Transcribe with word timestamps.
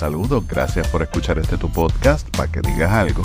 Saludos, 0.00 0.44
gracias 0.48 0.88
por 0.88 1.02
escuchar 1.02 1.38
este 1.38 1.58
tu 1.58 1.70
podcast 1.70 2.26
para 2.34 2.50
que 2.50 2.62
digas 2.62 2.90
algo. 2.90 3.20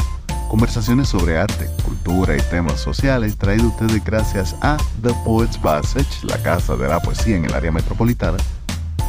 Conversaciones 0.50 1.08
sobre 1.08 1.38
arte, 1.38 1.70
cultura 1.86 2.36
y 2.36 2.42
temas 2.42 2.82
sociales 2.82 3.38
traído 3.38 3.70
ustedes 3.70 4.04
gracias 4.04 4.58
a 4.62 4.76
The 5.02 5.14
Poets 5.24 5.58
Passage, 5.58 6.28
la 6.28 6.38
casa 6.44 6.76
de 6.76 6.90
la 6.90 7.00
poesía 7.00 7.38
en 7.38 7.46
el 7.46 7.54
área 7.54 7.72
metropolitana, 7.72 8.36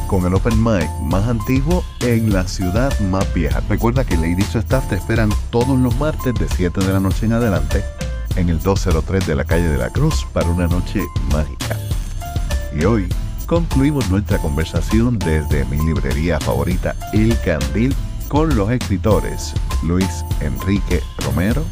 con 0.07 0.25
el 0.25 0.33
open 0.33 0.63
mic 0.63 0.89
más 1.01 1.27
antiguo 1.27 1.83
en 1.99 2.31
la 2.31 2.47
ciudad 2.47 2.97
más 3.01 3.33
vieja. 3.33 3.61
Recuerda 3.67 4.05
que 4.05 4.15
Lady 4.15 4.43
su 4.43 4.59
staff 4.59 4.87
te 4.87 4.95
esperan 4.95 5.29
todos 5.49 5.77
los 5.77 5.93
martes 5.97 6.35
de 6.35 6.47
7 6.47 6.79
de 6.79 6.93
la 6.93 7.01
noche 7.01 7.25
en 7.25 7.33
adelante 7.33 7.83
en 8.37 8.47
el 8.47 8.61
203 8.61 9.27
de 9.27 9.35
la 9.35 9.43
calle 9.43 9.67
de 9.67 9.77
la 9.77 9.89
Cruz 9.89 10.25
para 10.31 10.47
una 10.47 10.67
noche 10.67 11.05
mágica. 11.33 11.77
Y 12.73 12.85
hoy 12.85 13.09
concluimos 13.47 14.11
nuestra 14.11 14.37
conversación 14.39 15.17
desde 15.19 15.63
mi 15.65 15.77
librería 15.77 16.37
favorita, 16.39 16.95
El 17.13 17.33
Candil, 17.45 17.95
con 18.27 18.53
los 18.57 18.69
escritores 18.69 19.53
Luis 19.83 20.25
Enrique 20.41 21.01
Romero, 21.19 21.63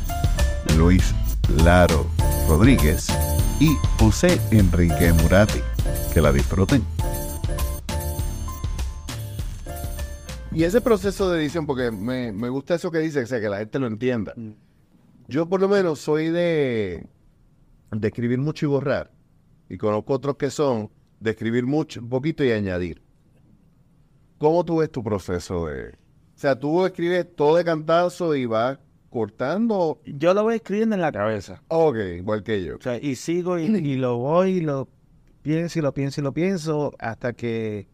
Luis 0.77 1.13
Laro 1.63 2.07
Rodríguez 2.47 3.07
y 3.59 3.75
José 3.99 4.39
Enrique 4.51 5.11
Murati. 5.21 5.59
Que 6.13 6.21
la 6.21 6.31
disfruten. 6.31 6.81
Y 10.53 10.63
ese 10.63 10.79
proceso 10.79 11.29
de 11.29 11.41
edición, 11.41 11.65
porque 11.65 11.91
me, 11.91 12.31
me 12.31 12.47
gusta 12.47 12.75
eso 12.75 12.89
que 12.89 12.99
dice, 12.99 13.23
o 13.23 13.27
sea, 13.27 13.41
que 13.41 13.49
la 13.49 13.57
gente 13.57 13.79
lo 13.79 13.87
entienda. 13.87 14.33
Yo 15.27 15.49
por 15.49 15.59
lo 15.59 15.67
menos 15.67 15.99
soy 15.99 16.29
de, 16.29 17.05
de 17.91 18.07
escribir 18.07 18.39
mucho 18.39 18.65
y 18.65 18.69
borrar. 18.69 19.11
Y 19.67 19.77
conozco 19.77 20.13
otros 20.13 20.37
que 20.37 20.49
son 20.49 20.89
de 21.19 21.31
escribir 21.31 21.65
mucho, 21.65 22.01
un 22.01 22.09
poquito 22.09 22.43
y 22.43 22.51
añadir. 22.51 23.01
¿Cómo 24.37 24.63
tú 24.65 24.77
ves 24.77 24.91
tu 24.91 25.03
proceso 25.03 25.67
de...? 25.67 25.89
O 25.89 26.37
sea, 26.37 26.59
tú 26.59 26.85
escribes 26.85 27.33
todo 27.35 27.55
de 27.55 27.63
cantazo 27.63 28.35
y 28.35 28.45
vas 28.45 28.77
cortando. 29.09 30.01
Yo 30.05 30.33
lo 30.33 30.43
voy 30.43 30.55
escribiendo 30.55 30.95
en 30.95 31.01
la 31.01 31.11
cabeza. 31.11 31.63
Ok, 31.69 31.95
igual 32.17 32.43
que 32.43 32.63
yo. 32.63 32.75
O 32.75 32.81
sea, 32.81 32.97
y 32.97 33.15
sigo 33.15 33.57
y, 33.57 33.63
y 33.65 33.95
lo 33.95 34.17
voy 34.17 34.57
y 34.57 34.61
lo 34.61 34.89
pienso 35.41 35.79
y 35.79 35.81
lo 35.81 35.93
pienso 35.93 36.19
y 36.19 36.23
lo 36.23 36.33
pienso 36.33 36.91
hasta 36.99 37.31
que... 37.33 37.87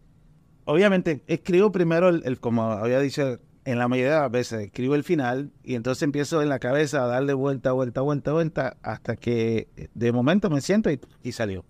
Obviamente, 0.65 1.23
escribo 1.27 1.71
primero, 1.71 2.09
el, 2.09 2.23
el- 2.25 2.39
como 2.39 2.63
había 2.63 2.99
dicho, 2.99 3.39
en 3.65 3.77
la 3.77 3.87
mayoría 3.87 4.15
de 4.15 4.19
las 4.21 4.31
veces, 4.31 4.61
escribo 4.61 4.95
el 4.95 5.03
final 5.03 5.51
y 5.63 5.75
entonces 5.75 6.01
empiezo 6.01 6.41
en 6.41 6.49
la 6.49 6.57
cabeza 6.59 7.03
a 7.03 7.07
darle 7.07 7.33
vuelta, 7.33 7.73
vuelta, 7.73 8.01
vuelta, 8.01 8.31
vuelta, 8.33 8.77
hasta 8.81 9.15
que 9.15 9.67
de 9.93 10.11
momento 10.11 10.49
me 10.49 10.61
siento 10.61 10.89
y, 10.89 10.99
y 11.21 11.31
salió. 11.33 11.63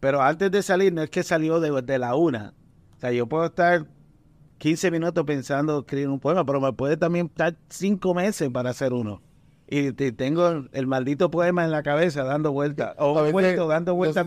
Pero 0.00 0.22
antes 0.22 0.50
de 0.50 0.62
salir, 0.62 0.92
no 0.92 1.02
es 1.02 1.10
que 1.10 1.22
salió 1.22 1.60
de, 1.60 1.82
de 1.82 1.98
la 1.98 2.14
una. 2.14 2.54
O 2.96 3.00
sea, 3.00 3.12
yo 3.12 3.26
puedo 3.26 3.46
estar 3.46 3.86
15 4.58 4.90
minutos 4.90 5.24
pensando 5.24 5.80
escribir 5.80 6.08
un 6.08 6.20
poema, 6.20 6.44
pero 6.44 6.60
me 6.60 6.72
puede 6.72 6.96
también 6.96 7.26
estar 7.26 7.56
5 7.68 8.14
meses 8.14 8.48
para 8.50 8.70
hacer 8.70 8.92
uno. 8.92 9.22
Y 9.70 9.92
te- 9.92 10.12
tengo 10.12 10.64
el 10.72 10.86
maldito 10.86 11.30
poema 11.30 11.64
en 11.64 11.70
la 11.70 11.82
cabeza 11.82 12.24
dando 12.24 12.52
vueltas. 12.52 12.94
O 12.98 13.14
veces- 13.16 13.32
vuelto, 13.32 13.68
dando 13.68 13.94
vueltas. 13.94 14.24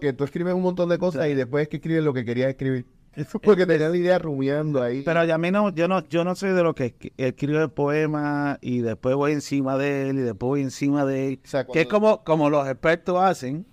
Que 0.00 0.12
tú 0.12 0.24
escribes 0.24 0.54
un 0.54 0.62
montón 0.62 0.88
de 0.88 0.98
cosas 0.98 1.26
y 1.28 1.34
después 1.34 1.62
es 1.62 1.68
que 1.68 1.76
escribes 1.78 2.04
lo 2.04 2.12
que 2.14 2.24
querías 2.24 2.50
escribir. 2.50 2.86
Eso 3.14 3.38
porque 3.42 3.66
tenías 3.66 3.90
la 3.90 3.96
idea 3.96 4.18
rumiando 4.20 4.80
ahí. 4.82 5.02
Pero 5.02 5.20
a 5.20 5.38
mí 5.38 5.50
no, 5.50 5.70
yo 5.70 5.88
no, 5.88 6.06
yo 6.08 6.22
no 6.24 6.36
soy 6.36 6.50
de 6.52 6.62
lo 6.62 6.74
que 6.76 6.94
escribo 7.16 7.58
el 7.60 7.70
poema 7.70 8.58
y 8.60 8.78
después 8.80 9.16
voy 9.16 9.32
encima 9.32 9.76
de 9.76 10.10
él 10.10 10.18
y 10.18 10.22
después 10.22 10.48
voy 10.48 10.62
encima 10.62 11.04
de 11.04 11.28
él. 11.28 11.40
O 11.44 11.48
sea, 11.48 11.66
Que 11.66 11.80
es 11.80 11.86
como, 11.88 12.22
como 12.22 12.48
los 12.48 12.68
expertos 12.68 13.18
hacen, 13.20 13.66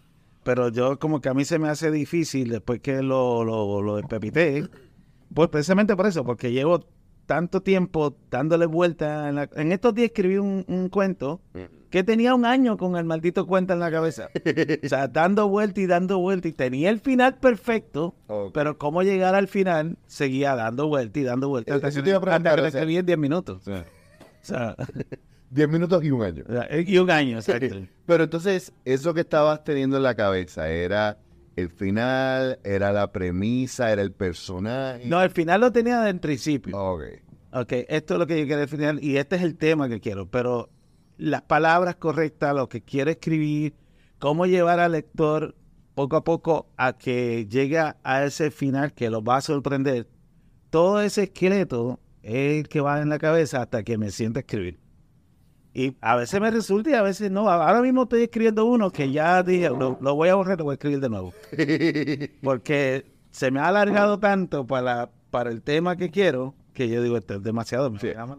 pero 0.47 0.69
yo 0.69 0.97
como 0.97 1.19
que 1.19 1.27
a 1.27 1.33
mí 1.33 1.43
se 1.43 1.59
me 1.59 1.67
hace 1.67 1.91
difícil 1.91 2.49
después 2.49 2.79
que 2.79 3.01
lo, 3.03 3.43
lo, 3.43 3.81
lo 3.81 3.97
despepité. 3.97 4.65
Pues 5.33 5.49
precisamente 5.49 5.93
por 5.97 6.07
eso, 6.07 6.23
porque 6.23 6.53
llevo 6.53 6.85
tanto 7.25 7.61
tiempo 7.61 8.15
dándole 8.31 8.65
vuelta. 8.65 9.27
En, 9.27 9.35
la- 9.35 9.49
en 9.55 9.73
estos 9.73 9.93
días 9.93 10.05
escribí 10.07 10.37
un, 10.37 10.63
un 10.69 10.87
cuento 10.87 11.41
que 11.89 12.01
tenía 12.05 12.33
un 12.33 12.45
año 12.45 12.77
con 12.77 12.95
el 12.95 13.03
maldito 13.03 13.45
cuento 13.45 13.73
en 13.73 13.79
la 13.79 13.91
cabeza. 13.91 14.29
o 14.83 14.87
sea, 14.87 15.09
dando 15.09 15.49
vuelta 15.49 15.81
y 15.81 15.85
dando 15.85 16.17
vuelta 16.19 16.47
y 16.47 16.53
tenía 16.53 16.89
el 16.89 17.01
final 17.01 17.35
perfecto. 17.39 18.15
Pero 18.53 18.77
cómo 18.77 19.03
llegar 19.03 19.35
al 19.35 19.49
final, 19.49 19.97
seguía 20.07 20.55
dando 20.55 20.87
vuelta 20.87 21.19
y 21.19 21.23
dando 21.23 21.49
vuelta. 21.49 21.75
Hasta 21.75 21.91
te 21.91 21.99
iba 22.09 22.17
a 22.17 22.19
que, 22.21 22.25
preguntar, 22.25 22.35
hasta 22.35 22.55
que 22.55 22.61
lo 22.61 22.67
o 22.67 22.71
sea- 22.71 22.79
escribí 22.81 22.97
en 22.97 23.05
10 23.05 23.17
minutos. 23.19 23.67
O 23.67 23.83
sea, 24.41 24.75
Diez 25.49 25.69
minutos 25.69 26.03
y 26.03 26.11
un 26.11 26.23
año. 26.23 26.43
sea, 26.47 26.67
y 26.79 26.97
un 26.97 27.09
año, 27.09 27.37
exacto. 27.37 27.75
Pero 28.05 28.23
entonces, 28.25 28.73
eso 28.85 29.13
que 29.13 29.21
estabas 29.21 29.63
teniendo 29.63 29.97
en 29.97 30.03
la 30.03 30.15
cabeza 30.15 30.69
era 30.69 31.17
el 31.55 31.69
final, 31.69 32.59
era 32.63 32.91
la 32.91 33.11
premisa, 33.11 33.91
era 33.91 34.01
el 34.01 34.11
personaje. 34.11 35.05
No, 35.05 35.21
el 35.21 35.31
final 35.31 35.61
lo 35.61 35.71
tenía 35.71 36.01
del 36.01 36.19
principio. 36.19 36.77
Ok. 36.77 37.03
Ok, 37.53 37.73
esto 37.87 38.13
es 38.13 38.19
lo 38.19 38.27
que 38.27 38.39
yo 38.39 38.45
quiero 38.45 38.61
definir 38.61 38.99
y 39.01 39.17
este 39.17 39.37
es 39.37 39.41
el 39.41 39.57
tema 39.57 39.87
que 39.87 39.99
quiero, 39.99 40.29
pero 40.29 40.69
las 41.17 41.41
palabras 41.41 41.95
correctas, 41.95 42.53
lo 42.53 42.69
que 42.69 42.81
quiero 42.81 43.09
escribir, 43.09 43.73
cómo 44.19 44.45
llevar 44.45 44.79
al 44.79 44.91
lector 44.91 45.55
poco 45.95 46.17
a 46.17 46.23
poco 46.23 46.67
a 46.77 46.93
que 46.93 47.47
llegue 47.47 47.79
a 47.79 48.23
ese 48.23 48.51
final 48.51 48.93
que 48.93 49.09
lo 49.09 49.23
va 49.23 49.37
a 49.37 49.41
sorprender. 49.41 50.07
Todo 50.69 51.01
ese 51.01 51.23
esqueleto 51.23 51.99
es 52.21 52.59
el 52.59 52.69
que 52.69 52.81
va 52.81 53.01
en 53.01 53.09
la 53.09 53.17
cabeza 53.17 53.63
hasta 53.63 53.81
que 53.83 53.97
me 53.97 54.11
sienta 54.11 54.39
a 54.39 54.41
escribir. 54.41 54.77
Y 55.73 55.95
a 56.01 56.15
veces 56.15 56.41
me 56.41 56.49
resulta 56.49 56.89
y 56.89 56.93
a 56.93 57.01
veces 57.01 57.29
no. 57.29 57.49
Ahora 57.49 57.81
mismo 57.81 58.03
estoy 58.03 58.23
escribiendo 58.23 58.65
uno 58.65 58.91
que 58.91 59.11
ya 59.11 59.43
dije, 59.43 59.69
lo, 59.69 59.97
lo 60.01 60.15
voy 60.15 60.29
a 60.29 60.35
borrar, 60.35 60.57
lo 60.57 60.65
voy 60.65 60.73
a 60.73 60.75
escribir 60.75 60.99
de 60.99 61.09
nuevo. 61.09 61.33
Porque 62.41 63.05
se 63.31 63.51
me 63.51 63.59
ha 63.59 63.67
alargado 63.67 64.19
tanto 64.19 64.65
para, 64.65 65.11
para 65.29 65.51
el 65.51 65.61
tema 65.61 65.95
que 65.95 66.09
quiero 66.09 66.55
que 66.77 66.87
yo 66.89 67.01
digo, 67.01 67.17
esto 67.17 67.33
es 67.35 67.43
demasiado. 67.43 67.91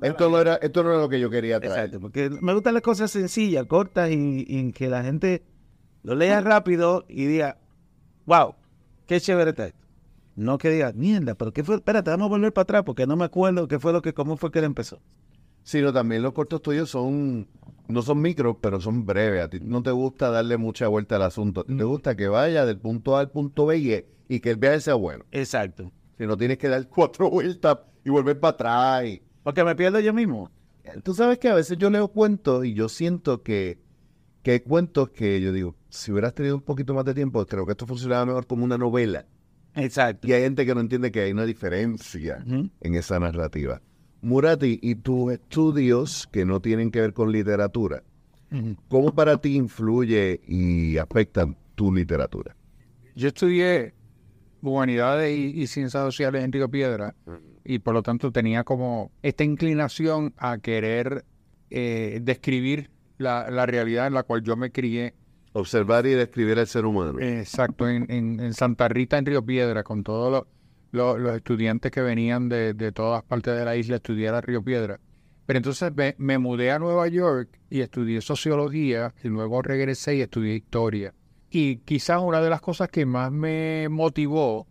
Esto 0.03 0.31
no, 0.31 0.41
era, 0.41 0.55
esto 0.56 0.84
no 0.84 0.91
era 0.91 1.00
lo 1.00 1.09
que 1.09 1.19
yo 1.19 1.28
quería 1.28 1.59
traer. 1.59 1.87
Exacto, 1.87 2.00
porque 2.00 2.31
me 2.31 2.55
gustan 2.55 2.75
las 2.75 2.84
cosas 2.84 3.11
sencillas, 3.11 3.66
cortas 3.66 4.10
y, 4.10 4.45
y 4.47 4.72
que 4.72 4.89
la 4.89 5.03
gente 5.03 5.43
lo 6.05 6.15
lea 6.15 6.41
rápido 6.41 7.05
y 7.09 7.27
diga, 7.27 7.59
wow, 8.27 8.55
qué 9.06 9.21
chévere 9.21 9.50
está 9.50 9.66
esto. 9.66 9.84
No 10.37 10.56
que 10.56 10.71
diga, 10.71 10.93
mierda, 10.95 11.34
pero 11.34 11.53
qué 11.53 11.65
fue, 11.65 11.75
espérate, 11.75 12.10
vamos 12.10 12.27
a 12.27 12.28
volver 12.28 12.53
para 12.53 12.62
atrás 12.62 12.83
porque 12.84 13.09
no 13.09 13.16
me 13.16 13.25
acuerdo 13.25 13.66
qué 13.66 13.81
fue 13.81 13.93
lo 13.93 14.03
que, 14.03 14.15
cómo 14.15 14.37
fue 14.37 14.53
que 14.53 14.60
él 14.60 14.66
empezó. 14.66 15.00
Sino 15.68 15.92
también 15.92 16.22
los 16.22 16.32
cortos 16.32 16.62
tuyos 16.62 16.88
son, 16.88 17.46
no 17.88 18.00
son 18.00 18.22
micros, 18.22 18.56
pero 18.58 18.80
son 18.80 19.04
breves. 19.04 19.42
A 19.44 19.50
ti 19.50 19.58
no 19.60 19.82
te 19.82 19.90
gusta 19.90 20.30
darle 20.30 20.56
mucha 20.56 20.88
vuelta 20.88 21.16
al 21.16 21.22
asunto. 21.24 21.62
Te 21.64 21.84
gusta 21.84 22.16
que 22.16 22.26
vaya 22.26 22.64
del 22.64 22.78
punto 22.78 23.18
A 23.18 23.20
al 23.20 23.30
punto 23.30 23.66
B 23.66 23.76
y, 23.76 24.34
y 24.34 24.40
que 24.40 24.50
el 24.52 24.56
viaje 24.56 24.80
sea 24.80 24.94
bueno. 24.94 25.26
Exacto. 25.30 25.92
Si 26.16 26.26
no 26.26 26.38
tienes 26.38 26.56
que 26.56 26.68
dar 26.70 26.88
cuatro 26.88 27.28
vueltas 27.28 27.80
y 28.02 28.08
volver 28.08 28.40
para 28.40 28.52
atrás. 28.52 29.04
y- 29.08 29.22
Porque 29.42 29.62
me 29.62 29.76
pierdo 29.76 30.00
yo 30.00 30.14
mismo. 30.14 30.50
Tú 31.02 31.12
sabes 31.12 31.38
que 31.38 31.50
a 31.50 31.54
veces 31.54 31.76
yo 31.76 31.90
leo 31.90 32.08
cuentos 32.08 32.64
y 32.64 32.72
yo 32.72 32.88
siento 32.88 33.42
que, 33.42 33.78
que 34.42 34.52
hay 34.52 34.60
cuentos 34.60 35.10
que 35.10 35.38
yo 35.42 35.52
digo, 35.52 35.74
si 35.90 36.10
hubieras 36.12 36.32
tenido 36.34 36.54
un 36.56 36.62
poquito 36.62 36.94
más 36.94 37.04
de 37.04 37.12
tiempo, 37.12 37.44
creo 37.44 37.66
que 37.66 37.72
esto 37.72 37.86
funcionaba 37.86 38.24
mejor 38.24 38.46
como 38.46 38.64
una 38.64 38.78
novela. 38.78 39.26
Exacto. 39.74 40.26
Y 40.26 40.32
hay 40.32 40.40
gente 40.44 40.64
que 40.64 40.74
no 40.74 40.80
entiende 40.80 41.12
que 41.12 41.20
hay 41.20 41.32
una 41.32 41.44
diferencia 41.44 42.42
en 42.46 42.94
esa 42.94 43.20
narrativa. 43.20 43.82
Murati, 44.22 44.78
y 44.82 44.96
tus 44.96 45.32
estudios 45.32 46.28
que 46.32 46.44
no 46.44 46.60
tienen 46.60 46.90
que 46.90 47.00
ver 47.00 47.12
con 47.12 47.30
literatura. 47.32 48.02
¿cómo 48.88 49.14
para 49.14 49.36
ti 49.38 49.56
influye 49.56 50.40
y 50.48 50.96
afectan 50.96 51.54
tu 51.74 51.92
literatura? 51.94 52.56
Yo 53.14 53.28
estudié 53.28 53.92
humanidades 54.62 55.36
y, 55.38 55.60
y 55.60 55.66
ciencias 55.66 56.02
sociales 56.02 56.42
en 56.44 56.52
Río 56.52 56.68
Piedra 56.70 57.14
y 57.64 57.78
por 57.80 57.92
lo 57.94 58.02
tanto 58.02 58.32
tenía 58.32 58.64
como 58.64 59.10
esta 59.22 59.44
inclinación 59.44 60.32
a 60.38 60.58
querer 60.58 61.24
eh, 61.70 62.20
describir 62.22 62.90
la, 63.18 63.50
la 63.50 63.66
realidad 63.66 64.06
en 64.06 64.14
la 64.14 64.22
cual 64.22 64.42
yo 64.42 64.56
me 64.56 64.72
crié. 64.72 65.14
Observar 65.52 66.06
y 66.06 66.10
describir 66.12 66.58
al 66.58 66.66
ser 66.66 66.86
humano. 66.86 67.20
Exacto, 67.20 67.86
en, 67.88 68.10
en- 68.10 68.40
en 68.40 68.54
Santa 68.54 68.88
Rita, 68.88 69.18
en 69.18 69.26
Río 69.26 69.44
Piedra, 69.44 69.82
con 69.82 70.02
todos 70.04 70.32
los, 70.32 70.42
los- 70.91 71.19
estudiantes 71.37 71.91
que 71.91 72.00
venían 72.00 72.48
de, 72.48 72.92
todas 72.92 73.22
partes 73.24 73.57
de 73.57 73.65
la 73.65 73.77
isla 73.77 73.95
a 73.95 73.97
estudiar 73.97 74.34
a 74.34 74.41
Río 74.41 74.62
Piedra. 74.62 75.01
Pero 75.47 75.57
entonces 75.59 75.92
me, 75.95 76.15
me 76.18 76.39
mudé 76.39 76.71
a 76.71 76.78
Nueva 76.78 77.09
York 77.09 77.59
y 77.71 77.80
estudié 77.80 78.21
sociología 78.21 79.15
y 79.22 79.28
luego 79.28 79.62
regresé 79.62 80.16
y 80.16 80.21
estudié 80.21 80.54
historia. 80.54 81.15
Y 81.51 81.77
quizás 81.78 82.21
una 82.22 82.42
de 82.42 82.51
las 82.51 82.60
cosas 82.60 82.89
que 82.89 83.07
más 83.07 83.33
me 83.33 83.89
motivó 83.89 84.66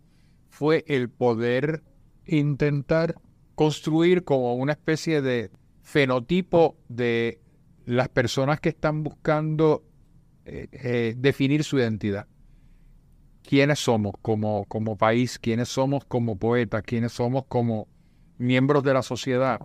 fue 0.48 0.84
el 0.86 1.10
poder 1.10 1.82
intentar 2.26 3.16
construir 3.54 4.22
como 4.22 4.54
una 4.54 4.72
especie 4.72 5.20
de 5.20 5.50
fenotipo 5.82 6.76
de 6.88 7.40
las 7.86 8.08
personas 8.08 8.60
que 8.60 8.68
están 8.68 9.02
buscando 9.02 9.82
eh, 10.44 10.68
eh, 10.72 11.14
definir 11.16 11.64
su 11.64 11.78
identidad. 11.78 12.26
¿Quiénes 13.48 13.78
somos 13.78 14.12
como, 14.20 14.66
como 14.66 14.98
país? 14.98 15.38
¿Quiénes 15.38 15.70
somos 15.70 16.04
como 16.04 16.36
poetas? 16.36 16.82
¿Quiénes 16.82 17.12
somos 17.12 17.46
como 17.48 17.88
miembros 18.36 18.82
de 18.82 18.92
la 18.92 19.00
sociedad? 19.00 19.58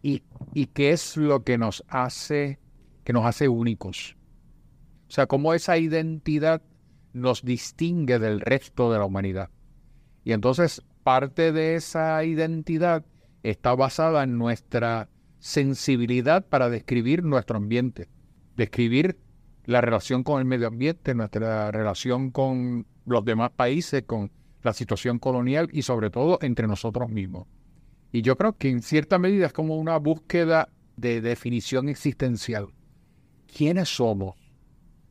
¿Y, 0.00 0.22
y 0.54 0.68
qué 0.68 0.92
es 0.92 1.18
lo 1.18 1.44
que 1.44 1.58
nos 1.58 1.84
hace, 1.88 2.58
que 3.04 3.12
nos 3.12 3.26
hace 3.26 3.46
únicos? 3.46 4.16
O 5.06 5.10
sea, 5.10 5.26
cómo 5.26 5.52
esa 5.52 5.76
identidad 5.76 6.62
nos 7.12 7.44
distingue 7.44 8.18
del 8.18 8.40
resto 8.40 8.90
de 8.90 8.98
la 8.98 9.04
humanidad. 9.04 9.50
Y 10.24 10.32
entonces 10.32 10.82
parte 11.02 11.52
de 11.52 11.74
esa 11.74 12.24
identidad 12.24 13.04
está 13.42 13.74
basada 13.74 14.22
en 14.22 14.38
nuestra 14.38 15.10
sensibilidad 15.40 16.46
para 16.46 16.70
describir 16.70 17.22
nuestro 17.22 17.58
ambiente, 17.58 18.08
describir 18.56 19.18
la 19.66 19.82
relación 19.82 20.22
con 20.22 20.38
el 20.38 20.46
medio 20.46 20.68
ambiente, 20.68 21.14
nuestra 21.14 21.70
relación 21.70 22.30
con 22.30 22.86
los 23.06 23.24
demás 23.24 23.50
países, 23.50 24.04
con 24.06 24.30
la 24.62 24.72
situación 24.72 25.18
colonial 25.18 25.68
y 25.72 25.82
sobre 25.82 26.10
todo 26.10 26.38
entre 26.42 26.66
nosotros 26.66 27.10
mismos. 27.10 27.46
Y 28.12 28.22
yo 28.22 28.36
creo 28.36 28.56
que 28.56 28.70
en 28.70 28.82
cierta 28.82 29.18
medida 29.18 29.46
es 29.46 29.52
como 29.52 29.76
una 29.76 29.98
búsqueda 29.98 30.68
de 30.96 31.20
definición 31.20 31.88
existencial. 31.88 32.68
¿Quiénes 33.46 33.88
somos? 33.88 34.36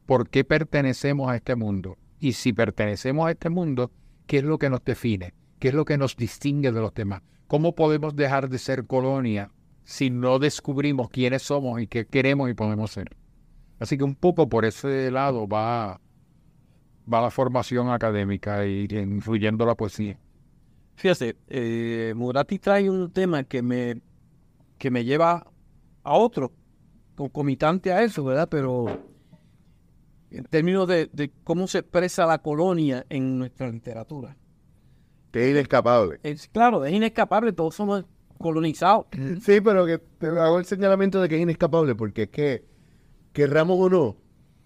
¿Por 0.05 0.29
qué 0.29 0.43
pertenecemos 0.43 1.29
a 1.29 1.35
este 1.35 1.55
mundo? 1.55 1.97
Y 2.19 2.33
si 2.33 2.53
pertenecemos 2.53 3.27
a 3.27 3.31
este 3.31 3.49
mundo, 3.49 3.91
¿qué 4.25 4.37
es 4.37 4.43
lo 4.43 4.57
que 4.57 4.69
nos 4.69 4.83
define? 4.83 5.33
¿Qué 5.59 5.69
es 5.69 5.73
lo 5.73 5.85
que 5.85 5.97
nos 5.97 6.15
distingue 6.15 6.71
de 6.71 6.81
los 6.81 6.93
demás? 6.93 7.21
¿Cómo 7.47 7.75
podemos 7.75 8.15
dejar 8.15 8.49
de 8.49 8.57
ser 8.57 8.85
colonia 8.85 9.51
si 9.83 10.09
no 10.09 10.39
descubrimos 10.39 11.09
quiénes 11.09 11.43
somos 11.43 11.81
y 11.81 11.87
qué 11.87 12.05
queremos 12.05 12.49
y 12.49 12.53
podemos 12.53 12.91
ser? 12.91 13.15
Así 13.79 13.97
que 13.97 14.03
un 14.03 14.15
poco 14.15 14.47
por 14.47 14.65
ese 14.65 15.11
lado 15.11 15.47
va, 15.47 15.99
va 17.11 17.21
la 17.21 17.31
formación 17.31 17.89
académica 17.89 18.65
y 18.65 18.87
influyendo 18.91 19.65
la 19.65 19.75
poesía. 19.75 20.17
Fíjate, 20.95 21.37
eh, 21.47 22.13
Murati 22.15 22.59
trae 22.59 22.89
un 22.89 23.11
tema 23.11 23.43
que 23.43 23.61
me, 23.61 24.01
que 24.77 24.91
me 24.91 25.03
lleva 25.03 25.45
a 26.03 26.13
otro, 26.13 26.51
concomitante 27.15 27.91
a 27.91 28.03
eso, 28.03 28.23
¿verdad? 28.23 28.47
Pero 28.49 28.85
en 30.29 30.43
términos 30.45 30.87
de, 30.87 31.09
de 31.11 31.31
cómo 31.43 31.67
se 31.67 31.79
expresa 31.79 32.25
la 32.25 32.39
colonia 32.39 33.05
en 33.09 33.37
nuestra 33.37 33.69
literatura. 33.69 34.35
Que 35.31 35.45
es 35.45 35.51
inescapable. 35.51 36.19
Es, 36.23 36.47
claro, 36.47 36.85
es 36.85 36.93
inescapable, 36.93 37.53
todos 37.53 37.75
somos 37.75 38.05
colonizados. 38.37 39.07
Sí, 39.41 39.61
pero 39.61 39.85
que 39.85 39.97
te 39.97 40.27
hago 40.27 40.59
el 40.59 40.65
señalamiento 40.65 41.21
de 41.21 41.29
que 41.29 41.35
es 41.35 41.41
inescapable, 41.41 41.95
porque 41.95 42.23
es 42.23 42.29
que, 42.29 42.65
querramos 43.31 43.77
o 43.79 43.89
no, 43.89 44.17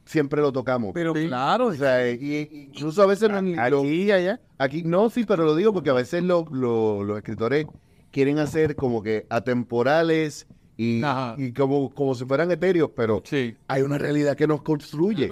siempre 0.07 0.42
lo 0.42 0.51
tocamos. 0.51 0.92
Pero 0.94 1.13
claro, 1.13 1.68
O 1.68 1.74
sea, 1.74 2.09
y- 2.12 2.68
incluso 2.74 3.01
a 3.04 3.06
veces 3.06 3.30
no, 3.30 3.42
ni 3.42 3.54
lo- 3.56 3.80
Aquí 3.80 4.04
y 4.04 4.12
allá. 4.12 4.39
aquí 4.57 4.83
no, 4.83 5.09
sí, 5.09 5.24
pero 5.25 5.45
lo 5.45 5.56
digo 5.56 5.74
porque 5.74 5.89
a 5.89 5.94
veces 5.94 6.24
lo- 6.24 6.45
lo- 6.51 7.04
los 7.04 7.18
escritores 7.18 7.68
quieren 8.12 8.39
hacer 8.39 8.75
como 8.75 9.04
que 9.04 9.27
atemporales 9.30 10.48
y, 10.77 11.01
y 11.38 11.54
como, 11.54 11.89
como 11.94 12.15
si 12.15 12.25
fueran 12.25 12.50
etéreos, 12.51 12.92
pero 12.95 13.21
Sí. 13.25 13.56
hay 13.68 13.81
una 13.81 13.98
realidad 13.98 14.36
que 14.36 14.48
nos 14.48 14.62
construye. 14.62 15.31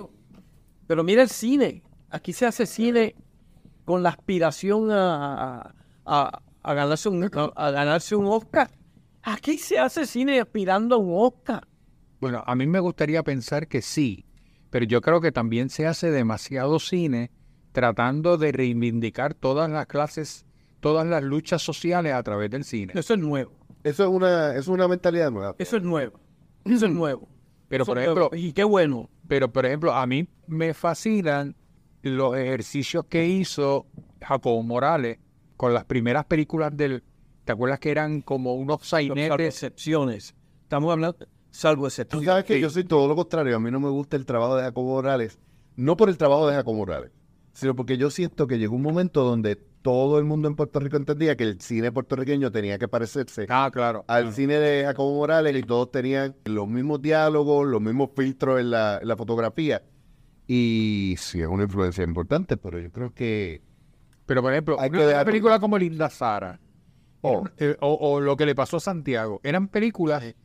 pero 0.88 1.04
mira 1.04 1.24
el 1.24 1.30
cine. 1.30 1.82
Aquí 2.12 2.32
se 2.34 2.46
hace 2.46 2.66
cine 2.68 3.16
con 3.86 4.04
la 4.04 4.10
aspiración 4.10 4.92
a, 4.92 5.62
a- 5.64 5.74
a- 6.06 6.42
a 6.64 6.74
ganarse, 6.74 7.10
un, 7.10 7.24
a, 7.24 7.30
a 7.56 7.72
ganarse 7.72 8.16
un 8.16 8.26
Oscar. 8.28 8.70
Aquí 9.24 9.58
se 9.58 9.80
hace 9.80 10.06
cine 10.06 10.40
aspirando 10.40 10.96
a 10.96 10.98
un 11.00 11.12
Oscar. 11.16 11.68
Bueno, 12.22 12.44
a 12.46 12.56
mí 12.56 12.66
me 12.68 12.80
gustaría 12.80 13.22
pensar 13.24 13.68
que 13.68 13.82
sí, 13.82 14.25
pero 14.76 14.88
yo 14.88 15.00
creo 15.00 15.22
que 15.22 15.32
también 15.32 15.70
se 15.70 15.88
hace 15.88 16.12
demasiado 16.12 16.80
cine 16.80 17.32
tratando 17.72 18.38
de 18.38 18.52
reivindicar 18.52 19.34
todas 19.34 19.72
las 19.72 19.86
clases, 19.86 20.46
todas 20.82 21.08
las 21.08 21.24
luchas 21.24 21.62
sociales 21.62 22.12
a 22.12 22.22
través 22.24 22.52
del 22.52 22.66
cine. 22.66 22.92
Eso 22.94 23.14
es 23.14 23.20
nuevo. 23.22 23.54
Eso 23.86 24.04
es 24.04 24.10
una, 24.10 24.50
eso 24.50 24.60
es 24.60 24.68
una 24.68 24.90
mentalidad 24.90 25.32
nueva. 25.32 25.56
Eso 25.60 25.78
es 25.78 25.84
nuevo. 25.84 26.20
Eso 26.66 26.88
es 26.88 26.92
nuevo. 26.92 27.30
Pero 27.70 27.84
Eso 27.84 27.92
por 27.94 28.00
ejemplo, 28.00 28.30
nuevo. 28.30 28.36
y 28.36 28.52
qué 28.52 28.66
bueno. 28.66 29.10
pero 29.30 29.50
por 29.50 29.66
ejemplo, 29.66 29.94
a 29.94 30.06
mí 30.08 30.28
me 30.46 30.74
fascinan 30.74 31.56
los 32.02 32.36
ejercicios 32.36 33.06
que 33.06 33.30
hizo 33.30 33.88
Jacobo 34.20 34.62
Morales 34.62 35.20
con 35.56 35.74
las 35.74 35.86
primeras 35.86 36.26
películas 36.26 36.76
del 36.76 37.02
¿te 37.46 37.54
acuerdas 37.54 37.80
que 37.80 37.92
eran 37.92 38.20
como 38.20 38.56
unos 38.56 38.86
sainetes? 38.86 39.40
excepciones. 39.40 40.36
Estamos 40.64 40.92
hablando, 40.92 41.18
salvo 41.56 41.84
Tú 41.84 41.88
excepciones. 41.88 42.26
sabes 42.28 42.46
que 42.46 42.60
yo 42.60 42.70
soy 42.70 42.84
todo 42.84 43.08
lo 43.08 43.16
contrario. 43.16 43.56
A 43.56 43.60
mí 43.60 43.72
no 43.72 43.80
me 43.80 43.90
gusta 43.90 44.16
el 44.18 44.26
trabajo 44.26 44.56
de 44.56 44.64
Jacobo 44.64 44.94
Morales. 44.96 45.40
No 45.76 45.98
por 45.98 46.10
el 46.10 46.18
trabajo 46.18 46.48
de 46.48 46.56
Jacobo 46.56 46.78
Morales, 46.78 47.12
sino 47.54 47.76
porque 47.76 47.98
yo 47.98 48.10
siento 48.10 48.48
que 48.48 48.58
llegó 48.58 48.76
un 48.76 48.82
momento 48.82 49.24
donde 49.24 49.56
todo 49.82 50.18
el 50.20 50.26
mundo 50.26 50.48
en 50.48 50.56
Puerto 50.56 50.80
Rico 50.80 50.98
entendía 50.98 51.36
que 51.38 51.44
el 51.44 51.62
cine 51.62 51.92
puertorriqueño 51.92 52.52
tenía 52.52 52.80
que 52.80 52.88
parecerse 52.88 53.46
Ah, 53.50 53.70
claro. 53.72 54.04
al 54.08 54.34
cine 54.34 54.56
de 54.56 54.84
Jacobo 54.86 55.14
Morales 55.16 55.56
y 55.56 55.62
todos 55.64 55.92
tenían 55.92 56.36
los 56.46 56.68
mismos 56.68 57.02
diálogos, 57.02 57.68
los 57.68 57.82
mismos 57.82 58.10
filtros 58.16 58.60
en 58.60 58.72
la, 58.72 58.98
en 59.02 59.08
la 59.08 59.16
fotografía. 59.16 59.84
Y 60.48 61.16
sí, 61.18 61.42
es 61.42 61.48
una 61.48 61.64
influencia 61.64 62.04
importante, 62.04 62.58
pero 62.58 62.80
yo 62.80 62.92
creo 62.92 63.14
que... 63.14 63.62
Pero 64.26 64.42
por 64.42 64.52
ejemplo, 64.54 64.80
Hay 64.80 64.90
que 64.90 64.96
una, 64.98 65.06
una 65.06 65.12
dejar- 65.14 65.26
película 65.26 65.60
como 65.60 65.78
Linda 65.78 66.10
Sara 66.10 66.60
Oh, 67.22 67.44
eh, 67.58 67.76
o, 67.82 67.94
o 67.94 68.22
lo 68.22 68.38
que 68.38 68.46
le 68.46 68.54
pasó 68.56 68.78
a 68.78 68.80
Santiago, 68.80 69.40
eran 69.44 69.68
películas 69.68 70.36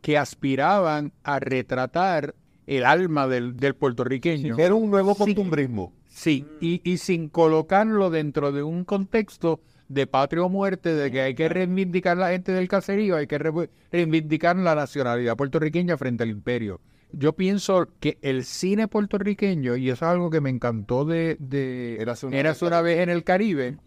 que 0.00 0.18
aspiraban 0.18 1.12
a 1.24 1.38
retratar 1.40 2.34
el 2.66 2.84
alma 2.84 3.26
del, 3.26 3.56
del 3.56 3.74
puertorriqueño. 3.74 4.56
era 4.58 4.74
un 4.74 4.90
nuevo 4.90 5.14
costumbrismo. 5.14 5.92
Sí, 6.06 6.46
y, 6.60 6.80
y 6.88 6.98
sin 6.98 7.28
colocarlo 7.28 8.10
dentro 8.10 8.52
de 8.52 8.62
un 8.62 8.84
contexto 8.84 9.60
de 9.88 10.06
patria 10.06 10.42
o 10.44 10.48
muerte, 10.48 10.94
de 10.94 11.10
que 11.10 11.20
hay 11.20 11.34
que 11.34 11.48
reivindicar 11.48 12.16
la 12.16 12.30
gente 12.30 12.52
del 12.52 12.68
caserío, 12.68 13.16
hay 13.16 13.26
que 13.26 13.38
re- 13.38 13.70
reivindicar 13.90 14.56
la 14.56 14.74
nacionalidad 14.74 15.36
puertorriqueña 15.36 15.96
frente 15.96 16.22
al 16.22 16.30
imperio. 16.30 16.80
Yo 17.12 17.32
pienso 17.32 17.88
que 17.98 18.18
el 18.22 18.44
cine 18.44 18.86
puertorriqueño, 18.86 19.74
y 19.74 19.90
eso 19.90 20.04
es 20.04 20.10
algo 20.10 20.30
que 20.30 20.40
me 20.40 20.50
encantó 20.50 21.04
de, 21.04 21.36
de 21.40 21.96
Érase 22.00 22.26
una 22.26 22.54
una 22.62 22.82
vez 22.82 23.00
en 23.00 23.08
el 23.08 23.24
Caribe, 23.24 23.78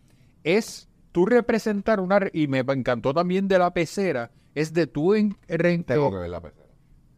es 0.44 0.90
tú 1.14 1.26
representar 1.26 2.02
una, 2.02 2.20
y 2.34 2.48
me 2.48 2.60
encantó 2.60 3.14
también 3.14 3.48
de 3.48 3.60
la 3.60 3.74
pecera, 3.74 4.32
es 4.56 4.74
de 4.74 4.88
tú 4.88 5.14
en, 5.16 5.36
re- 5.48 5.78
Tengo 5.80 6.12
que 6.12 6.18
ver 6.18 6.30
la 6.30 6.42
pecera. 6.42 6.68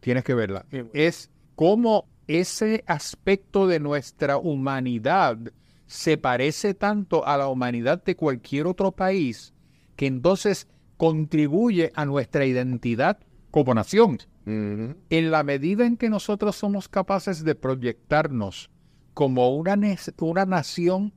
tienes 0.00 0.24
que 0.24 0.34
verla, 0.34 0.64
bueno. 0.70 0.88
es 0.94 1.30
cómo 1.54 2.06
ese 2.26 2.82
aspecto 2.86 3.66
de 3.66 3.78
nuestra 3.80 4.36
humanidad 4.36 5.38
se 5.86 6.18
parece 6.18 6.74
tanto 6.74 7.26
a 7.26 7.36
la 7.36 7.48
humanidad 7.48 8.02
de 8.02 8.16
cualquier 8.16 8.66
otro 8.66 8.90
país 8.92 9.54
que 9.94 10.06
entonces 10.06 10.66
contribuye 10.96 11.92
a 11.94 12.04
nuestra 12.04 12.44
identidad 12.46 13.18
como 13.50 13.72
nación. 13.74 14.18
En 14.48 15.30
la 15.32 15.42
medida 15.42 15.86
en 15.86 15.96
que 15.96 16.08
nosotros 16.08 16.54
somos 16.56 16.88
capaces 16.88 17.42
de 17.42 17.54
proyectarnos 17.56 18.70
como 19.14 19.56
una, 19.56 19.76
una 20.20 20.46
nación 20.46 21.12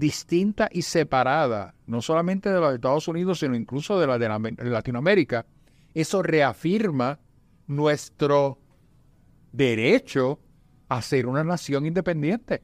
distinta 0.00 0.68
y 0.72 0.82
separada, 0.82 1.74
no 1.86 2.00
solamente 2.00 2.50
de 2.50 2.58
los 2.58 2.74
Estados 2.74 3.06
Unidos, 3.06 3.38
sino 3.40 3.54
incluso 3.54 4.00
de 4.00 4.06
la 4.06 4.18
de 4.18 4.28
la- 4.28 4.40
Latinoamérica, 4.70 5.44
eso 5.94 6.22
reafirma 6.22 7.18
nuestro 7.66 8.58
derecho 9.52 10.40
a 10.88 11.02
ser 11.02 11.26
una 11.26 11.44
nación 11.44 11.86
independiente. 11.86 12.62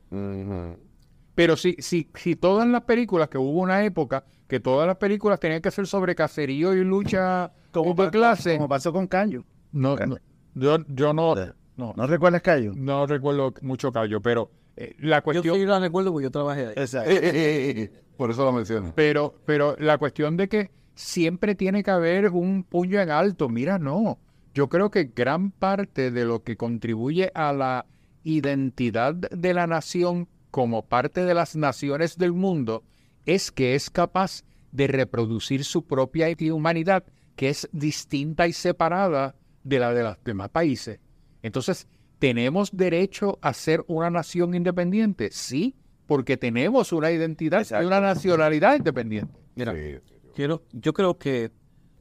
Pero 1.35 1.57
si, 1.57 1.77
si, 1.79 2.09
si 2.15 2.35
todas 2.37 2.67
las 2.67 2.83
películas, 2.83 3.29
que 3.29 3.39
hubo 3.39 3.61
una 3.61 3.85
época 3.85 4.25
que 4.49 4.59
todas 4.61 4.87
las 4.87 4.97
películas 4.97 5.39
tenían 5.39 5.61
que 5.61 5.71
ser 5.71 5.87
sobre 5.87 6.15
caserío 6.15 6.73
y 6.75 6.83
lucha 6.85 7.53
Como, 7.73 7.95
de 7.95 8.11
clase, 8.11 8.57
como 8.57 8.69
pasó 8.69 8.93
con 8.93 9.07
Cayo. 9.07 9.45
no, 9.73 9.97
no, 9.97 10.17
yo, 10.55 10.79
yo 10.89 11.13
no, 11.13 11.35
no, 11.77 11.93
¿No 11.97 12.07
recuerdas 12.07 12.41
Cayo? 12.43 12.73
no 12.75 13.07
recuerdo 13.07 13.53
mucho 13.61 13.93
callo, 13.93 14.21
pero 14.23 14.51
eh, 14.77 14.95
la 14.99 15.19
Yo 15.19 15.23
cuestión, 15.25 15.57
sí 15.57 15.65
la 15.67 15.79
recuerdo 15.81 16.13
porque 16.13 16.25
yo 16.25 16.31
trabajé 16.31 16.67
ahí. 16.69 16.75
Exacto. 16.77 17.11
Eh, 17.11 17.17
eh, 17.17 17.31
eh, 17.35 17.81
eh, 17.83 17.93
Por 18.17 18.31
eso 18.31 18.45
lo 18.45 18.53
menciono. 18.53 18.93
pero, 18.95 19.35
pero 19.45 19.77
la 19.79 19.99
cuestión 19.99 20.37
de 20.37 20.49
que 20.49 20.71
siempre 20.95 21.55
tiene 21.55 21.83
que 21.83 21.91
haber 21.91 22.31
un 22.31 22.63
puño 22.65 23.01
en 23.01 23.11
alto, 23.11 23.49
mira, 23.49 23.79
no. 23.79 24.19
Yo 24.55 24.69
creo 24.69 24.91
que 24.91 25.11
gran 25.15 25.51
parte 25.51 26.11
de 26.11 26.25
lo 26.25 26.43
que 26.43 26.57
contribuye 26.57 27.31
a 27.35 27.53
la 27.53 27.87
identidad 28.25 29.15
de 29.15 29.55
la 29.55 29.67
nación 29.67 30.29
como 30.51 30.87
parte 30.87 31.25
de 31.25 31.35
las 31.35 31.57
naciones 31.57 32.17
del 32.17 32.33
mundo 32.33 32.83
es 33.27 33.53
que 33.53 33.75
es 33.75 33.91
capaz 33.91 34.43
de 34.73 34.87
reproducir 34.87 35.65
su 35.65 35.85
propia 35.87 36.29
humanidad, 36.53 37.05
que 37.35 37.51
es 37.51 37.69
distinta 37.73 38.47
y 38.47 38.53
separada 38.53 39.35
de 39.65 39.79
la 39.79 39.93
de 39.93 40.03
los 40.03 40.17
demás 40.25 40.49
países. 40.49 40.99
Entonces, 41.43 41.87
¿tenemos 42.19 42.71
derecho 42.77 43.39
a 43.43 43.53
ser 43.53 43.85
una 43.89 44.11
nación 44.11 44.55
independiente? 44.55 45.31
Sí, 45.33 45.75
porque 46.07 46.37
tenemos 46.37 46.93
una 46.93 47.11
identidad 47.11 47.67
y 47.81 47.85
una 47.85 48.01
nacionalidad 48.01 48.77
independiente. 48.77 49.33
Mira, 49.55 49.75
Sí, 49.75 49.97
quiero, 50.35 50.63
yo 50.73 50.93
creo 50.93 51.19
que 51.19 51.51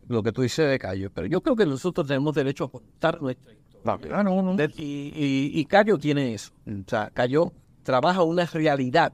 lo 0.07 0.21
que 0.21 0.31
tú 0.31 0.41
dices 0.43 0.69
de 0.69 0.77
Cayo, 0.77 1.09
pero 1.13 1.27
yo 1.27 1.41
creo 1.41 1.55
que 1.55 1.65
nosotros 1.65 2.05
tenemos 2.07 2.35
derecho 2.35 2.65
a 2.65 2.71
contar 2.71 3.21
nuestra 3.21 3.53
historia. 3.53 4.17
Ah, 4.17 4.23
no, 4.23 4.41
no. 4.41 4.55
De- 4.55 4.71
y, 4.77 5.11
y, 5.15 5.51
y 5.59 5.65
Cayo 5.65 5.97
tiene 5.97 6.33
eso. 6.33 6.51
O 6.67 6.89
sea, 6.89 7.09
Cayo 7.13 7.51
trabaja 7.83 8.23
una 8.23 8.45
realidad 8.45 9.13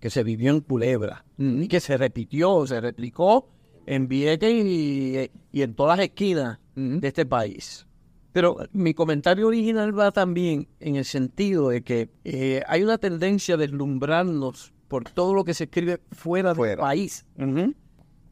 que 0.00 0.10
se 0.10 0.22
vivió 0.24 0.50
en 0.52 0.60
Culebra 0.60 1.24
y 1.38 1.68
que 1.68 1.80
se 1.80 1.96
repitió, 1.96 2.66
se 2.66 2.80
replicó 2.80 3.48
en 3.86 4.08
Vieques 4.08 4.64
y, 4.64 5.30
y 5.52 5.62
en 5.62 5.74
todas 5.74 5.98
las 5.98 6.06
esquinas 6.06 6.58
de 6.74 7.06
este 7.08 7.26
país. 7.26 7.86
Pero 8.32 8.58
mi 8.72 8.94
comentario 8.94 9.48
original 9.48 9.98
va 9.98 10.12
también 10.12 10.68
en 10.78 10.96
el 10.96 11.04
sentido 11.04 11.70
de 11.70 11.82
que 11.82 12.10
eh, 12.24 12.62
hay 12.68 12.82
una 12.82 12.98
tendencia 12.98 13.56
a 13.56 13.58
deslumbrarnos 13.58 14.72
por 14.86 15.04
todo 15.04 15.34
lo 15.34 15.44
que 15.44 15.54
se 15.54 15.64
escribe 15.64 16.00
fuera, 16.12 16.54
del 16.54 16.78
país. 16.78 17.26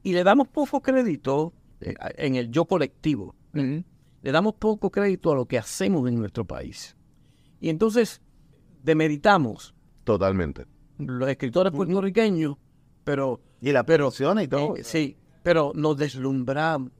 Y 0.02 0.12
le 0.12 0.24
damos 0.24 0.48
poco 0.48 0.80
crédito 0.80 1.52
eh, 1.80 1.94
en 2.16 2.36
el 2.36 2.50
yo 2.50 2.64
colectivo. 2.64 3.34
Le 3.52 4.32
damos 4.32 4.54
poco 4.54 4.90
crédito 4.90 5.32
a 5.32 5.34
lo 5.34 5.46
que 5.46 5.58
hacemos 5.58 6.08
en 6.08 6.16
nuestro 6.16 6.44
país. 6.44 6.96
Y 7.60 7.68
entonces 7.68 8.20
demeritamos 8.84 9.74
Totalmente. 10.04 10.66
los 10.98 11.28
escritores 11.28 11.72
puertorriqueños, 11.72 12.56
pero 13.04 13.40
Y 13.60 13.72
la 13.72 13.84
producción 13.84 14.40
y 14.40 14.46
todo. 14.48 14.76
eh, 14.76 14.84
sí, 14.84 15.16
pero 15.42 15.72
nos 15.74 15.96
deslumbramos 15.96 16.92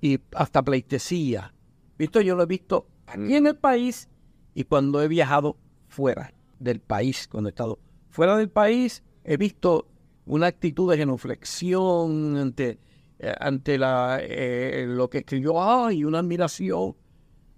y 0.00 0.18
hasta 0.34 0.62
pleitesía. 0.62 1.52
Visto, 1.98 2.20
yo 2.20 2.36
lo 2.36 2.44
he 2.44 2.46
visto 2.46 2.86
aquí 3.06 3.34
en 3.34 3.46
el 3.46 3.56
país 3.56 4.08
y 4.54 4.64
cuando 4.64 5.02
he 5.02 5.08
viajado 5.08 5.56
fuera 5.88 6.32
del 6.58 6.80
país, 6.80 7.28
cuando 7.30 7.48
he 7.48 7.50
estado 7.50 7.78
fuera 8.10 8.36
del 8.36 8.48
país, 8.48 9.02
he 9.24 9.36
visto 9.36 9.86
una 10.26 10.46
actitud 10.46 10.90
de 10.90 10.98
genuflexión 10.98 12.36
ante, 12.36 12.78
eh, 13.18 13.34
ante 13.40 13.78
la, 13.78 14.18
eh, 14.22 14.84
lo 14.88 15.08
que 15.10 15.18
escribió, 15.18 15.62
ay, 15.62 16.04
una 16.04 16.18
admiración. 16.20 16.94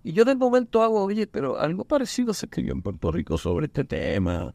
Y 0.02 0.12
yo 0.12 0.24
de 0.24 0.34
momento 0.34 0.82
hago, 0.82 1.04
oye, 1.04 1.26
pero 1.26 1.58
algo 1.58 1.84
parecido 1.84 2.32
se 2.32 2.46
escribió 2.46 2.72
en 2.72 2.80
Puerto 2.82 3.10
Rico 3.12 3.36
sobre 3.36 3.66
este 3.66 3.84
tema. 3.84 4.54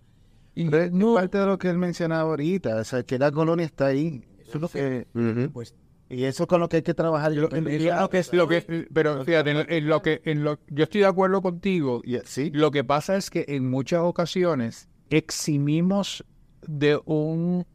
Y 0.56 0.70
Pero 0.70 0.84
es 0.84 0.92
no, 0.92 1.14
parte 1.16 1.38
de 1.38 1.46
lo 1.46 1.58
que 1.58 1.70
él 1.70 1.78
mencionaba 1.78 2.30
ahorita, 2.30 2.78
o 2.78 2.84
sea, 2.84 3.04
que 3.04 3.20
la 3.20 3.32
colonia 3.32 3.66
está 3.66 3.88
ahí. 3.88 4.24
Eso 4.40 4.58
es 4.58 4.62
lo 4.62 4.70
que- 4.70 5.08
Eh, 5.14 5.50
pues, 5.54 5.76
y 6.10 6.24
eso 6.26 6.44
es 6.44 6.48
con 6.50 6.60
lo 6.60 6.70
que 6.70 6.78
hay 6.78 6.82
que 6.84 6.94
trabajar. 6.94 7.32
Yo- 7.34 7.50
En- 7.52 7.68
eso- 7.68 7.90
en 7.90 8.00
lo 8.00 8.10
que- 8.10 8.24
lo 8.32 8.48
que- 8.48 8.88
pero 8.94 9.24
fíjate, 9.26 9.52
en, 9.52 9.66
en 9.72 9.88
lo 9.88 10.02
que, 10.02 10.22
en 10.26 10.44
lo, 10.44 10.60
yo 10.70 10.84
estoy 10.84 11.02
de 11.02 11.08
acuerdo 11.08 11.42
contigo. 11.42 12.02
sí, 12.26 12.52
Lo 12.54 12.72
que 12.72 12.84
pasa 12.84 13.16
es 13.18 13.30
que 13.30 13.46
en 13.48 13.70
muchas 13.70 14.02
ocasiones 14.02 14.88
eximimos 15.10 16.24
de 16.68 17.00
un 17.06 17.66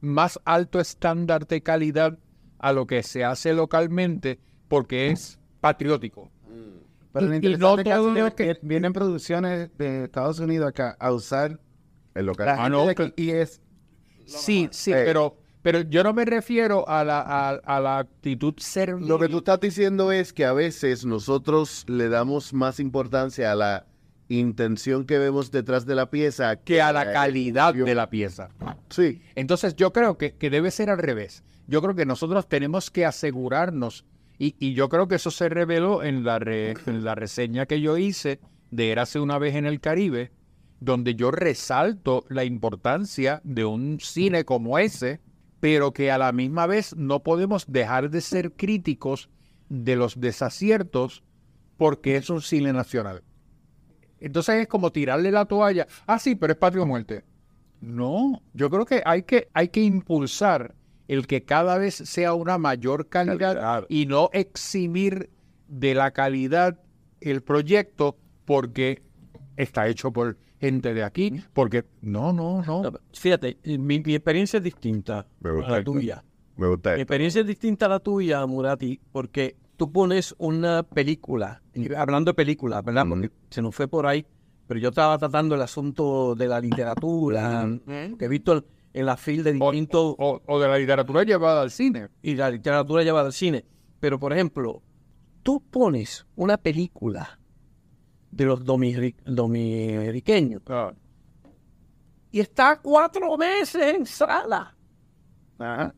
más 0.00 0.38
alto 0.44 0.78
estándar 0.80 1.46
de 1.46 1.62
calidad 1.62 2.18
a 2.58 2.72
lo 2.72 2.86
que 2.86 3.02
se 3.02 3.24
hace 3.24 3.52
localmente 3.54 4.38
porque 4.68 5.08
es 5.10 5.38
patriótico. 5.60 6.30
pero 7.12 7.28
lo 7.28 7.34
y- 7.34 7.38
y 7.38 7.56
no 7.56 7.76
caso 7.76 7.84
todo 7.84 8.26
es 8.26 8.34
que 8.34 8.58
vienen 8.62 8.92
producciones 8.92 9.70
de 9.78 10.04
Estados 10.04 10.38
Unidos 10.38 10.68
acá 10.68 10.96
a 11.00 11.12
usar 11.12 11.58
El 12.14 12.26
local. 12.26 12.48
Ah, 12.58 12.68
no, 12.68 12.86
y 13.16 13.30
es 13.30 13.60
Sí, 14.26 14.68
sí, 14.72 14.90
Eh. 14.92 15.02
pero, 15.04 15.36
pero 15.66 15.80
yo 15.80 16.04
no 16.04 16.14
me 16.14 16.24
refiero 16.24 16.88
a 16.88 17.02
la, 17.02 17.20
a, 17.22 17.48
a 17.50 17.80
la 17.80 17.98
actitud 17.98 18.54
servil. 18.58 19.08
Lo 19.08 19.18
que 19.18 19.28
tú 19.28 19.38
estás 19.38 19.58
diciendo 19.58 20.12
es 20.12 20.32
que 20.32 20.44
a 20.44 20.52
veces 20.52 21.04
nosotros 21.04 21.84
le 21.88 22.08
damos 22.08 22.52
más 22.52 22.78
importancia 22.78 23.50
a 23.50 23.56
la 23.56 23.86
intención 24.28 25.06
que 25.06 25.18
vemos 25.18 25.50
detrás 25.50 25.84
de 25.84 25.96
la 25.96 26.08
pieza 26.08 26.54
que 26.54 26.80
a 26.80 26.92
la 26.92 27.12
calidad 27.12 27.74
de 27.74 27.94
la 27.96 28.08
pieza. 28.08 28.50
Sí. 28.90 29.20
Entonces 29.34 29.74
yo 29.74 29.92
creo 29.92 30.16
que, 30.16 30.36
que 30.36 30.50
debe 30.50 30.70
ser 30.70 30.88
al 30.88 30.98
revés. 30.98 31.42
Yo 31.66 31.82
creo 31.82 31.96
que 31.96 32.06
nosotros 32.06 32.48
tenemos 32.48 32.92
que 32.92 33.04
asegurarnos, 33.04 34.04
y, 34.38 34.54
y 34.60 34.74
yo 34.74 34.88
creo 34.88 35.08
que 35.08 35.16
eso 35.16 35.32
se 35.32 35.48
reveló 35.48 36.04
en 36.04 36.22
la, 36.22 36.38
re- 36.38 36.76
en 36.86 37.02
la 37.02 37.16
reseña 37.16 37.66
que 37.66 37.80
yo 37.80 37.98
hice 37.98 38.38
de 38.70 38.92
Érase 38.92 39.18
una 39.18 39.40
vez 39.40 39.56
en 39.56 39.66
el 39.66 39.80
Caribe, 39.80 40.30
donde 40.78 41.16
yo 41.16 41.32
resalto 41.32 42.24
la 42.28 42.44
importancia 42.44 43.40
de 43.42 43.64
un 43.64 43.98
cine 43.98 44.44
como 44.44 44.78
ese, 44.78 45.25
pero 45.66 45.92
que 45.92 46.12
a 46.12 46.18
la 46.18 46.30
misma 46.30 46.68
vez 46.68 46.94
no 46.94 47.24
podemos 47.24 47.64
dejar 47.66 48.08
de 48.08 48.20
ser 48.20 48.52
críticos 48.52 49.28
de 49.68 49.96
los 49.96 50.20
desaciertos 50.20 51.24
porque 51.76 52.14
es 52.14 52.30
un 52.30 52.40
cine 52.40 52.72
nacional. 52.72 53.24
Entonces 54.20 54.60
es 54.60 54.68
como 54.68 54.92
tirarle 54.92 55.32
la 55.32 55.46
toalla. 55.46 55.88
Ah, 56.06 56.20
sí, 56.20 56.36
pero 56.36 56.52
es 56.52 56.58
patria 56.60 56.84
o 56.84 56.86
muerte. 56.86 57.24
No, 57.80 58.44
yo 58.54 58.70
creo 58.70 58.84
que 58.84 59.02
hay 59.04 59.24
que, 59.24 59.48
hay 59.54 59.70
que 59.70 59.82
impulsar 59.82 60.76
el 61.08 61.26
que 61.26 61.42
cada 61.42 61.78
vez 61.78 61.96
sea 61.96 62.32
una 62.34 62.58
mayor 62.58 63.08
calidad 63.08 63.56
Calidad. 63.56 63.86
y 63.88 64.06
no 64.06 64.30
eximir 64.34 65.30
de 65.66 65.96
la 65.96 66.12
calidad 66.12 66.78
el 67.20 67.42
proyecto 67.42 68.16
porque 68.44 69.02
está 69.56 69.88
hecho 69.88 70.12
por 70.12 70.36
gente 70.60 70.94
de 70.94 71.02
aquí, 71.04 71.40
porque 71.52 71.84
no, 72.00 72.32
no, 72.32 72.62
no. 72.62 72.82
No, 72.82 72.92
Fíjate, 73.12 73.58
mi, 73.64 74.00
mi 74.00 74.14
experiencia 74.14 74.58
es 74.58 74.62
distinta 74.62 75.26
Me 75.40 75.50
a 75.50 75.52
la 75.68 75.78
esto. 75.78 75.92
tuya. 75.92 76.24
Me 76.56 76.66
gusta 76.68 76.90
Mi 76.90 76.94
esto. 76.94 77.02
experiencia 77.02 77.40
es 77.42 77.46
distinta 77.46 77.86
a 77.86 77.88
la 77.90 78.00
tuya, 78.00 78.44
Murati, 78.46 78.98
porque 79.12 79.56
tú 79.76 79.92
pones 79.92 80.34
una 80.38 80.82
película, 80.82 81.62
hablando 81.96 82.30
de 82.30 82.34
películas, 82.34 82.82
¿verdad? 82.82 83.04
Porque 83.08 83.30
se 83.50 83.60
nos 83.60 83.74
fue 83.74 83.88
por 83.88 84.06
ahí, 84.06 84.24
pero 84.66 84.80
yo 84.80 84.88
estaba 84.88 85.18
tratando 85.18 85.54
el 85.54 85.60
asunto 85.62 86.34
de 86.34 86.48
la 86.48 86.60
literatura, 86.60 87.68
que 88.18 88.24
he 88.24 88.28
visto 88.28 88.54
en, 88.54 88.64
en 88.94 89.06
la 89.06 89.16
fil 89.18 89.44
de 89.44 89.50
O, 89.60 89.70
distintos, 89.70 90.14
o- 90.18 90.40
o 90.46 90.58
de 90.58 90.68
la 90.68 90.78
literatura 90.78 91.22
llevada 91.24 91.60
al 91.62 91.70
cine. 91.70 92.08
y 92.22 92.34
la 92.34 92.50
literatura 92.50 93.02
llevada 93.02 93.26
al 93.26 93.32
cine. 93.34 93.64
Pero, 94.00 94.18
por 94.18 94.32
ejemplo, 94.32 94.82
tú 95.42 95.60
pones 95.70 96.26
una 96.36 96.56
película 96.56 97.38
de 98.36 98.44
los 98.44 98.64
dominic- 98.64 99.16
dominiqueños 99.24 100.62
y 102.30 102.40
está 102.40 102.78
cuatro 102.82 103.36
meses 103.38 103.94
en 103.94 104.04
sala. 104.06 104.74
Ajá. 105.58 105.94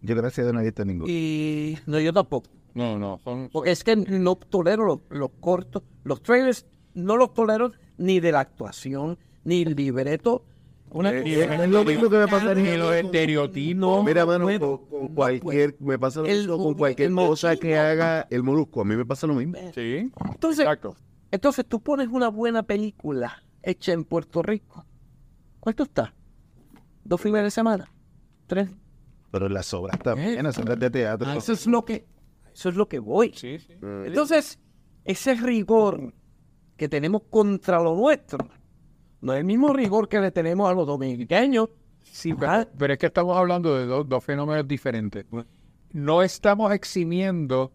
Yo 0.00 0.16
gracias 0.16 0.38
a 0.40 0.42
Dios 0.42 0.54
no 0.54 0.60
he 0.60 0.64
visto 0.64 0.84
ninguno. 0.84 1.10
Y 1.10 1.78
no, 1.86 2.00
yo 2.00 2.12
tampoco. 2.12 2.50
No, 2.74 2.98
no, 2.98 3.18
son, 3.22 3.48
Porque 3.52 3.70
es 3.70 3.84
que 3.84 3.94
no 3.96 4.34
tolero 4.36 4.84
los, 4.84 4.98
los 5.10 5.30
cortos. 5.40 5.82
Los 6.04 6.22
trailers 6.22 6.66
no 6.94 7.16
los 7.16 7.32
tolero 7.34 7.72
ni 7.98 8.20
de 8.20 8.32
la 8.32 8.40
actuación, 8.40 9.16
ni 9.44 9.62
el 9.62 9.74
libreto. 9.76 10.44
Una 10.90 11.10
Eh, 11.12 11.22
cosa- 11.22 11.64
es 11.64 11.70
lo 11.70 11.84
mismo 11.84 12.10
que 12.10 12.16
me 12.18 12.28
pasa 12.28 12.52
en 12.52 12.62
ni 12.62 12.76
los 12.76 12.94
estereotipos. 12.94 13.80
No 13.80 14.02
Mira, 14.02 14.26
mano, 14.26 14.46
con, 14.46 14.58
con 14.88 15.02
no 15.08 15.14
cualquier, 15.14 15.76
me 15.80 15.98
pasa 15.98 16.20
lo 16.20 16.26
El 16.26 16.38
mismo 16.38 16.52
con 16.54 16.62
molusco, 16.62 16.78
cualquier 16.78 17.08
el 17.10 17.14
cosa 17.14 17.46
molusco. 17.48 17.62
que 17.62 17.78
haga 17.78 18.26
el 18.30 18.42
molusco. 18.42 18.80
A 18.80 18.84
mí 18.84 18.96
me 18.96 19.04
pasa 19.06 19.26
lo 19.26 19.34
mismo. 19.34 19.56
Sí, 19.74 20.10
Entonces, 20.32 20.60
exacto. 20.60 20.96
Entonces 21.30 21.66
tú 21.66 21.80
pones 21.80 22.08
una 22.08 22.28
buena 22.28 22.62
película 22.62 23.42
hecha 23.62 23.92
en 23.92 24.04
Puerto 24.04 24.42
Rico. 24.42 24.84
¿Cuánto 25.60 25.82
está? 25.84 26.14
¿Dos 27.04 27.20
fines 27.20 27.42
de 27.42 27.50
semana? 27.50 27.92
¿Tres? 28.46 28.70
Pero 29.30 29.48
las 29.48 29.72
obras 29.74 29.98
también, 29.98 30.38
Eh. 30.38 30.42
las 30.42 30.58
obras 30.58 30.78
de 30.78 30.90
teatro. 30.90 31.30
Eso 31.32 31.52
es 31.52 31.66
lo 31.66 31.84
que, 31.84 32.06
eso 32.54 32.68
es 32.68 32.76
lo 32.76 32.88
que 32.88 32.98
voy. 32.98 33.32
Sí, 33.34 33.58
sí. 33.58 33.72
Entonces, 33.82 34.58
ese 35.04 35.34
rigor 35.34 36.14
que 36.76 36.88
tenemos 36.88 37.22
contra 37.30 37.80
lo 37.82 37.94
nuestro, 37.96 38.38
no 39.20 39.32
es 39.32 39.40
el 39.40 39.44
mismo 39.44 39.72
rigor 39.72 40.08
que 40.08 40.20
le 40.20 40.30
tenemos 40.30 40.70
a 40.70 40.74
los 40.74 40.86
dominicanos. 40.86 41.70
Sí, 42.02 42.32
pero, 42.34 42.68
pero 42.78 42.92
es 42.92 42.98
que 42.98 43.06
estamos 43.06 43.36
hablando 43.36 43.76
de 43.76 43.86
dos, 43.86 44.08
dos 44.08 44.22
fenómenos 44.24 44.66
diferentes. 44.68 45.26
No 45.92 46.22
estamos 46.22 46.72
eximiendo 46.72 47.72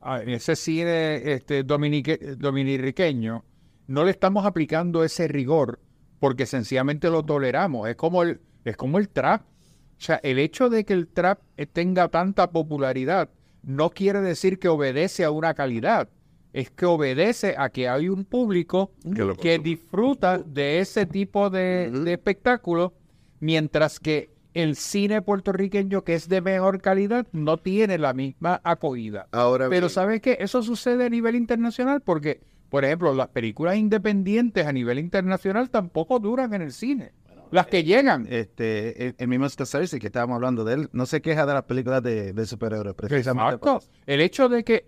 a 0.00 0.22
ese 0.22 0.56
cine 0.56 1.32
este, 1.32 1.64
dominique- 1.64 2.36
dominiqueño, 2.36 3.44
no 3.86 4.04
le 4.04 4.10
estamos 4.10 4.46
aplicando 4.46 5.04
ese 5.04 5.28
rigor 5.28 5.80
porque 6.18 6.46
sencillamente 6.46 7.10
lo 7.10 7.24
toleramos. 7.24 7.88
Es 7.88 7.96
como 7.96 8.22
el, 8.22 8.40
es 8.64 8.76
como 8.76 8.98
el 8.98 9.08
trap. 9.08 9.42
O 9.42 10.02
sea, 10.02 10.20
el 10.22 10.38
hecho 10.38 10.70
de 10.70 10.84
que 10.84 10.92
el 10.92 11.08
trap 11.08 11.40
tenga 11.72 12.08
tanta 12.08 12.50
popularidad 12.50 13.30
no 13.62 13.90
quiere 13.90 14.20
decir 14.20 14.58
que 14.58 14.68
obedece 14.68 15.24
a 15.24 15.30
una 15.30 15.54
calidad. 15.54 16.08
Es 16.52 16.70
que 16.70 16.86
obedece 16.86 17.54
a 17.56 17.68
que 17.70 17.88
hay 17.88 18.08
un 18.08 18.24
público 18.24 18.90
Que 19.36 19.58
disfruta 19.58 20.38
de 20.38 20.80
ese 20.80 21.06
tipo 21.06 21.48
de, 21.50 21.90
de 21.90 22.12
espectáculo, 22.12 22.94
mientras 23.38 24.00
que 24.00 24.30
el 24.54 24.76
cine 24.76 25.22
puertorriqueño, 25.22 26.02
que 26.02 26.14
es 26.14 26.28
de 26.28 26.40
mejor 26.40 26.80
calidad, 26.80 27.26
no 27.32 27.56
tiene 27.58 27.98
la 27.98 28.12
misma 28.12 28.60
acogida. 28.64 29.28
Ahora 29.32 29.68
Pero 29.68 29.86
bien, 29.86 29.90
¿sabes 29.90 30.20
qué? 30.20 30.38
Eso 30.40 30.62
sucede 30.62 31.06
a 31.06 31.08
nivel 31.08 31.36
internacional 31.36 32.00
porque, 32.00 32.40
por 32.68 32.84
ejemplo, 32.84 33.14
las 33.14 33.28
películas 33.28 33.76
independientes 33.76 34.66
a 34.66 34.72
nivel 34.72 34.98
internacional 34.98 35.70
tampoco 35.70 36.18
duran 36.18 36.52
en 36.54 36.62
el 36.62 36.72
cine. 36.72 37.12
Las 37.50 37.66
que 37.66 37.82
llegan. 37.82 38.26
Este, 38.30 39.08
el, 39.08 39.14
el 39.18 39.28
mismo 39.28 39.48
Scorsese 39.48 39.98
que 39.98 40.06
estábamos 40.06 40.36
hablando 40.36 40.64
de 40.64 40.74
él, 40.74 40.88
no 40.92 41.06
se 41.06 41.20
queja 41.20 41.46
de 41.46 41.54
las 41.54 41.64
películas 41.64 42.02
de, 42.02 42.32
de 42.32 42.46
superhéroes, 42.46 42.94
precisamente. 42.94 43.56
Exacto. 43.56 43.80
El 44.06 44.20
hecho 44.20 44.48
de 44.48 44.62
que, 44.62 44.86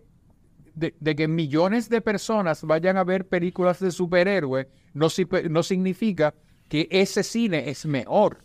de, 0.75 0.95
de 1.01 1.17
que 1.17 1.27
millones 1.27 1.89
de 1.89 2.01
personas 2.01 2.63
vayan 2.63 2.97
a 2.97 3.05
ver 3.05 3.27
películas 3.27 3.81
de 3.81 3.91
superhéroes 3.91 4.69
no, 4.95 5.09
no 5.51 5.63
significa 5.63 6.35
que 6.69 6.89
ese 6.91 7.23
cine 7.23 7.69
es 7.69 7.85
mejor. 7.85 8.39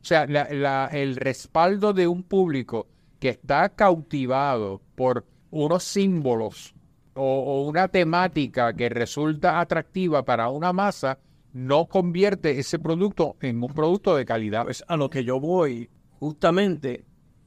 O 0.00 0.04
sea, 0.04 0.26
la- 0.26 0.86
el 0.92 1.16
respaldo 1.16 1.92
de 1.92 2.06
un 2.06 2.22
público 2.22 2.86
que 3.18 3.30
está 3.30 3.68
cautivado 3.70 4.80
por 4.94 5.26
unos 5.50 5.82
símbolos 5.84 6.74
o, 7.14 7.22
o 7.22 7.68
una 7.68 7.88
temática 7.88 8.72
que 8.74 8.88
resulta 8.88 9.60
atractiva 9.60 10.24
para 10.24 10.48
una 10.50 10.72
masa 10.72 11.18
no 11.52 11.86
convierte 11.86 12.58
ese 12.58 12.78
producto 12.78 13.36
en 13.40 13.62
un 13.62 13.72
producto 13.74 14.14
de 14.14 14.24
calidad. 14.24 14.64
Pues 14.64 14.84
a 14.86 14.96
lo 14.96 15.10
que 15.10 15.24
yo 15.24 15.40
voy, 15.40 15.90
justamente, 16.20 17.04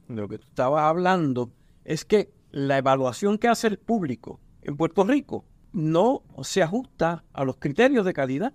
de 0.08 0.20
lo 0.20 0.28
que 0.28 0.38
tú 0.38 0.46
estabas 0.48 0.82
hablando, 0.82 1.50
es 1.84 2.04
que 2.04 2.30
la 2.50 2.78
evaluación 2.78 3.38
que 3.38 3.48
hace 3.48 3.68
el 3.68 3.78
público 3.78 4.40
en 4.62 4.76
Puerto 4.76 5.04
Rico 5.04 5.44
no 5.72 6.22
se 6.42 6.62
ajusta 6.62 7.24
a 7.32 7.44
los 7.44 7.56
criterios 7.56 8.04
de 8.04 8.12
calidad. 8.12 8.52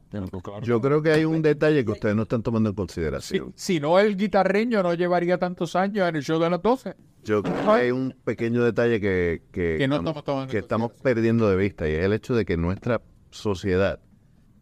yo 0.63 0.81
creo 0.81 1.01
que 1.01 1.11
hay 1.11 1.25
un 1.25 1.41
detalle 1.41 1.83
que 1.83 1.91
ustedes 1.91 2.15
no 2.15 2.23
están 2.23 2.43
tomando 2.43 2.69
en 2.69 2.73
Si, 2.73 2.77
consideración. 2.77 3.53
si 3.55 3.79
no, 3.79 3.99
el 3.99 4.15
guitarreño 4.17 4.83
no 4.83 4.93
llevaría 4.93 5.37
tantos 5.37 5.75
años 5.75 6.07
en 6.07 6.15
el 6.15 6.23
show 6.23 6.39
de 6.39 6.49
las 6.49 6.61
12. 6.61 6.95
Yo 7.23 7.43
creo 7.43 7.55
que 7.65 7.69
hay 7.71 7.91
un 7.91 8.15
pequeño 8.23 8.63
detalle 8.63 9.01
que, 9.01 9.41
que, 9.51 9.75
Que 9.79 9.87
no 9.87 9.95
estamos- 9.97 10.09
estamos 10.17 10.23
tomando 10.23 10.51
que 10.51 10.57
en 10.57 10.63
estamos 10.63 10.91
perdiendo 11.01 11.49
de 11.49 11.55
vista 11.57 11.89
y 11.89 11.93
es 11.93 12.03
el 12.05 12.13
hecho 12.13 12.35
de 12.35 12.45
que 12.45 12.53
en 12.53 12.61
nuestra 12.61 13.01
sociedad 13.31 13.99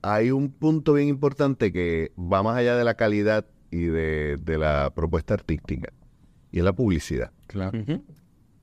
hay 0.01 0.31
un 0.31 0.49
punto 0.51 0.93
bien 0.93 1.07
importante 1.07 1.71
que 1.71 2.11
va 2.17 2.41
más 2.43 2.57
allá 2.57 2.75
de 2.75 2.83
la 2.83 2.93
calidad 2.95 3.45
y 3.71 3.85
de, 3.85 4.37
de 4.41 4.57
la 4.57 4.91
propuesta 4.95 5.33
artística 5.33 5.91
y 6.51 6.59
es 6.59 6.63
la 6.65 6.73
publicidad. 6.73 7.31
Claro. 7.47 7.79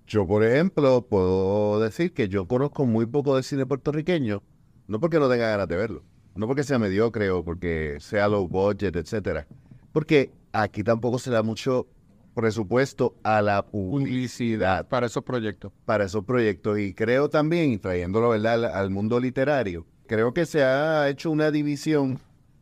Yo, 0.06 0.26
por 0.26 0.44
ejemplo, 0.44 1.06
puedo 1.08 1.80
decir 1.80 2.12
que 2.12 2.28
yo 2.28 2.46
conozco 2.46 2.84
muy 2.86 3.06
poco 3.06 3.36
de 3.36 3.42
cine 3.42 3.66
puertorriqueño, 3.66 4.42
no 4.86 5.00
porque 5.00 5.18
no 5.18 5.28
tenga 5.28 5.48
ganas 5.48 5.68
de 5.68 5.76
verlo, 5.76 6.02
no 6.34 6.46
porque 6.46 6.64
sea 6.64 6.78
mediocre 6.78 7.30
o 7.30 7.44
porque 7.44 7.96
sea 8.00 8.28
low 8.28 8.46
budget, 8.48 8.96
etcétera, 8.96 9.46
porque 9.92 10.30
aquí 10.52 10.82
tampoco 10.82 11.18
se 11.18 11.30
da 11.30 11.42
mucho 11.42 11.86
presupuesto 12.34 13.14
a 13.22 13.42
la 13.42 13.66
publicidad 13.66 14.88
Para 14.88 15.06
esos 15.06 15.22
proyectos. 15.22 15.72
para 15.84 16.04
esos 16.04 16.24
proyectos 16.24 16.78
y 16.78 16.94
creo 16.94 17.28
también, 17.28 17.78
trayéndolo 17.78 18.30
¿verdad? 18.30 18.54
al, 18.54 18.64
al 18.64 18.90
mundo 18.90 19.20
literario, 19.20 19.86
creo 20.06 20.32
que 20.34 20.46
se 20.46 20.62
ha 20.62 21.08
hecho 21.08 21.30
una 21.30 21.50
división 21.50 22.18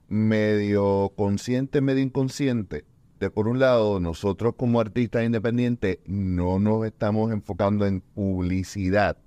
medio 0.09 1.13
consciente, 1.17 1.81
medio 1.81 2.03
inconsciente, 2.03 2.85
de 3.21 3.31
por 3.31 3.49
un 3.49 3.59
lado, 3.59 4.01
nosotros 4.01 4.55
como 4.57 4.81
artistas 4.81 5.25
independientes 5.25 5.99
no 6.07 6.59
nos 6.59 6.87
estamos 6.87 7.31
enfocando 7.33 7.87
en 7.87 8.01
publicidad, 8.01 9.19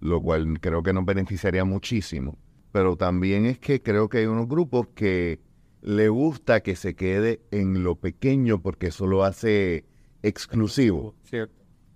lo 0.00 0.20
cual 0.20 0.60
creo 0.60 0.82
que 0.82 0.92
nos 0.92 1.06
beneficiaría 1.06 1.64
muchísimo, 1.64 2.36
pero 2.72 2.96
también 2.96 3.46
es 3.46 3.58
que 3.58 3.82
creo 3.82 4.10
que 4.10 4.18
hay 4.18 4.26
unos 4.26 4.48
grupos 4.48 4.88
que 4.94 5.40
le 5.80 6.10
gusta 6.10 6.60
que 6.60 6.76
se 6.76 6.94
quede 6.94 7.40
en 7.50 7.82
lo 7.82 7.96
pequeño 7.96 8.60
porque 8.60 8.88
eso 8.88 9.06
lo 9.06 9.24
hace 9.24 9.86
exclusivo. 10.22 11.14
Cierto. 11.24 11.54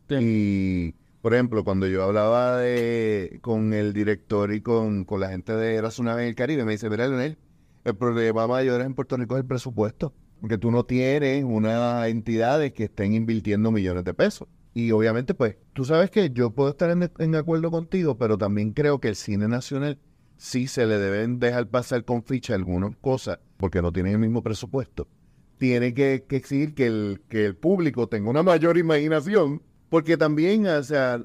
Y, 0.08 0.94
por 1.20 1.34
ejemplo, 1.34 1.64
cuando 1.64 1.86
yo 1.86 2.02
hablaba 2.02 2.56
de, 2.58 3.40
con 3.42 3.74
el 3.74 3.92
director 3.92 4.54
y 4.54 4.62
con, 4.62 5.04
con 5.04 5.20
la 5.20 5.28
gente 5.28 5.52
de 5.52 5.74
Eras 5.74 5.98
una 5.98 6.14
vez 6.14 6.22
en 6.22 6.28
el 6.30 6.34
Caribe, 6.34 6.64
me 6.64 6.72
dice, 6.72 6.88
mira, 6.88 7.06
Leonel, 7.06 7.36
el 7.84 7.94
problema 7.94 8.46
mayor 8.46 8.80
en 8.80 8.94
Puerto 8.94 9.18
Rico 9.18 9.36
es 9.36 9.42
el 9.42 9.46
presupuesto, 9.46 10.14
porque 10.40 10.58
tú 10.58 10.70
no 10.70 10.84
tienes 10.84 11.44
unas 11.44 12.08
entidades 12.08 12.72
que 12.72 12.84
estén 12.84 13.14
invirtiendo 13.14 13.70
millones 13.70 14.04
de 14.04 14.14
pesos. 14.14 14.48
Y 14.74 14.90
obviamente, 14.92 15.32
pues, 15.32 15.56
tú 15.72 15.84
sabes 15.84 16.10
que 16.10 16.30
yo 16.30 16.50
puedo 16.50 16.70
estar 16.70 16.90
en, 16.90 17.34
acuerdo 17.34 17.70
contigo, 17.70 18.18
pero 18.18 18.36
también 18.36 18.72
creo 18.72 19.00
que 19.00 19.08
el 19.08 19.16
cine 19.16 19.48
nacional 19.48 19.98
sí 20.36 20.66
se 20.66 20.84
le 20.86 20.98
deben 20.98 21.38
dejar 21.38 21.68
pasar 21.68 22.04
con 22.04 22.22
ficha 22.22 22.54
algunas 22.54 22.94
cosas, 22.96 23.38
porque 23.56 23.80
no 23.80 23.90
tienen 23.90 24.12
el 24.12 24.18
mismo 24.18 24.42
presupuesto. 24.42 25.08
Tiene 25.56 25.94
que, 25.94 26.26
exigir 26.28 26.74
que 26.74 26.86
el, 26.86 27.22
que 27.30 27.46
el 27.46 27.56
público 27.56 28.06
tenga 28.08 28.28
una 28.28 28.42
mayor 28.42 28.76
imaginación, 28.76 29.62
porque 29.88 30.18
también 30.18 30.66
o 30.66 30.82
sea, 30.82 31.22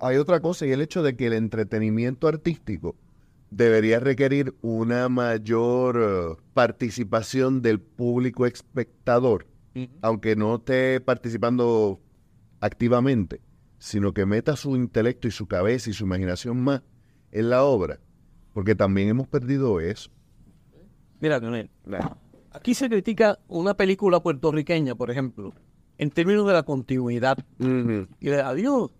hay 0.00 0.16
otra 0.16 0.38
cosa, 0.38 0.64
y 0.64 0.70
el 0.70 0.80
hecho 0.80 1.02
de 1.02 1.16
que 1.16 1.26
el 1.26 1.32
entretenimiento 1.32 2.28
artístico 2.28 2.94
debería 3.52 4.00
requerir 4.00 4.54
una 4.62 5.08
mayor 5.08 5.98
eh, 6.00 6.42
participación 6.54 7.60
del 7.60 7.80
público 7.80 8.46
espectador, 8.46 9.46
aunque 10.00 10.36
no 10.36 10.56
esté 10.56 11.00
participando 11.00 12.00
activamente, 12.60 13.40
sino 13.78 14.12
que 14.12 14.26
meta 14.26 14.56
su 14.56 14.74
intelecto 14.76 15.28
y 15.28 15.30
su 15.30 15.46
cabeza 15.46 15.90
y 15.90 15.92
su 15.92 16.04
imaginación 16.04 16.60
más 16.62 16.82
en 17.30 17.50
la 17.50 17.64
obra, 17.64 18.00
porque 18.54 18.74
también 18.74 19.08
hemos 19.08 19.28
perdido 19.28 19.80
eso. 19.80 20.10
Mira, 21.20 21.38
Leonel, 21.38 21.70
aquí 22.52 22.74
se 22.74 22.88
critica 22.88 23.38
una 23.48 23.74
película 23.74 24.20
puertorriqueña, 24.20 24.94
por 24.94 25.10
ejemplo, 25.10 25.52
en 25.98 26.10
términos 26.10 26.46
de 26.46 26.52
la 26.52 26.62
continuidad. 26.62 27.38
Y 27.58 28.28
le 28.28 28.40
adiós. 28.40 28.90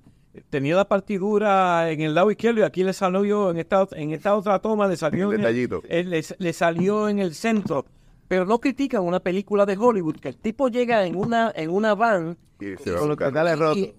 Tenía 0.48 0.74
la 0.76 0.88
partidura 0.88 1.90
en 1.90 2.00
el 2.00 2.14
lado 2.14 2.30
izquierdo 2.30 2.60
y 2.60 2.62
aquí 2.62 2.82
le 2.84 2.92
salió 2.94 3.50
en 3.50 3.58
esta, 3.58 3.86
en 3.92 4.12
esta 4.12 4.34
otra 4.34 4.58
toma, 4.60 4.86
le 4.88 4.96
salió, 4.96 5.30
El 5.32 5.40
en 5.40 5.46
el- 5.46 5.70
eh, 5.88 6.04
le, 6.04 6.22
le 6.38 6.52
salió 6.54 7.08
en 7.08 7.18
el 7.18 7.34
centro. 7.34 7.84
Pero 8.28 8.46
no 8.46 8.58
critican 8.58 9.02
una 9.02 9.20
película 9.20 9.66
de 9.66 9.76
Hollywood, 9.76 10.16
que 10.16 10.28
el 10.30 10.36
tipo 10.38 10.68
llega 10.68 11.04
en 11.04 11.16
una, 11.16 11.52
en 11.54 11.68
una 11.68 11.94
van 11.94 12.38
Y 12.60 12.76
se 12.82 12.94
Con 12.94 13.08
los 13.08 13.16
pedales 13.18 13.58
rotos. 13.58 13.76
y, 13.76 13.94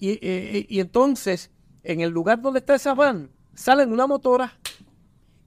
y- 0.00 0.18
y- 0.20 0.66
y 0.68 0.80
entonces, 0.80 1.52
en 1.84 2.00
el 2.00 2.10
lugar 2.10 2.40
donde 2.40 2.58
está 2.58 2.74
esa 2.74 2.94
van, 2.94 3.30
sale 3.54 3.84
en 3.84 3.92
una 3.92 4.08
motora 4.08 4.52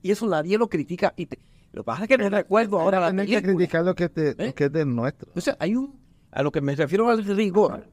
y 0.00 0.10
eso 0.10 0.26
nadie 0.26 0.56
lo 0.56 0.68
critica. 0.70 1.12
Y 1.18 1.26
te- 1.26 1.38
lo 1.72 1.82
que 1.82 1.86
pasa 1.86 2.02
es 2.04 2.08
que 2.08 2.16
no 2.16 2.30
recuerdo 2.30 2.80
ahora 2.80 2.98
la 3.00 3.08
Tienes 3.10 3.26
que 3.26 3.32
película. 3.42 3.56
criticar 3.56 3.84
lo 3.84 3.94
que, 3.94 4.08
te, 4.08 4.30
¿Eh? 4.30 4.46
lo 4.46 4.54
que 4.54 4.64
es 4.64 4.72
de 4.72 4.86
nuestro. 4.86 5.28
Entonces, 5.28 5.54
hay 5.58 5.74
un, 5.76 6.00
a 6.36 6.42
lo 6.42 6.50
que 6.50 6.60
me 6.60 6.74
refiero 6.74 7.08
al 7.08 7.24
rigor, 7.24 7.86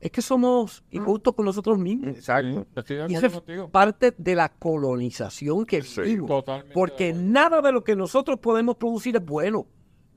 es 0.00 0.10
que 0.10 0.20
somos 0.22 0.84
injustos 0.90 1.34
con 1.34 1.46
nosotros 1.46 1.78
mismos. 1.78 2.14
Exacto. 2.16 2.66
Y 3.08 3.14
eso 3.14 3.26
es 3.26 3.68
parte 3.72 4.14
de 4.18 4.34
la 4.34 4.50
colonización 4.50 5.64
que 5.64 5.80
vivimos. 5.80 6.28
Totalmente 6.28 6.68
de 6.68 6.74
Porque 6.74 7.12
nada 7.14 7.60
de 7.62 7.72
lo 7.72 7.82
que 7.82 7.96
nosotros 7.96 8.38
podemos 8.38 8.76
producir 8.76 9.16
es 9.16 9.24
bueno. 9.24 9.66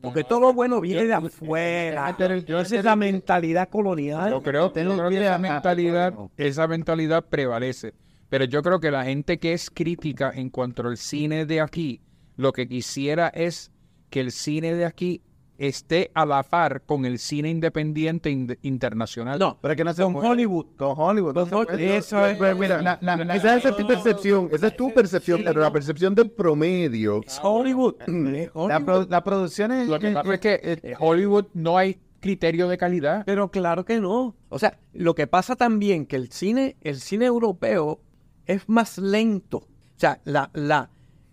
Porque 0.02 0.26
todo 0.26 0.42
lo 0.42 0.54
bueno 0.54 0.82
viene 0.82 1.06
de 1.06 1.14
afuera. 1.14 2.14
yo- 2.46 2.60
Esa 2.60 2.76
es 2.80 2.84
la 2.84 2.98
mentalidad 2.98 3.70
colonial. 3.70 4.30
Yo 4.32 4.44
creo, 4.44 4.68
yo 4.74 4.74
creo 4.98 5.10
que 5.10 5.22
esa 5.24 5.38
mentalidad, 5.38 6.14
esa 6.36 6.68
mentalidad 6.68 7.24
prevalece. 7.26 7.94
Pero 8.28 8.44
yo 8.44 8.62
creo 8.62 8.82
que 8.82 8.92
la 8.92 9.06
gente 9.06 9.38
que 9.38 9.54
es 9.54 9.70
crítica 9.70 10.32
en 10.36 10.50
cuanto 10.50 10.82
al 10.86 10.98
cine 10.98 11.46
de 11.46 11.62
aquí, 11.62 12.02
lo 12.36 12.52
que 12.52 12.68
quisiera 12.68 13.30
es 13.30 13.72
que 14.10 14.20
el 14.20 14.32
cine 14.32 14.74
de 14.76 14.86
aquí 14.86 15.22
esté 15.58 16.12
a 16.14 16.26
la 16.26 16.44
par 16.44 16.82
con 16.86 17.06
el 17.06 17.20
cine 17.20 17.50
independiente 17.50 18.30
in- 18.32 18.58
internacional. 18.64 19.38
No, 19.40 19.60
Pero 19.62 19.72
es 19.74 19.78
que 19.78 19.84
no 19.84 19.94
se 19.94 20.04
con 20.04 20.14
puede. 20.14 20.28
Hollywood. 20.30 20.66
Con 20.78 20.94
Hollywood. 20.98 21.36
no 21.36 21.46
puede. 21.46 21.98
eso 21.98 22.26
es- 22.26 22.38
Pues 22.38 22.58
mira, 22.58 22.82
la- 22.82 22.98
la- 23.02 23.18
la- 23.24 23.36
Esa 23.36 23.58
es 23.58 23.76
tu 23.78 23.86
percepción, 23.88 24.50
esa 24.52 24.68
es 24.68 24.76
tu 24.76 24.94
percepción, 24.94 25.42
pero 25.44 25.62
la 25.62 25.72
percepción 25.72 26.16
del 26.16 26.32
promedio 26.32 27.22
Es 27.26 27.40
Hollywood. 27.42 27.96
Es 28.02 28.08
la, 28.08 28.50
Hollywood. 28.54 28.86
pro- 28.86 29.08
la 29.10 29.24
producción 29.24 29.72
es... 29.72 29.88
Lo 29.88 30.00
que 30.00 30.12
pasa 30.12 30.34
es 30.34 30.40
que 30.40 30.60
eh, 30.64 30.94
Hollywood 31.00 31.46
no 31.54 31.78
hay 31.78 32.00
criterio 32.20 32.68
de 32.70 32.78
calidad. 32.78 33.24
Pero 33.26 33.52
claro 33.52 33.84
que 33.86 34.00
no. 34.00 34.36
O 34.50 34.58
sea, 34.60 34.80
lo 34.94 35.14
que 35.14 35.28
pasa 35.28 35.56
también 35.56 36.06
que 36.06 36.16
el 36.16 36.32
cine, 36.32 36.78
el 36.82 37.00
cine 37.02 37.26
europeo 37.26 38.00
es 38.46 38.68
más 38.70 38.98
lento. 38.98 39.58
O 39.58 39.68
sea, 40.00 40.20
la, 40.24 40.50
la, 40.54 40.90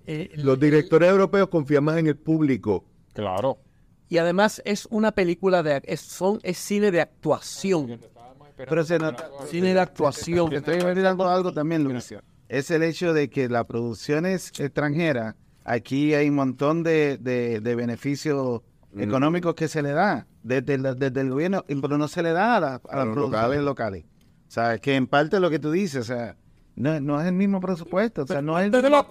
eh, 0.06 0.30
Los 0.34 0.58
directores 0.58 1.08
europeos 1.10 1.48
confían 1.48 1.84
más 1.84 1.96
en 1.98 2.08
el 2.08 2.16
público. 2.16 2.84
Claro. 3.12 3.58
Y 4.10 4.18
además 4.18 4.60
es 4.66 4.86
una 4.90 5.12
película 5.12 5.62
de, 5.62 5.80
es, 5.84 6.00
son, 6.02 6.38
es 6.42 6.58
cine 6.58 6.90
de 6.90 7.00
actuación. 7.00 7.98
Pero 8.56 8.84
se 8.84 8.98
nota... 8.98 9.30
Cine 9.48 9.72
de 9.72 9.80
actuación. 9.80 10.50
Te 10.50 10.56
estoy 10.56 10.80
olvidando 10.80 11.26
algo 11.26 11.52
también, 11.52 11.82
Luis. 11.84 12.12
Es 12.48 12.70
el 12.70 12.82
hecho 12.82 13.14
de 13.14 13.30
que 13.30 13.48
las 13.48 13.64
producciones 13.64 14.48
extranjeras, 14.58 15.34
aquí 15.64 16.12
hay 16.14 16.28
un 16.28 16.34
montón 16.34 16.82
de, 16.82 17.16
de- 17.18 17.60
de 17.60 17.74
beneficios 17.74 18.60
económicos 18.98 19.54
que 19.54 19.68
se 19.68 19.80
le 19.82 19.92
da 19.92 20.26
desde, 20.42 20.74
el- 20.74 20.98
desde 20.98 21.20
el 21.20 21.30
gobierno, 21.30 21.64
pero 21.80 21.96
no 21.96 22.08
se 22.08 22.22
le 22.24 22.32
da 22.32 22.56
a, 22.56 22.60
la- 22.60 22.74
a 22.88 22.96
las 22.96 23.06
los 23.06 23.14
producciones 23.14 23.60
locales. 23.62 24.04
O 24.48 24.50
sea, 24.50 24.78
que 24.78 24.96
en 24.96 25.06
parte 25.06 25.38
lo 25.38 25.48
que 25.48 25.60
tú 25.60 25.70
dices, 25.70 26.00
o 26.00 26.04
sea, 26.12 26.36
no, 26.76 26.98
no 27.00 27.20
es 27.20 27.26
el 27.26 27.34
mismo 27.34 27.60
presupuesto, 27.60 28.22
o 28.22 28.26
sea, 28.26 28.40
no 28.42 28.58
es 28.58 28.66
el 28.66 28.72
la 28.82 29.06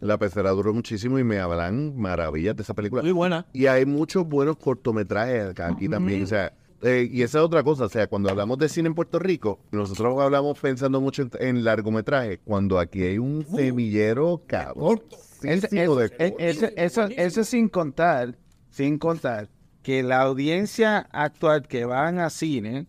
la 0.00 0.18
pecera 0.18 0.50
duró 0.50 0.72
muchísimo 0.74 1.18
y 1.18 1.24
me 1.24 1.38
hablan 1.38 1.96
maravillas 1.96 2.54
de 2.56 2.62
esa 2.62 2.74
película. 2.74 3.02
Muy 3.02 3.12
buena. 3.12 3.46
Y 3.52 3.66
hay 3.66 3.84
muchos 3.86 4.26
buenos 4.28 4.56
cortometrajes 4.56 5.50
acá- 5.50 5.68
aquí 5.68 5.88
también. 5.88 6.22
O 6.22 6.26
sea, 6.26 6.52
eh, 6.82 7.08
y 7.10 7.22
esa 7.22 7.38
es 7.38 7.44
otra 7.44 7.62
cosa. 7.62 7.84
O 7.84 7.88
sea, 7.88 8.06
cuando 8.06 8.28
hablamos 8.30 8.58
de 8.58 8.68
cine 8.68 8.88
en 8.88 8.94
Puerto 8.94 9.18
Rico, 9.18 9.58
nosotros 9.72 10.20
hablamos 10.20 10.58
pensando 10.58 11.00
mucho 11.00 11.22
en, 11.22 11.30
en 11.40 11.64
largometrajes, 11.64 12.40
cuando 12.44 12.78
aquí 12.78 13.02
hay 13.02 13.18
un 13.18 13.44
semillero 13.46 14.42
cabrón. 14.46 15.02
Es- 15.10 15.20
Sí, 15.40 15.48
es- 15.50 15.68
tipo 15.70 15.96
de 15.96 16.06
es- 16.06 16.10
cosas. 16.32 16.32
eso, 16.38 16.66
eso, 16.76 17.02
eso 17.16 17.44
sin 17.44 17.68
contar, 17.68 18.36
sin 18.70 18.98
contar 18.98 19.48
que 19.82 20.02
la 20.02 20.22
audiencia 20.22 21.00
actual 21.12 21.66
que 21.68 21.84
van 21.84 22.18
a 22.18 22.30
cine 22.30 22.86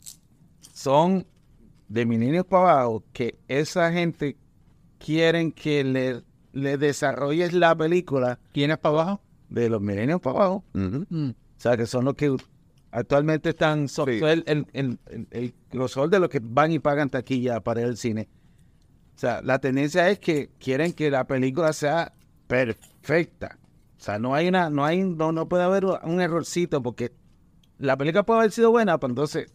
son 0.73 1.25
de 1.87 2.05
milenios 2.05 2.45
para 2.45 2.71
abajo, 2.71 3.03
que 3.13 3.37
esa 3.47 3.91
gente 3.91 4.37
quieren 4.97 5.51
que 5.51 5.83
le, 5.83 6.23
le 6.53 6.77
desarrolles 6.77 7.53
la 7.53 7.75
película 7.75 8.39
¿Tienes 8.51 8.77
para 8.77 8.95
abajo? 9.01 9.21
de 9.49 9.69
los 9.69 9.81
milenios 9.81 10.19
para 10.21 10.37
abajo. 10.37 10.63
Mm. 10.73 11.29
O 11.29 11.33
sea, 11.57 11.77
que 11.77 11.85
son 11.85 12.05
los 12.05 12.15
que 12.15 12.35
actualmente 12.91 13.49
están, 13.49 13.87
son 13.87 14.07
Sí. 14.07 14.19
el, 14.23 14.43
el, 14.47 14.65
el, 14.73 14.99
el- 15.07 15.27
el 15.31 15.53
grosor 15.71 16.09
de 16.09 16.19
los 16.19 16.29
que 16.29 16.39
van 16.41 16.71
y 16.71 16.79
pagan 16.79 17.09
taquilla 17.09 17.59
para 17.61 17.81
ir 17.81 17.87
al 17.87 17.97
cine. 17.97 18.27
O 19.15 19.19
sea, 19.19 19.41
la 19.41 19.59
tendencia 19.59 20.09
es 20.09 20.19
que 20.19 20.49
quieren 20.59 20.91
que 20.93 21.09
la 21.11 21.25
película 21.25 21.71
sea 21.73 22.11
perfecta. 22.47 23.57
O 23.97 24.01
sea, 24.05 24.19
no 24.19 24.33
hay 24.35 24.47
una, 24.47 24.69
no 24.69 24.83
hay, 24.85 25.03
no, 25.03 25.31
no 25.31 25.47
puede 25.47 25.63
haber 25.63 25.85
un 25.85 26.19
errorcito 26.21 26.81
porque 26.81 27.11
la 27.77 27.97
película 27.97 28.23
puede 28.23 28.39
haber 28.41 28.51
sido 28.51 28.71
buena, 28.71 28.97
pero 28.99 29.11
entonces 29.11 29.53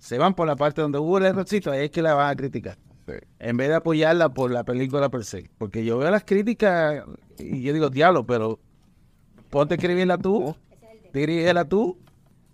se 0.00 0.18
van 0.18 0.34
por 0.34 0.46
la 0.46 0.56
parte 0.56 0.80
donde 0.80 0.98
hubo 0.98 1.18
el 1.18 1.26
errorcito, 1.26 1.70
ahí 1.70 1.84
es 1.84 1.90
que 1.90 2.02
la 2.02 2.14
van 2.14 2.30
a 2.30 2.34
criticar. 2.34 2.78
Sí. 3.06 3.12
En 3.38 3.56
vez 3.56 3.68
de 3.68 3.74
apoyarla 3.76 4.30
por 4.30 4.50
la 4.50 4.64
película 4.64 5.10
per 5.10 5.24
se. 5.24 5.50
Porque 5.58 5.84
yo 5.84 5.98
veo 5.98 6.10
las 6.10 6.24
críticas 6.24 7.04
y 7.38 7.62
yo 7.62 7.72
digo, 7.72 7.90
diablo, 7.90 8.24
pero 8.24 8.58
ponte 9.50 9.74
a 9.74 9.76
escribirla 9.76 10.16
tú, 10.16 10.56
dirígela 11.12 11.66
tú 11.66 11.98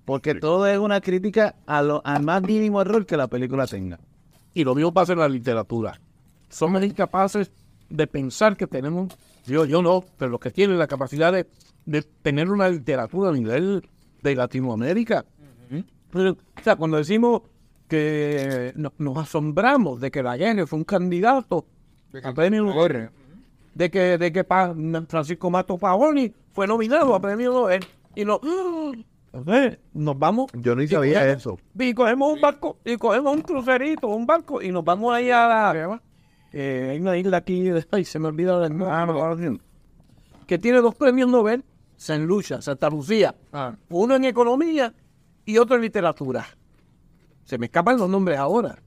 Porque 0.05 0.35
todo 0.35 0.67
es 0.67 0.79
una 0.79 1.01
crítica 1.01 1.55
a 1.67 1.83
lo, 1.83 2.03
al 2.05 2.23
más 2.25 2.43
mínimo 2.43 2.81
error 2.81 3.07
que 3.07 3.17
la 3.17 3.29
película 3.29 3.67
tenga. 3.67 4.01
Y 4.53 4.65
lo 4.65 4.75
mismo 4.75 4.93
pasa 4.93 5.13
en 5.13 5.21
la 5.21 5.29
literatura. 5.29 6.01
Somos 6.49 6.83
incapaces 6.83 7.53
de 7.89 8.07
pensar 8.09 8.57
que 8.57 8.67
tenemos, 8.67 9.17
yo, 9.47 9.65
yo 9.67 9.83
no, 9.83 10.05
pero 10.19 10.33
los 10.33 10.41
que 10.41 10.51
tienen 10.51 10.79
la 10.79 10.89
capacidad 10.89 11.33
de, 11.33 11.47
de 11.85 12.03
tener 12.03 12.51
una 12.51 12.69
literatura 12.69 13.31
a 13.31 13.33
nivel 13.33 13.89
de 14.23 14.35
Latinoamérica. 14.35 15.25
Pero, 16.11 16.33
o 16.33 16.63
sea, 16.63 16.77
cuando 16.77 16.97
decimos 16.97 17.43
que 17.89 18.73
no- 18.77 18.93
nos 18.99 19.17
asombramos 19.19 20.01
de 20.01 20.11
que 20.11 20.23
la 20.23 20.37
guerra 20.37 20.67
fue 20.67 20.79
un 20.79 20.85
candidato 20.85 21.67
a 22.23 22.33
premio 22.33 22.65
Nobel, 22.65 23.11
de 23.75 23.91
que, 23.91 24.19
de 24.19 24.33
que 24.33 24.43
Pa- 24.45 24.75
Francisco 25.09 25.51
Mato 25.51 25.77
Paoli 25.79 26.33
fue 26.53 26.67
nominado 26.67 27.15
a 27.15 27.21
premio 27.21 27.53
Nobel 27.53 27.85
y 28.15 28.25
no, 28.25 28.41
entonces, 29.33 29.79
nos 29.93 30.19
vamos 30.19 30.51
Yo 30.55 30.75
ni 30.75 30.85
y 30.85 30.89
sabía 30.89 31.21
cogemos- 31.21 31.37
eso. 31.37 31.59
Y 31.79 31.93
cogemos 31.95 32.33
un 32.33 32.41
barco, 32.41 32.79
y 32.85 32.97
cogemos 32.97 33.35
un 33.37 33.43
crucerito, 33.43 34.09
un 34.09 34.27
barco, 34.27 34.63
y 34.63 34.73
nos 34.73 34.83
vamos 34.83 35.15
ahí 35.15 35.31
a 35.31 35.47
la... 35.47 36.01
eh, 36.53 36.89
hay 36.93 36.99
una 37.01 37.17
isla 37.19 37.37
aquí, 37.39 37.69
ay, 37.91 38.05
se 38.07 38.19
me 38.19 38.29
olvida 38.29 38.65
el 38.67 38.77
nombre, 38.77 39.59
que 40.47 40.59
tiene 40.59 40.81
dos 40.81 40.95
premios 40.95 41.29
Nobel, 41.29 41.63
San 41.97 42.25
Lucia, 42.27 42.63
Santa 42.63 42.89
Lucía, 42.89 43.35
uno 43.91 44.15
en 44.15 44.25
economía 44.25 44.95
y 45.47 45.57
otro 45.59 45.77
en 45.77 45.83
literatura. 45.83 46.47
Se 47.45 47.57
me 47.57 47.67
escapan 47.67 47.97
los 47.97 48.11
nombres 48.11 48.37
ahora. 48.39 48.83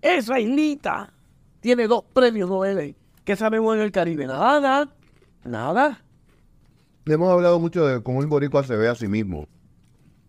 Esa 0.00 0.40
islita 0.40 1.12
tiene 1.60 1.86
dos 1.86 2.02
premios 2.12 2.48
Nobel. 2.48 2.96
¿Qué 3.24 3.36
sabemos 3.36 3.76
en 3.76 3.82
el 3.82 3.92
Caribe? 3.92 4.26
Nada, 4.26 4.88
nada. 5.44 6.02
Hemos 7.04 7.30
hablado 7.30 7.60
mucho 7.60 7.86
de 7.86 8.02
cómo 8.02 8.20
el 8.20 8.26
boricua 8.26 8.64
se 8.64 8.74
ve 8.74 8.88
a 8.88 8.94
sí 8.94 9.06
mismo. 9.06 9.46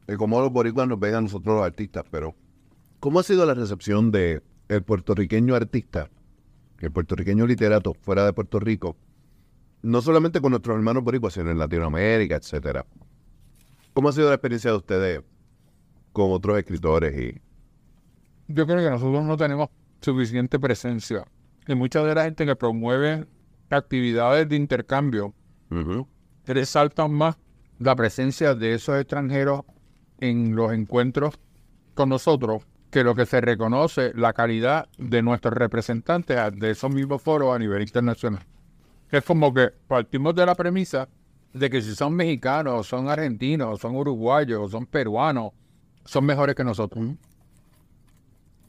De 0.05 0.17
cómo 0.17 0.41
los 0.41 0.51
boricuas 0.51 0.87
nos 0.87 0.99
ven 0.99 1.15
a 1.15 1.21
nosotros 1.21 1.55
los 1.55 1.65
artistas, 1.65 2.03
pero 2.11 2.35
¿cómo 2.99 3.19
ha 3.19 3.23
sido 3.23 3.45
la 3.45 3.53
recepción 3.53 4.11
de 4.11 4.43
el 4.67 4.83
puertorriqueño 4.83 5.55
artista, 5.55 6.09
el 6.79 6.91
puertorriqueño 6.91 7.47
literato 7.47 7.93
fuera 7.93 8.25
de 8.25 8.33
Puerto 8.33 8.59
Rico? 8.59 8.97
No 9.81 10.01
solamente 10.01 10.41
con 10.41 10.51
nuestros 10.51 10.75
hermanos 10.75 11.03
boricuas, 11.03 11.33
sino 11.33 11.49
en 11.51 11.57
Latinoamérica, 11.57 12.35
etcétera. 12.35 12.85
¿Cómo 13.93 14.09
ha 14.09 14.11
sido 14.11 14.29
la 14.29 14.35
experiencia 14.35 14.71
de 14.71 14.77
ustedes 14.77 15.21
con 16.11 16.31
otros 16.31 16.57
escritores 16.57 17.19
y 17.19 17.41
Yo 18.47 18.65
creo 18.65 18.79
que 18.79 18.89
nosotros 18.89 19.23
no 19.23 19.37
tenemos 19.37 19.69
suficiente 20.01 20.59
presencia. 20.59 21.25
Y 21.67 21.75
mucha 21.75 22.03
de 22.03 22.13
la 22.13 22.23
gente 22.23 22.45
que 22.45 22.55
promueve 22.55 23.25
actividades 23.69 24.47
de 24.49 24.55
intercambio 24.55 25.33
resaltan 26.45 27.11
más 27.11 27.37
la 27.79 27.95
presencia 27.95 28.53
de 28.53 28.75
esos 28.75 28.99
extranjeros 28.99 29.61
en 30.19 30.55
los 30.55 30.71
encuentros 30.73 31.39
con 31.95 32.09
nosotros 32.09 32.63
que 32.91 33.03
lo 33.03 33.15
que 33.15 33.25
se 33.25 33.41
reconoce 33.41 34.11
la 34.13 34.33
calidad 34.33 34.87
de 34.99 35.23
nuestros 35.23 35.55
representantes 35.55 36.37
de 36.55 36.71
esos 36.71 36.93
mismos 36.93 37.21
foros 37.21 37.55
a 37.55 37.59
nivel 37.59 37.81
internacional. 37.81 38.45
Es 39.09 39.23
como 39.23 39.53
que 39.53 39.69
partimos 39.87 40.35
de 40.35 40.45
la 40.45 40.53
premisa 40.53 41.09
de 41.53 41.69
que 41.69 41.81
si 41.81 41.95
son 41.95 42.13
mexicanos, 42.15 42.73
o 42.79 42.83
son 42.83 43.09
argentinos, 43.09 43.69
o 43.73 43.77
son 43.77 43.95
uruguayos, 43.95 44.59
o 44.59 44.69
son 44.69 44.85
peruanos, 44.85 45.51
son 46.05 46.25
mejores 46.25 46.55
que 46.55 46.63
nosotros. 46.63 47.05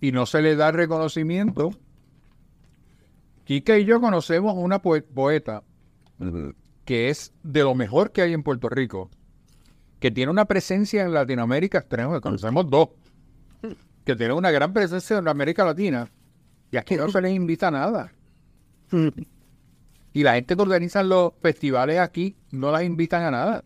Y 0.00 0.12
no 0.12 0.26
se 0.26 0.42
le 0.42 0.54
da 0.54 0.70
reconocimiento. 0.70 1.70
Quique 3.44 3.80
y 3.80 3.84
yo 3.84 4.00
conocemos 4.00 4.54
una 4.56 4.80
poe- 4.80 5.02
poeta 5.02 5.62
que 6.84 7.08
es 7.10 7.32
de 7.42 7.62
lo 7.62 7.74
mejor 7.74 8.12
que 8.12 8.22
hay 8.22 8.32
en 8.32 8.42
Puerto 8.42 8.68
Rico, 8.68 9.10
que 10.00 10.10
tiene 10.10 10.30
una 10.30 10.44
presencia 10.44 11.02
en 11.02 11.12
Latinoamérica 11.12 11.78
extrema, 11.78 12.20
conocemos 12.20 12.68
dos, 12.70 12.90
que 14.04 14.14
tiene 14.14 14.34
una 14.34 14.50
gran 14.50 14.72
presencia 14.72 15.18
en 15.18 15.28
América 15.28 15.64
Latina, 15.64 16.10
y 16.70 16.76
aquí 16.76 16.96
no 16.96 17.08
se 17.10 17.20
les 17.22 17.32
invita 17.32 17.68
a 17.68 17.70
nada. 17.70 18.12
Y 20.14 20.22
la 20.22 20.35
gente 20.35 20.57
que 20.57 20.62
organiza 20.62 21.03
los 21.03 21.33
festivales 21.42 21.98
aquí 21.98 22.35
no 22.50 22.70
las 22.72 22.85
invitan 22.85 23.22
a 23.24 23.31
nada. 23.31 23.64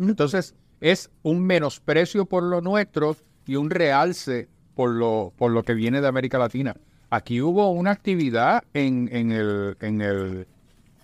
Entonces, 0.00 0.54
es 0.80 1.10
un 1.22 1.44
menosprecio 1.46 2.24
por 2.26 2.42
lo 2.42 2.60
nuestro 2.60 3.16
y 3.46 3.54
un 3.56 3.70
realce 3.70 4.48
por 4.74 4.90
lo, 4.90 5.32
por 5.36 5.52
lo 5.52 5.62
que 5.62 5.74
viene 5.74 6.00
de 6.00 6.08
América 6.08 6.38
Latina. 6.38 6.74
Aquí 7.10 7.40
hubo 7.42 7.70
una 7.70 7.90
actividad 7.90 8.64
en, 8.72 9.08
en, 9.12 9.30
el, 9.32 9.76
en 9.80 10.00
el 10.00 10.46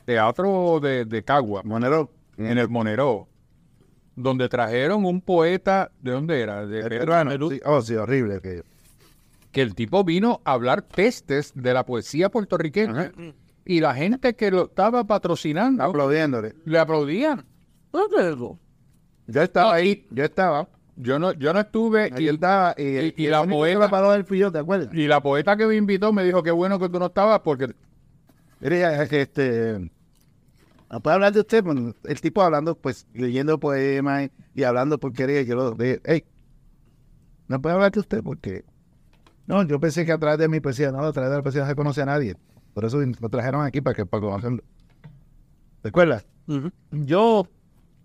teatro 0.06 0.80
de, 0.80 1.04
de 1.04 1.22
Cagua, 1.22 1.62
Monero? 1.64 2.10
en 2.38 2.56
el 2.56 2.68
Monero, 2.68 3.28
donde 4.16 4.48
trajeron 4.48 5.04
un 5.04 5.20
poeta, 5.20 5.90
¿de 6.00 6.12
dónde 6.12 6.40
era? 6.40 6.64
De 6.66 6.82
Perú, 6.88 7.50
Sí, 7.50 7.60
Oh, 7.64 7.82
sí, 7.82 7.94
horrible 7.94 8.36
aquello. 8.36 8.62
que 9.52 9.60
el 9.60 9.74
tipo 9.74 10.02
vino 10.04 10.40
a 10.44 10.52
hablar 10.52 10.84
pestes 10.86 11.52
de 11.54 11.74
la 11.74 11.84
poesía 11.84 12.28
puertorriqueña 12.30 13.12
y 13.68 13.80
la 13.80 13.94
gente 13.94 14.34
que 14.34 14.50
lo 14.50 14.64
estaba 14.64 15.04
patrocinando 15.04 15.84
Aplaudiéndole. 15.84 16.54
le 16.64 16.78
aplaudían. 16.78 17.44
¿Dónde 17.92 18.16
es 18.18 18.34
eso? 18.34 18.58
Yo 19.26 19.42
estaba 19.42 19.74
ahí, 19.74 20.06
yo 20.10 20.24
estaba. 20.24 20.68
Yo 20.96 21.18
no, 21.18 21.32
yo 21.34 21.52
no 21.52 21.60
estuve 21.60 22.10
y, 22.18 22.28
estaba. 22.28 22.74
Y, 22.76 23.14
y- 23.22 23.26
la 23.28 23.44
poeta- 23.44 23.88
paró 23.90 24.10
del 24.12 24.24
yo, 24.24 24.50
¿te 24.50 24.58
acuerdas? 24.58 24.88
y 24.92 25.06
la 25.06 25.20
poeta 25.20 25.56
que 25.56 25.66
me 25.66 25.76
invitó 25.76 26.12
me 26.12 26.24
dijo 26.24 26.42
qué 26.42 26.50
bueno 26.50 26.78
que 26.80 26.88
tú 26.88 26.98
no 26.98 27.06
estabas 27.06 27.40
porque 27.40 27.72
Mire, 28.60 28.80
ya, 28.80 29.02
este, 29.04 29.90
¿no 30.90 31.00
puede 31.00 31.14
hablar 31.14 31.32
de 31.34 31.40
usted? 31.40 31.62
Bueno, 31.62 31.94
el 32.04 32.20
tipo 32.20 32.42
hablando, 32.42 32.74
pues, 32.74 33.06
leyendo 33.12 33.60
poemas 33.60 34.30
y, 34.54 34.62
hablando 34.64 34.98
porquería. 34.98 35.42
y 35.42 35.46
Yo 35.46 35.54
lo 35.54 35.70
de, 35.72 36.00
hey, 36.04 36.24
¿no 37.46 37.60
puede 37.62 37.74
hablar 37.74 37.92
de 37.92 38.00
usted? 38.00 38.22
Porque, 38.24 38.64
no, 39.46 39.62
yo 39.62 39.78
pensé 39.78 40.04
que 40.04 40.10
a 40.12 40.18
través 40.18 40.38
de 40.40 40.48
mi 40.48 40.58
poesía, 40.58 40.90
no, 40.90 41.00
a 41.04 41.12
través 41.12 41.30
de 41.30 41.36
la 41.36 41.42
poesía 41.42 41.60
no 41.62 41.68
se 41.68 41.76
conoce 41.76 42.02
a 42.02 42.06
nadie. 42.06 42.34
Por 42.78 42.84
eso 42.84 42.98
lo 43.00 43.28
trajeron 43.28 43.64
aquí 43.64 43.80
para 43.80 43.96
que 43.96 44.06
para 44.06 44.20
conocerlo. 44.20 44.62
¿Te 45.82 45.88
acuerdas? 45.88 46.24
Yo, 46.92 47.48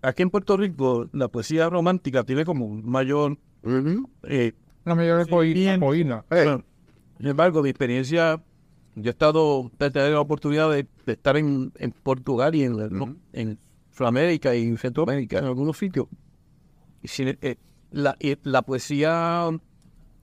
aquí 0.02 0.22
en 0.24 0.30
Puerto 0.30 0.56
Rico, 0.56 1.08
la 1.12 1.28
poesía 1.28 1.70
romántica 1.70 2.24
tiene 2.24 2.44
como 2.44 2.66
un 2.66 2.84
mayor... 2.84 3.38
eh, 4.24 4.52
la 4.84 4.96
mayor 4.96 5.28
poína. 5.28 5.78
bueno, 6.28 6.64
sin 7.18 7.26
embargo, 7.28 7.62
mi 7.62 7.68
experiencia, 7.68 8.42
yo 8.96 9.10
he 9.10 9.10
estado, 9.10 9.70
he 9.78 9.90
tenido 9.92 10.10
la 10.14 10.20
oportunidad 10.20 10.68
de, 10.72 10.88
de 11.06 11.12
estar 11.12 11.36
en, 11.36 11.72
en 11.78 11.92
Portugal 11.92 12.56
y 12.56 12.64
en, 12.64 12.76
¿no? 12.90 13.14
en 13.32 13.56
Sudamérica 13.92 14.56
y 14.56 14.66
en 14.66 14.76
Centroamérica, 14.76 15.38
en 15.38 15.44
algunos 15.44 15.78
sitios. 15.78 16.08
Y 17.00 17.06
sin- 17.06 17.38
eh, 17.42 17.58
la, 17.92 18.62
poesía 18.62 19.48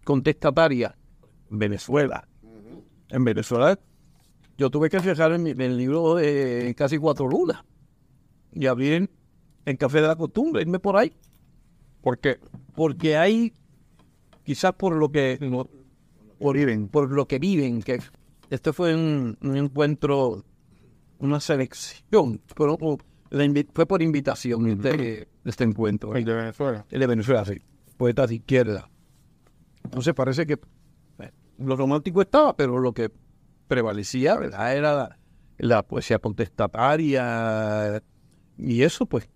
contestataria 0.03 0.97
en 1.49 1.57
Venezuela. 1.57 2.27
En 3.07 3.23
Venezuela, 3.23 3.79
yo 4.62 4.69
tuve 4.69 4.89
que 4.91 5.00
fijar 5.00 5.32
en, 5.34 5.41
mi- 5.41 5.50
en 5.50 5.62
el 5.62 5.76
libro 5.76 6.13
de 6.15 6.76
Casi 6.78 7.00
Cuatro 7.00 7.28
Lunas 7.28 7.63
y 8.54 8.67
abrir 8.67 8.93
en, 8.93 9.10
en 9.65 9.76
Café 9.76 10.02
de 10.02 10.08
la 10.08 10.15
Costumbre, 10.15 10.62
irme 10.62 10.78
por 10.80 10.97
ahí. 10.97 11.12
Porque 12.02 12.39
porque 12.76 13.17
hay 13.17 13.54
quizás 14.43 14.74
por 14.74 14.95
lo 14.95 15.12
que 15.12 15.39
no- 15.41 15.67
por, 16.38 16.56
por 16.91 17.12
lo 17.12 17.28
que 17.28 17.39
viven 17.39 17.82
que 17.82 18.00
este 18.52 18.71
fue 18.71 18.93
un, 18.93 19.36
un 19.41 19.58
encuentro 19.58 20.43
una 21.19 21.39
selección 21.39 22.39
pero 22.56 22.78
o- 22.80 22.97
fue 23.74 23.86
por 23.88 24.02
invitación 24.04 24.67
este, 24.67 25.28
este 25.43 25.63
encuentro 25.63 26.15
el 26.15 26.24
de 26.26 26.34
Venezuela. 26.34 26.86
el 26.91 27.00
de 27.00 27.08
Venezuela 27.08 27.45
sí. 27.45 27.62
Poetas 27.97 28.30
de 28.30 28.36
izquierda. 28.36 28.89
Entonces 29.84 30.13
parece 30.13 30.45
que 30.45 30.54
eh, 31.19 31.32
lo 31.60 31.76
romántico 31.76 32.21
estaba 32.21 32.56
pero 32.56 32.78
lo 32.80 32.93
que 32.93 33.10
prevalecía 33.71 34.36
¿verdad? 34.36 34.75
era 34.75 34.93
la, 34.93 35.17
la 35.57 35.81
poesía 35.81 36.19
contestataria 36.19 38.03
y 38.57 38.84
eso 38.84 39.05
pues 39.05 39.29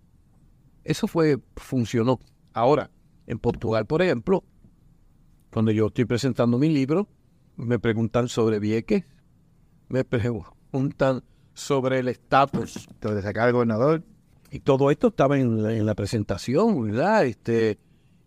eso 0.83 1.07
fue 1.07 1.39
funcionó 1.55 2.19
ahora 2.51 2.91
en 3.27 3.39
Portugal, 3.39 3.85
por 3.85 4.01
ejemplo, 4.01 4.43
cuando 5.51 5.71
yo 5.71 5.87
estoy 5.87 6.03
presentando 6.03 6.57
mi 6.57 6.67
libro, 6.67 7.07
me 7.55 7.79
preguntan 7.79 8.27
sobre 8.27 8.59
Vieques, 8.59 9.05
me 9.87 10.03
preguntan 10.03 11.23
sobre 11.53 11.99
el 11.99 12.09
estatus. 12.09 12.87
Entonces, 12.91 13.23
sacar 13.23 13.47
al 13.47 13.53
gobernador. 13.53 14.03
Y 14.51 14.59
todo 14.59 14.91
esto 14.91 15.07
estaba 15.07 15.39
en 15.39 15.63
la, 15.63 15.73
en 15.73 15.85
la 15.85 15.95
presentación, 15.95 16.83
¿verdad? 16.83 17.25
Este, 17.25 17.79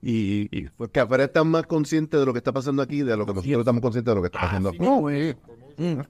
y, 0.03 0.49
y 0.57 0.68
fue 0.77 0.90
Que 0.90 1.01
afuera 1.01 1.25
están 1.25 1.49
más 1.49 1.66
conscientes 1.66 2.18
de 2.18 2.25
lo 2.25 2.33
que 2.33 2.38
está 2.38 2.53
pasando 2.53 2.83
aquí 2.83 3.03
de 3.03 3.16
lo 3.16 3.27
que 3.27 3.35
nosotros 3.35 3.61
estamos 3.61 3.83
conscientes 3.83 4.11
de 4.11 4.14
lo 4.14 4.23
que 4.23 4.29
está 4.29 4.40
pasando 4.40 4.71
aquí. 4.71 4.79
no, 4.79 5.11
eh, 5.11 5.37
mm, 5.79 6.01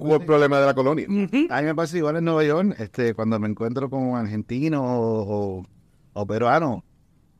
Hubo 0.00 0.16
el 0.16 0.24
problema 0.24 0.58
de 0.60 0.66
la 0.66 0.74
colonia. 0.74 1.06
A 1.06 1.60
mí 1.60 1.64
me 1.66 1.74
pasa 1.74 1.98
igual 1.98 2.16
en 2.16 2.24
Nueva 2.24 2.44
York, 2.44 2.74
este, 2.78 3.12
cuando 3.14 3.38
me 3.38 3.48
encuentro 3.48 3.90
con 3.90 4.14
argentinos 4.16 4.80
o, 4.82 5.58
o- 5.60 5.66
o 6.14 6.26
peruanos, 6.26 6.82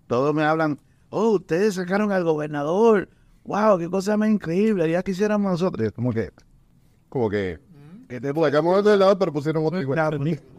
todos 0.06 0.34
me 0.34 0.42
hablan, 0.44 0.78
oh, 1.08 1.30
ustedes 1.30 1.74
sacaron 1.74 2.12
al 2.12 2.24
gobernador, 2.24 3.08
wow, 3.44 3.78
qué 3.78 3.88
cosa 3.88 4.16
más 4.18 4.28
increíble, 4.28 4.90
ya 4.90 5.02
quisiéramos 5.02 5.50
nosotros. 5.52 5.92
Como 5.92 6.12
que, 6.12 6.30
Como 7.08 7.30
que. 7.30 7.58
Que 8.08 8.20
te 8.20 8.32
sacamos 8.34 8.78
otro 8.78 8.94
lado, 8.96 9.18
pero 9.18 9.32
pusieron 9.32 9.64
otro 9.66 9.80
igual. 9.80 9.96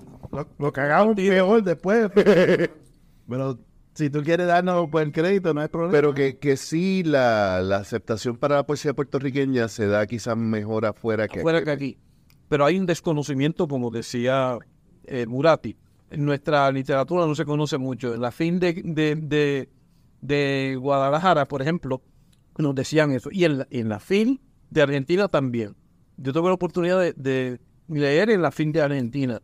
lo, 0.32 0.48
lo 0.58 0.74
cagamos 0.74 1.16
peor 1.16 1.63
después. 1.63 2.10
Pero 3.30 3.58
Si 3.98 4.12
tú 4.12 4.22
quieres 4.22 4.46
darnos 4.46 4.92
por 4.92 5.02
el 5.02 5.12
crédito, 5.12 5.56
no 5.56 5.62
hay 5.62 5.70
problema. 5.70 5.92
Pero 5.92 6.14
que, 6.14 6.38
que 6.38 6.56
sí 6.56 7.02
la, 7.04 7.62
la 7.64 7.78
aceptación 7.78 8.38
para 8.38 8.58
la 8.58 8.64
poesía 8.64 8.94
puertorriqueña 8.94 9.68
se 9.70 9.88
da 9.88 10.06
quizás 10.06 10.38
mejor 10.38 10.86
afuera 10.86 11.28
que 11.28 11.42
fuera 11.42 11.58
aquí. 11.58 11.66
que 11.66 11.72
aquí. 11.72 11.98
Pero 12.48 12.66
hay 12.66 12.78
un 12.78 12.86
desconocimiento, 12.86 13.68
como 13.68 13.90
decía 13.90 14.60
eh, 15.06 15.26
Murati. 15.26 15.76
En 16.12 16.26
nuestra 16.26 16.72
literatura 16.72 17.26
no 17.26 17.34
se 17.34 17.44
conoce 17.44 17.80
mucho. 17.80 18.14
En 18.14 18.22
la 18.22 18.30
fin 18.30 18.60
de, 18.60 18.74
de, 18.86 19.16
de, 19.16 19.68
de 20.22 20.78
Guadalajara, 20.80 21.48
por 21.48 21.64
ejemplo, 21.64 22.04
nos 22.60 22.76
decían 22.76 23.12
eso. 23.14 23.30
Y 23.32 23.46
en 23.46 23.58
la, 23.58 23.68
en 23.72 23.90
la 23.90 24.00
fin 24.00 24.40
de 24.70 24.84
Argentina 24.84 25.28
también. 25.28 25.76
Yo 26.18 26.34
tuve 26.34 26.50
la 26.50 26.54
oportunidad 26.54 27.00
de, 27.00 27.14
de 27.14 27.60
leer 27.90 28.30
en 28.30 28.44
la 28.44 28.52
fin 28.52 28.72
de 28.72 28.80
Argentina. 28.80 29.42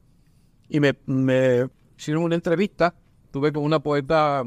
Y 0.70 0.80
me, 0.80 0.96
me 1.08 1.68
hicieron 1.98 2.22
una 2.22 2.36
entrevista. 2.36 2.94
Tuve 3.34 3.52
con 3.52 3.63
una 3.63 3.80
poeta 3.80 4.43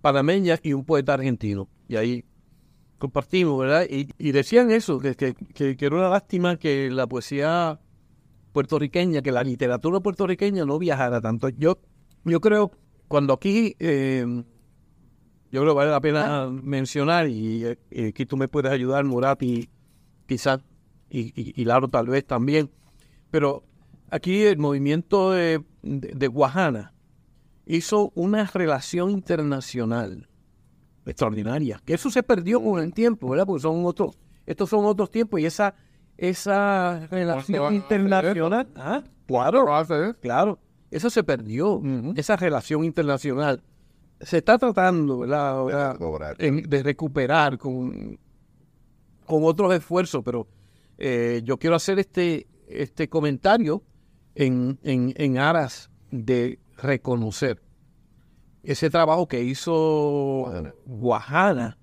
panameña 0.00 0.58
y 0.62 0.72
un 0.72 0.86
poeta 0.86 1.12
argentino. 1.12 1.68
Y 1.88 1.96
ahí 1.96 2.24
compartimos, 2.96 3.60
¿verdad? 3.60 3.86
Y, 3.86 4.08
y 4.16 4.32
decían 4.32 4.70
eso, 4.70 4.98
que, 4.98 5.14
que, 5.14 5.34
que, 5.54 5.76
era 5.78 5.94
una 5.94 6.08
lástima 6.08 6.56
que 6.56 6.88
la 6.90 7.06
poesía 7.06 7.78
puertorriqueña, 8.54 9.20
que 9.20 9.30
la 9.30 9.42
literatura 9.42 10.00
puertorriqueña 10.00 10.64
no 10.64 10.78
viajara 10.78 11.20
tanto. 11.20 11.50
Yo, 11.50 11.80
yo 12.24 12.40
creo, 12.40 12.70
cuando 13.08 13.34
aquí, 13.34 13.76
eh, 13.78 14.24
yo 15.52 15.60
creo 15.60 15.74
que 15.74 15.76
vale 15.76 15.90
la 15.90 16.00
pena 16.00 16.48
mencionar, 16.48 17.28
y 17.28 17.66
eh, 17.66 18.08
aquí 18.08 18.24
tú 18.24 18.38
me 18.38 18.48
puedes 18.48 18.72
ayudar, 18.72 19.04
quizás, 20.24 20.60
y, 21.10 21.20
y, 21.38 21.60
y 21.60 21.64
Laro 21.66 21.88
tal 21.88 22.06
vez 22.06 22.26
también, 22.26 22.70
pero 23.30 23.64
aquí 24.08 24.44
el 24.44 24.56
movimiento 24.56 25.32
de, 25.32 25.62
de, 25.82 26.12
de 26.14 26.26
Guajana 26.26 26.94
hizo 27.76 28.12
una 28.14 28.44
relación 28.46 29.10
internacional 29.10 30.28
extraordinaria, 31.06 31.80
que 31.84 31.94
eso 31.94 32.10
se 32.10 32.22
perdió 32.22 32.62
con 32.62 32.82
el 32.82 32.92
tiempo, 32.92 33.28
¿verdad? 33.30 33.46
Porque 33.46 33.62
son 33.62 33.84
otros, 33.84 34.18
estos 34.46 34.68
son 34.68 34.84
otros 34.84 35.10
tiempos 35.10 35.40
y 35.40 35.46
esa, 35.46 35.74
esa 36.16 37.06
relación 37.10 37.74
internacional, 37.74 38.68
¿ah? 38.76 39.02
claro, 39.26 39.66
claro, 40.20 40.58
eso 40.90 41.10
se 41.10 41.22
perdió, 41.22 41.80
esa 42.16 42.36
relación 42.36 42.84
internacional 42.84 43.62
se 44.20 44.38
está 44.38 44.58
tratando, 44.58 45.20
¿verdad? 45.20 46.36
De 46.38 46.82
recuperar 46.82 47.56
con, 47.56 48.18
con 49.26 49.44
otros 49.44 49.72
esfuerzos, 49.74 50.22
pero 50.24 50.46
eh, 50.98 51.40
yo 51.44 51.56
quiero 51.56 51.76
hacer 51.76 51.98
este, 51.98 52.46
este 52.68 53.08
comentario 53.08 53.82
en, 54.34 54.78
en, 54.82 55.14
en 55.16 55.38
aras 55.38 55.90
de 56.10 56.59
reconocer 56.82 57.62
ese 58.62 58.90
trabajo 58.90 59.26
que 59.26 59.42
hizo 59.42 59.72
Guajana. 60.44 60.74
Guajana, 60.86 61.78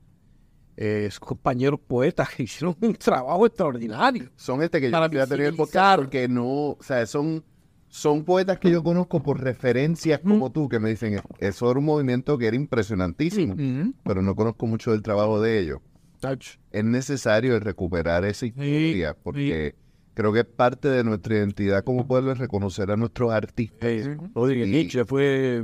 eh, 0.76 1.08
sus 1.10 1.20
compañeros 1.20 1.80
poetas 1.80 2.30
que 2.30 2.44
hicieron 2.44 2.76
un 2.82 2.94
trabajo 2.96 3.46
extraordinario. 3.46 4.30
Son 4.36 4.62
este 4.62 4.80
que 4.80 4.92
yo 4.92 5.02
quería 5.02 5.28
tener 5.28 5.48
el 5.48 5.56
podcast 5.56 5.98
porque 5.98 6.28
no, 6.28 6.70
o 6.72 6.78
sea, 6.82 7.06
son, 7.06 7.44
son 7.88 8.24
poetas 8.24 8.60
que 8.60 8.70
yo 8.70 8.84
conozco 8.84 9.24
por 9.24 9.42
referencias 9.42 10.20
como 10.20 10.52
tú, 10.52 10.70
que 10.70 10.80
me 10.80 10.90
dicen, 10.90 11.20
eso 11.40 11.72
era 11.72 11.80
un 11.80 11.86
movimiento 11.86 12.38
que 12.38 12.48
era 12.48 12.56
impresionantísimo, 12.56 13.56
pero 14.04 14.22
no 14.22 14.36
conozco 14.36 14.68
mucho 14.68 14.92
del 14.92 15.02
trabajo 15.02 15.42
de 15.42 15.60
ellos. 15.60 15.80
Touch. 16.20 16.58
Es 16.72 16.84
necesario 16.84 17.56
el 17.56 17.62
recuperar 17.62 18.26
esa 18.26 18.46
historia, 18.46 19.16
porque 19.22 19.76
creo 20.18 20.34
que 20.34 20.40
es 20.40 20.46
parte 20.46 20.88
de 20.90 21.04
nuestra 21.04 21.36
identidad 21.36 21.84
como 21.84 22.08
pueblo 22.08 22.32
es 22.32 22.40
reconocer 22.40 22.90
a 22.90 22.98
nuestros 22.98 23.32
artistas. 23.32 23.78
Eh, 23.84 24.18
Rodríguez 24.34 24.68
Y- 24.68 24.72
Nietzsche 24.72 25.06
fue 25.06 25.64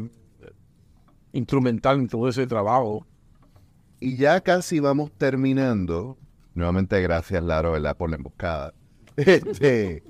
instrumental 1.32 2.00
en 2.00 2.08
todo 2.08 2.28
ese 2.30 2.46
trabajo. 2.46 3.06
Y 4.00 4.16
ya 4.18 4.42
casi 4.42 4.80
vamos 4.80 5.12
terminando. 5.18 6.18
Nuevamente, 6.54 7.02
gracias, 7.02 7.44
Laro, 7.44 7.72
¿verdad? 7.72 7.98
por 7.98 8.10
la 8.10 8.18
emboscada. 8.18 8.74
Este, 9.16 10.04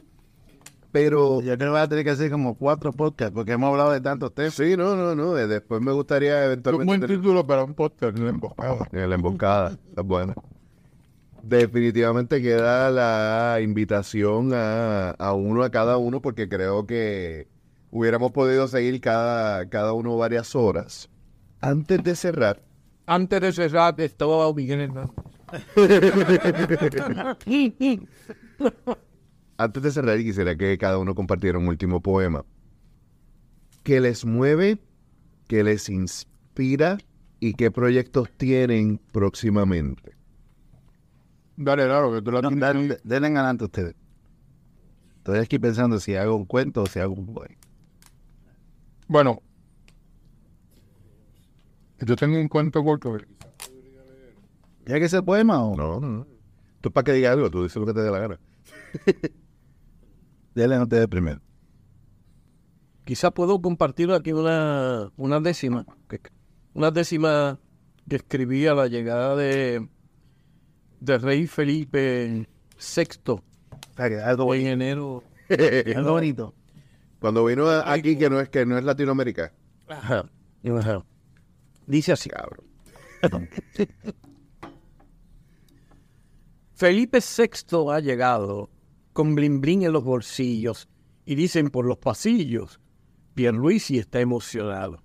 pero 0.92 1.42
Yo 1.42 1.58
creo 1.58 1.58
que 1.58 1.70
voy 1.70 1.80
a 1.80 1.88
tener 1.88 2.04
que 2.04 2.12
hacer 2.12 2.30
como 2.32 2.56
cuatro 2.56 2.92
podcasts 2.92 3.34
porque 3.34 3.54
hemos 3.54 3.70
hablado 3.72 3.92
de 3.92 4.02
tantos 4.02 4.34
temas. 4.34 4.54
sí, 4.54 4.76
no, 4.78 4.96
no, 4.96 5.16
no. 5.16 5.38
eh, 5.38 5.48
Después 5.48 5.82
me 5.82 5.92
gustaría 5.92 6.38
Un 6.38 6.44
eventualmente. 6.44 6.86
buen 6.86 7.00
tener- 7.02 7.18
título 7.18 7.48
para 7.48 7.64
un 7.64 7.74
podcast, 7.74 8.18
una 8.20 8.30
emboscada. 8.30 8.88
En 8.92 9.10
la 9.10 9.16
emboscada, 9.16 9.70
está 9.90 10.02
buena. 10.02 10.36
Definitivamente 11.44 12.42
queda 12.42 12.90
la 12.90 13.60
invitación 13.62 14.54
a, 14.54 15.10
a 15.12 15.34
uno, 15.34 15.64
a 15.64 15.70
cada 15.72 15.98
uno, 15.98 16.22
porque 16.22 16.48
creo 16.48 16.88
que 16.88 17.50
hubiéramos 17.92 18.32
podido 18.32 18.66
seguir 18.70 19.02
cada, 19.02 19.70
cada 19.70 19.92
uno 19.92 20.16
varias 20.16 20.56
horas. 20.56 21.10
Antes 21.60 22.02
de 22.02 22.16
cerrar, 22.16 22.64
Antes 23.06 23.42
de 23.42 23.52
cerrar, 23.52 24.00
estaba 24.00 24.54
Miguel 24.54 24.80
Hernández. 24.80 25.12
antes 29.58 29.84
de 29.84 29.92
cerrar, 29.92 30.18
y 30.20 30.24
quisiera 30.24 30.56
que 30.56 30.78
cada 30.78 30.98
uno 30.98 31.14
compartiera 31.14 31.58
un 31.58 31.68
último 31.68 32.02
poema 32.02 32.46
que 33.84 34.00
les 34.00 34.24
mueve, 34.24 34.80
que 35.50 35.62
les 35.66 35.90
inspira 35.90 36.98
y 37.42 37.56
qué 37.56 37.70
proyectos 37.70 38.30
tienen 38.38 38.98
próximamente. 39.12 40.23
Dale, 41.56 41.86
claro, 41.86 42.12
que 42.14 42.22
tú 42.22 42.32
la 42.32 42.42
No, 42.42 42.50
den- 42.50 42.98
denle 43.04 43.28
en 43.28 43.38
adelante 43.38 43.66
ustedes. 43.66 43.96
Estoy 45.18 45.40
aquí 45.40 45.60
pensando 45.60 46.00
si 46.00 46.16
hago 46.16 46.36
un 46.36 46.46
cuento 46.46 46.84
o 46.84 46.86
si 46.86 47.00
hago 47.00 47.14
un 47.14 47.34
poema. 47.34 47.56
Bueno, 49.08 49.42
yo 52.00 52.16
tengo 52.16 52.38
un 52.40 52.48
cuento 52.48 52.84
corto. 52.84 53.18
¿Ya 54.86 55.00
que 55.00 55.06
ese 55.06 55.22
poema 55.22 55.64
o 55.64 55.76
No, 55.76 56.00
no, 56.00 56.10
no. 56.10 56.28
Tú 56.82 56.92
para 56.92 57.06
que 57.06 57.14
diga 57.14 57.32
algo, 57.32 57.50
tú 57.50 57.64
dices 57.64 57.78
lo 57.78 57.86
que 57.86 57.94
te 57.94 58.02
dé 58.02 58.12
la 58.12 58.20
gana. 58.20 58.40
denle 60.56 60.76
a 60.76 60.84
ustedes 60.84 61.08
primero? 61.08 61.40
Quizás 63.06 63.32
puedo 63.32 63.62
compartir 63.62 64.12
aquí 64.12 64.34
una, 64.34 65.12
una 65.18 65.40
décima. 65.40 65.86
Una 66.74 66.92
décima 66.92 67.60
que 68.10 68.18
escribí 68.18 68.66
a 68.68 68.74
la 68.74 68.88
llegada 68.88 69.36
de, 69.36 69.88
de 71.04 71.18
rey 71.18 71.48
Felipe 71.48 72.48
VI 72.78 73.42
que 73.96 74.22
algo 74.22 74.56
en 74.56 74.68
enero. 74.68 75.24
Algo 75.96 76.12
bonito. 76.14 76.54
Cuando 77.20 77.44
vino 77.46 77.70
aquí, 77.70 78.18
que 78.18 78.30
no 78.30 78.40
es 78.40 78.50
que 78.50 78.66
no 78.66 78.78
es 78.78 78.84
Latinoamérica. 78.84 79.54
Ajá, 79.88 80.26
ajá. 80.66 81.06
Dice 81.86 82.14
así. 82.14 82.30
Cabrón. 82.30 82.66
Felipe 86.74 87.20
VI 87.20 87.92
ha 87.92 88.00
llegado 88.00 88.70
con 89.12 89.36
blin 89.36 89.62
blin 89.62 89.84
en 89.84 89.92
los 89.92 90.04
bolsillos 90.04 90.88
y 91.26 91.36
dicen 91.36 91.70
por 91.70 91.86
los 91.86 91.98
pasillos, 91.98 92.80
Pierluisi 93.36 94.00
está 94.00 94.22
emocionado. 94.22 95.04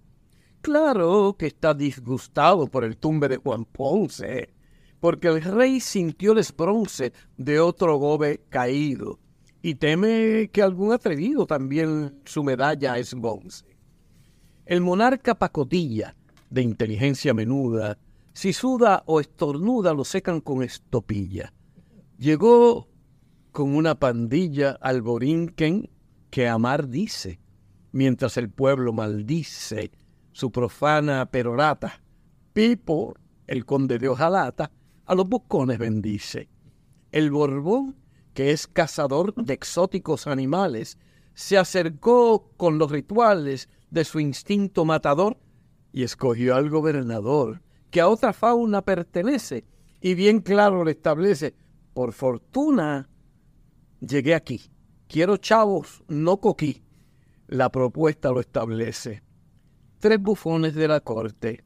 Claro 0.61 1.37
que 1.39 1.47
está 1.47 1.75
disgustado 1.75 2.69
por 2.69 2.85
el 2.85 2.97
tumbe 2.97 3.29
de 3.29 3.37
Juan 3.37 3.65
Ponce, 3.65 4.55
porque 5.01 5.29
el 5.29 5.43
rey 5.43 5.81
sintió 5.81 6.33
el 6.33 6.39
esbronce 6.39 7.13
de 7.37 7.61
otro 7.61 7.97
gobe 7.97 8.41
caído 8.49 9.19
y 9.63 9.75
teme 9.75 10.51
que 10.53 10.63
algún 10.63 10.93
atrevido 10.93 11.47
también 11.47 12.21
su 12.25 12.43
medalla 12.43 12.99
esbonce. 12.99 13.65
El 14.67 14.81
monarca 14.81 15.35
pacotilla, 15.35 16.15
de 16.51 16.63
inteligencia 16.63 17.35
menuda, 17.35 17.99
si 18.33 18.53
suda 18.53 19.03
o 19.07 19.21
estornuda 19.21 19.93
lo 19.93 20.05
secan 20.05 20.41
con 20.41 20.63
estopilla. 20.63 21.53
Llegó 22.19 22.89
con 23.53 23.75
una 23.75 23.97
pandilla 23.97 24.79
al 24.81 25.03
Borinquen 25.03 25.91
que 26.31 26.49
amar 26.49 26.89
dice, 26.89 27.41
mientras 27.93 28.37
el 28.37 28.51
pueblo 28.51 28.93
maldice 28.93 29.91
su 30.33 30.53
profana 30.53 31.27
perorata. 31.27 32.01
Pipo, 32.53 33.15
el 33.47 33.65
conde 33.65 33.99
de 33.99 34.09
Ojalata, 34.09 34.71
a 35.09 35.15
los 35.15 35.27
buscones 35.27 35.79
bendice. 35.79 36.51
El 37.13 37.31
Borbón, 37.31 37.97
que 38.35 38.53
es 38.53 38.67
cazador 38.67 39.35
de 39.35 39.55
exóticos 39.55 40.27
animales, 40.27 40.99
se 41.33 41.57
acercó 41.57 42.53
con 42.59 42.79
los 42.79 42.91
rituales 42.91 43.71
de 43.91 44.05
su 44.05 44.21
instinto 44.21 44.85
matador 44.85 45.39
y 45.93 46.03
escogió 46.03 46.55
al 46.55 46.69
gobernador, 46.69 47.63
que 47.91 48.03
a 48.03 48.09
otra 48.09 48.35
fauna 48.35 48.83
pertenece, 48.83 49.65
y 50.03 50.15
bien 50.15 50.41
claro 50.41 50.85
le 50.85 50.91
establece, 50.91 51.55
por 51.95 52.13
fortuna 52.13 53.09
llegué 54.01 54.35
aquí, 54.35 54.61
quiero 55.09 55.39
chavos, 55.39 56.05
no 56.07 56.39
coquí. 56.39 56.83
La 57.47 57.71
propuesta 57.71 58.31
lo 58.31 58.41
establece. 58.41 59.23
Tres 60.01 60.21
bufones 60.21 60.75
de 60.75 60.87
la 60.87 61.01
corte, 61.01 61.65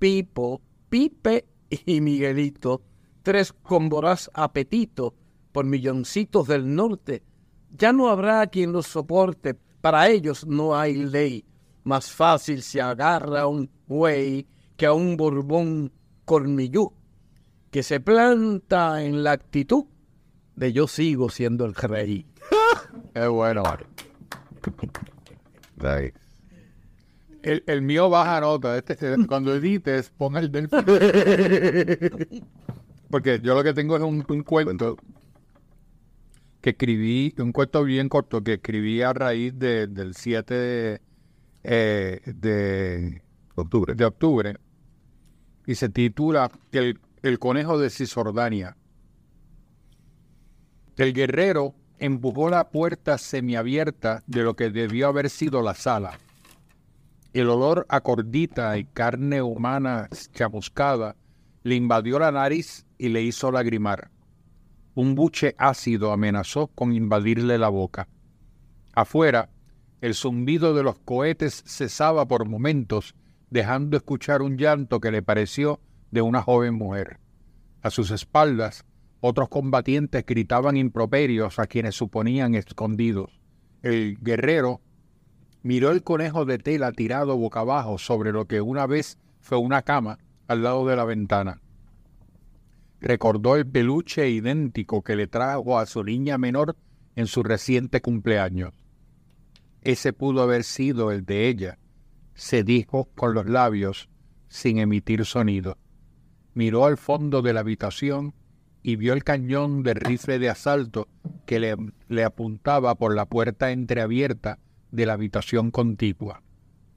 Pipo, 0.00 0.60
Pipe 0.88 1.46
y 1.86 2.00
Miguelito, 2.00 2.82
tres 3.22 3.52
con 3.52 3.88
voraz 3.88 4.30
apetito 4.34 5.14
por 5.52 5.64
milloncitos 5.64 6.48
del 6.48 6.74
norte. 6.74 7.22
Ya 7.70 7.92
no 7.92 8.08
habrá 8.08 8.46
quien 8.48 8.72
los 8.72 8.86
soporte, 8.86 9.54
para 9.54 10.08
ellos 10.08 10.46
no 10.46 10.76
hay 10.76 10.94
ley. 10.94 11.44
Más 11.84 12.10
fácil 12.10 12.62
se 12.62 12.80
agarra 12.80 13.46
un 13.46 13.70
güey 13.86 14.46
que 14.76 14.86
a 14.86 14.92
un 14.92 15.16
borbón 15.16 15.92
cornillú 16.24 16.92
que 17.70 17.82
se 17.82 18.00
planta 18.00 19.02
en 19.02 19.22
la 19.22 19.32
actitud 19.32 19.84
de 20.56 20.72
yo 20.72 20.88
sigo 20.88 21.30
siendo 21.30 21.64
el 21.64 21.74
rey. 21.74 22.26
Es 23.14 23.28
bueno. 23.28 23.62
Ahí. 25.82 26.12
El, 27.42 27.62
el 27.66 27.82
mío 27.82 28.08
baja 28.10 28.40
nota. 28.40 28.76
Este, 28.78 28.92
este, 28.94 29.16
cuando 29.28 29.54
edites, 29.54 30.10
ponga 30.16 30.40
el 30.40 30.50
del 30.52 30.68
Porque 33.10 33.40
yo 33.42 33.54
lo 33.54 33.62
que 33.64 33.74
tengo 33.74 33.96
es 33.96 34.02
un, 34.02 34.24
un 34.28 34.42
cuento 34.42 34.96
que 36.60 36.70
escribí, 36.70 37.34
un 37.38 37.52
cuento 37.52 37.82
bien 37.84 38.08
corto 38.08 38.42
que 38.42 38.54
escribí 38.54 39.02
a 39.02 39.12
raíz 39.12 39.58
de- 39.58 39.86
del 39.86 40.14
7 40.14 40.54
de, 40.54 41.00
eh, 41.64 42.20
de, 42.26 43.22
Octubre. 43.54 43.94
de 43.94 44.04
octubre 44.04 44.56
y 45.66 45.74
se 45.74 45.88
titula 45.88 46.50
El, 46.72 46.98
el 47.22 47.38
conejo 47.38 47.78
de 47.78 47.90
Cisjordania. 47.90 48.76
El 50.96 51.12
guerrero 51.14 51.74
empujó 51.98 52.50
la 52.50 52.68
puerta 52.70 53.16
semiabierta 53.18 54.22
de 54.26 54.42
lo 54.42 54.54
que 54.54 54.70
debió 54.70 55.08
haber 55.08 55.30
sido 55.30 55.62
la 55.62 55.74
sala. 55.74 56.18
El 57.32 57.48
olor 57.48 57.86
a 57.88 58.00
cordita 58.00 58.76
y 58.76 58.84
carne 58.84 59.40
humana 59.40 60.08
chamuscada 60.32 61.14
le 61.62 61.76
invadió 61.76 62.18
la 62.18 62.32
nariz 62.32 62.86
y 62.98 63.10
le 63.10 63.22
hizo 63.22 63.52
lagrimar. 63.52 64.10
Un 64.96 65.14
buche 65.14 65.54
ácido 65.56 66.12
amenazó 66.12 66.66
con 66.66 66.92
invadirle 66.92 67.56
la 67.56 67.68
boca. 67.68 68.08
Afuera, 68.94 69.48
el 70.00 70.14
zumbido 70.14 70.74
de 70.74 70.82
los 70.82 70.98
cohetes 70.98 71.62
cesaba 71.66 72.26
por 72.26 72.48
momentos, 72.48 73.14
dejando 73.50 73.96
escuchar 73.96 74.42
un 74.42 74.56
llanto 74.56 74.98
que 74.98 75.12
le 75.12 75.22
pareció 75.22 75.78
de 76.10 76.22
una 76.22 76.42
joven 76.42 76.74
mujer. 76.74 77.20
A 77.82 77.90
sus 77.90 78.10
espaldas, 78.10 78.84
otros 79.20 79.48
combatientes 79.48 80.26
gritaban 80.26 80.76
improperios 80.76 81.60
a 81.60 81.68
quienes 81.68 81.94
suponían 81.94 82.56
escondidos. 82.56 83.40
El 83.82 84.18
guerrero 84.20 84.80
miró 85.62 85.90
el 85.90 86.02
conejo 86.02 86.44
de 86.44 86.58
tela 86.58 86.92
tirado 86.92 87.36
boca 87.36 87.60
abajo 87.60 87.98
sobre 87.98 88.32
lo 88.32 88.46
que 88.46 88.60
una 88.60 88.86
vez 88.86 89.18
fue 89.40 89.58
una 89.58 89.82
cama 89.82 90.18
al 90.48 90.62
lado 90.62 90.86
de 90.86 90.96
la 90.96 91.04
ventana. 91.04 91.60
Recordó 93.00 93.56
el 93.56 93.66
peluche 93.66 94.28
idéntico 94.28 95.02
que 95.02 95.16
le 95.16 95.26
trajo 95.26 95.78
a 95.78 95.86
su 95.86 96.04
niña 96.04 96.38
menor 96.38 96.76
en 97.16 97.26
su 97.26 97.42
reciente 97.42 98.00
cumpleaños. 98.00 98.72
Ese 99.82 100.12
pudo 100.12 100.42
haber 100.42 100.64
sido 100.64 101.10
el 101.10 101.24
de 101.24 101.48
ella, 101.48 101.78
se 102.34 102.62
dijo 102.62 103.08
con 103.14 103.34
los 103.34 103.46
labios 103.46 104.08
sin 104.48 104.78
emitir 104.78 105.24
sonido. 105.24 105.78
Miró 106.52 106.84
al 106.84 106.96
fondo 106.96 107.40
de 107.42 107.52
la 107.52 107.60
habitación 107.60 108.34
y 108.82 108.96
vio 108.96 109.12
el 109.12 109.24
cañón 109.24 109.82
de 109.82 109.94
rifle 109.94 110.38
de 110.38 110.50
asalto 110.50 111.08
que 111.46 111.60
le, 111.60 111.76
le 112.08 112.24
apuntaba 112.24 112.94
por 112.94 113.14
la 113.14 113.26
puerta 113.26 113.70
entreabierta 113.70 114.58
de 114.90 115.06
la 115.06 115.14
habitación 115.14 115.70
contigua. 115.70 116.42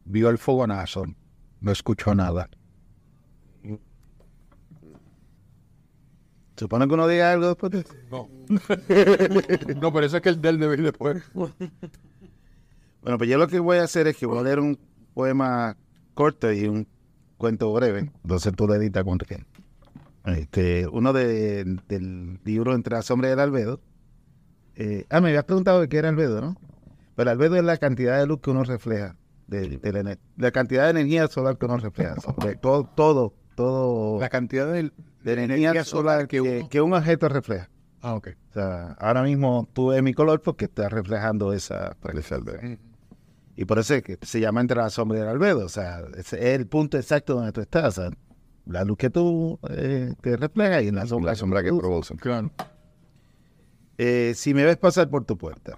Vio 0.05 0.29
el 0.29 0.37
fogonazo, 0.37 1.05
no 1.61 1.71
escuchó 1.71 2.13
nada. 2.15 2.49
Supone 6.55 6.87
que 6.87 6.93
uno 6.93 7.07
diga 7.07 7.31
algo 7.31 7.47
después 7.47 7.71
de 7.71 7.79
eso. 7.79 7.93
No. 8.11 8.29
no, 9.81 9.91
pero 9.93 10.05
eso 10.05 10.17
es 10.17 10.23
que 10.23 10.29
el 10.29 10.39
del 10.41 10.59
debe 10.59 10.75
ir 10.75 10.83
después. 10.83 11.23
Bueno, 11.33 13.17
pues 13.17 13.29
yo 13.29 13.37
lo 13.37 13.47
que 13.47 13.59
voy 13.59 13.77
a 13.77 13.83
hacer 13.83 14.07
es 14.07 14.17
que 14.17 14.25
voy 14.27 14.37
a 14.37 14.43
leer 14.43 14.59
un 14.59 14.77
poema 15.13 15.75
corto 16.13 16.51
y 16.53 16.65
un 16.65 16.87
cuento 17.37 17.73
breve. 17.73 18.11
Entonces 18.23 18.53
tú 18.55 18.67
le 18.67 18.75
editas 18.75 19.03
con 19.03 19.17
qué. 19.17 19.43
Este, 20.25 20.87
uno 20.87 21.11
de- 21.11 21.79
del 21.89 22.39
libro 22.45 22.75
Entre 22.75 22.95
la 22.95 23.01
sombra 23.01 23.29
y 23.29 23.31
el 23.33 23.39
albedo. 23.39 23.81
Eh, 24.75 25.05
ah, 25.09 25.21
me 25.21 25.29
habías 25.29 25.43
preguntado 25.45 25.81
de 25.81 25.89
qué 25.89 25.97
era 25.97 26.09
albedo, 26.09 26.39
¿no? 26.39 26.55
Pero 27.15 27.29
albedo 27.31 27.55
es 27.55 27.63
la 27.63 27.77
cantidad 27.77 28.19
de 28.19 28.25
luz 28.25 28.39
que 28.41 28.49
uno 28.51 28.63
refleja, 28.63 29.15
de, 29.47 29.77
de 29.77 30.03
la, 30.03 30.17
la 30.37 30.51
cantidad 30.51 30.85
de 30.85 30.89
energía 30.91 31.27
solar 31.27 31.57
que 31.57 31.65
uno 31.65 31.77
refleja. 31.77 32.15
sobre 32.21 32.55
todo, 32.55 32.85
todo, 32.95 33.33
todo 33.55 34.19
La 34.19 34.29
cantidad 34.29 34.71
de, 34.71 34.91
de 35.23 35.33
energía 35.33 35.83
solar 35.83 36.27
que, 36.27 36.41
uno- 36.41 36.69
que 36.69 36.81
un 36.81 36.93
objeto 36.93 37.29
refleja. 37.29 37.69
Ah, 38.01 38.15
ok. 38.15 38.29
O 38.49 38.53
sea, 38.53 38.91
ahora 38.99 39.23
mismo 39.23 39.69
tú 39.73 39.87
ves 39.89 40.03
mi 40.03 40.13
color 40.13 40.41
porque 40.41 40.65
está 40.65 40.89
reflejando 40.89 41.53
esa 41.53 41.95
ese 42.13 42.35
albedo. 42.35 42.59
Y 43.55 43.65
por 43.65 43.77
eso 43.79 43.93
es 43.93 44.03
que 44.03 44.17
se 44.23 44.39
llama 44.39 44.59
entre 44.61 44.75
la 44.77 44.89
sombra 44.89 45.19
y 45.19 45.21
el 45.21 45.27
albedo. 45.27 45.65
O 45.65 45.69
sea, 45.69 46.01
ese 46.17 46.37
es 46.39 46.59
el 46.59 46.67
punto 46.67 46.97
exacto 46.97 47.35
donde 47.35 47.51
tú 47.53 47.61
estás. 47.61 47.97
O 47.97 48.01
sea, 48.01 48.11
la 48.65 48.83
luz 48.83 48.97
que 48.97 49.09
tú 49.09 49.57
eh, 49.69 50.13
te 50.21 50.35
reflejas 50.35 50.83
y 50.83 50.91
la 50.91 51.05
sombra, 51.05 51.31
La 51.31 51.35
sombra 51.35 51.63
que 51.63 51.69
produce. 51.69 52.15
Claro. 52.17 52.51
Eh, 53.97 54.33
si 54.35 54.53
me 54.53 54.65
ves 54.65 54.77
pasar 54.77 55.09
por 55.09 55.23
tu 55.23 55.37
puerta. 55.37 55.77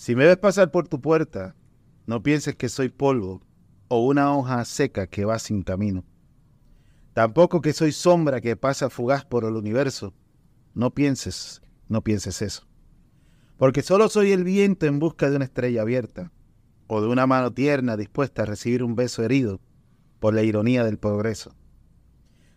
Si 0.00 0.16
me 0.16 0.24
ves 0.24 0.38
pasar 0.38 0.70
por 0.70 0.88
tu 0.88 1.02
puerta, 1.02 1.54
no 2.06 2.22
pienses 2.22 2.56
que 2.56 2.70
soy 2.70 2.88
polvo 2.88 3.42
o 3.88 4.06
una 4.06 4.34
hoja 4.34 4.64
seca 4.64 5.06
que 5.06 5.26
va 5.26 5.38
sin 5.38 5.60
camino. 5.60 6.06
Tampoco 7.12 7.60
que 7.60 7.74
soy 7.74 7.92
sombra 7.92 8.40
que 8.40 8.56
pasa 8.56 8.88
fugaz 8.88 9.26
por 9.26 9.44
el 9.44 9.56
universo. 9.56 10.14
No 10.72 10.94
pienses, 10.94 11.60
no 11.86 12.02
pienses 12.02 12.40
eso. 12.40 12.66
Porque 13.58 13.82
solo 13.82 14.08
soy 14.08 14.32
el 14.32 14.42
viento 14.42 14.86
en 14.86 15.00
busca 15.00 15.28
de 15.28 15.36
una 15.36 15.44
estrella 15.44 15.82
abierta 15.82 16.32
o 16.86 17.02
de 17.02 17.08
una 17.08 17.26
mano 17.26 17.52
tierna 17.52 17.98
dispuesta 17.98 18.44
a 18.44 18.46
recibir 18.46 18.82
un 18.82 18.96
beso 18.96 19.22
herido 19.22 19.60
por 20.18 20.32
la 20.32 20.42
ironía 20.42 20.82
del 20.82 20.96
progreso. 20.96 21.54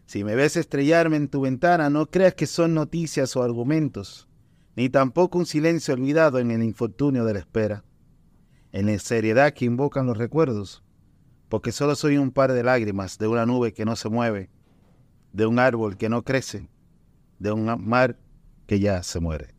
Si 0.05 0.23
me 0.23 0.35
ves 0.35 0.55
estrellarme 0.55 1.17
en 1.17 1.27
tu 1.27 1.41
ventana, 1.41 1.89
no 1.89 2.05
creas 2.09 2.35
que 2.35 2.47
son 2.47 2.73
noticias 2.73 3.35
o 3.35 3.43
argumentos, 3.43 4.29
ni 4.75 4.89
tampoco 4.89 5.37
un 5.37 5.45
silencio 5.45 5.93
olvidado 5.93 6.39
en 6.39 6.51
el 6.51 6.63
infortunio 6.63 7.25
de 7.25 7.33
la 7.33 7.39
espera, 7.39 7.83
en 8.71 8.87
la 8.87 8.97
seriedad 8.99 9.53
que 9.53 9.65
invocan 9.65 10.05
los 10.05 10.17
recuerdos, 10.17 10.83
porque 11.49 11.71
solo 11.71 11.95
soy 11.95 12.17
un 12.17 12.31
par 12.31 12.51
de 12.53 12.63
lágrimas 12.63 13.17
de 13.17 13.27
una 13.27 13.45
nube 13.45 13.73
que 13.73 13.85
no 13.85 13.95
se 13.95 14.09
mueve, 14.09 14.49
de 15.31 15.45
un 15.45 15.59
árbol 15.59 15.97
que 15.97 16.09
no 16.09 16.23
crece, 16.23 16.69
de 17.39 17.51
un 17.51 17.65
mar 17.87 18.17
que 18.65 18.79
ya 18.79 19.03
se 19.03 19.19
muere. 19.19 19.53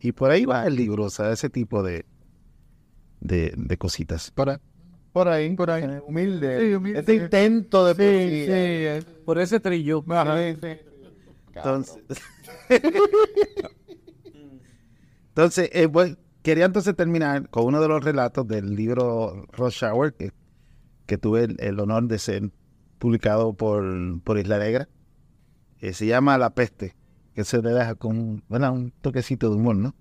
Y 0.00 0.12
por 0.12 0.30
ahí 0.30 0.44
va 0.44 0.66
el 0.66 0.76
libro, 0.76 1.04
o 1.04 1.10
sea, 1.10 1.32
ese 1.32 1.50
tipo 1.50 1.82
de, 1.82 2.06
de, 3.20 3.52
de 3.56 3.76
cositas. 3.76 4.30
Para, 4.30 4.60
Por 5.12 5.28
ahí. 5.28 5.54
Por 5.54 5.70
ahí. 5.70 5.84
Humilde. 6.06 6.60
Sí, 6.60 6.74
humilde. 6.74 7.00
Este 7.00 7.14
intento 7.14 7.84
de 7.84 7.94
sí, 7.94 7.98
poesía. 7.98 9.00
sí. 9.00 9.22
Por 9.24 9.38
ese 9.38 9.60
trillo. 9.60 10.04
Ajá. 10.08 10.36
Entonces, 11.58 12.02
entonces 15.28 15.70
eh, 15.72 15.88
quería 16.42 16.64
entonces 16.64 16.94
terminar 16.96 17.48
con 17.50 17.66
uno 17.66 17.80
de 17.80 17.88
los 17.88 18.02
relatos 18.02 18.46
del 18.46 18.74
libro 18.74 19.46
Rush 19.52 19.84
Hour, 19.84 20.14
que, 20.14 20.32
que 21.06 21.18
tuve 21.18 21.44
el, 21.44 21.56
el 21.60 21.78
honor 21.80 22.08
de 22.08 22.18
ser 22.18 22.50
publicado 22.98 23.52
por, 23.52 23.84
por 24.22 24.38
Isla 24.38 24.58
Negra. 24.58 24.88
Eh, 25.80 25.92
se 25.92 26.06
llama 26.06 26.38
La 26.38 26.50
Peste, 26.50 26.96
que 27.34 27.44
se 27.44 27.62
le 27.62 27.70
deja 27.70 27.94
con 27.94 28.42
bueno, 28.48 28.72
un 28.72 28.90
toquecito 29.00 29.48
de 29.50 29.56
humor, 29.56 29.76
¿no? 29.76 29.94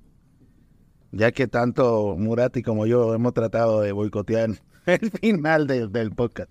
Ya 1.11 1.31
que 1.31 1.47
tanto 1.47 2.15
Murati 2.17 2.63
como 2.63 2.85
yo 2.85 3.13
hemos 3.13 3.33
tratado 3.33 3.81
de 3.81 3.91
boicotear 3.91 4.49
el 4.85 5.11
final 5.11 5.67
de- 5.67 5.87
del 5.87 6.11
podcast. 6.11 6.49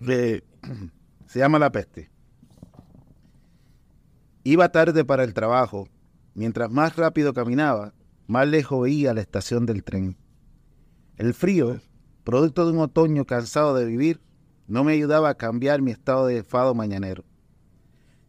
De- 0.00 0.44
se 1.26 1.38
llama 1.40 1.58
La 1.58 1.72
Peste. 1.72 2.10
Iba 4.48 4.68
tarde 4.68 5.04
para 5.04 5.24
el 5.24 5.34
trabajo. 5.34 5.88
Mientras 6.34 6.70
más 6.70 6.94
rápido 6.94 7.34
caminaba, 7.34 7.94
más 8.28 8.46
lejos 8.46 8.80
veía 8.80 9.12
la 9.12 9.20
estación 9.20 9.66
del 9.66 9.82
tren. 9.82 10.16
El 11.16 11.34
frío, 11.34 11.80
producto 12.22 12.64
de 12.64 12.70
un 12.70 12.78
otoño 12.78 13.24
cansado 13.24 13.74
de 13.74 13.84
vivir, 13.84 14.20
no 14.68 14.84
me 14.84 14.92
ayudaba 14.92 15.30
a 15.30 15.34
cambiar 15.34 15.82
mi 15.82 15.90
estado 15.90 16.28
de 16.28 16.44
fado 16.44 16.76
mañanero. 16.76 17.24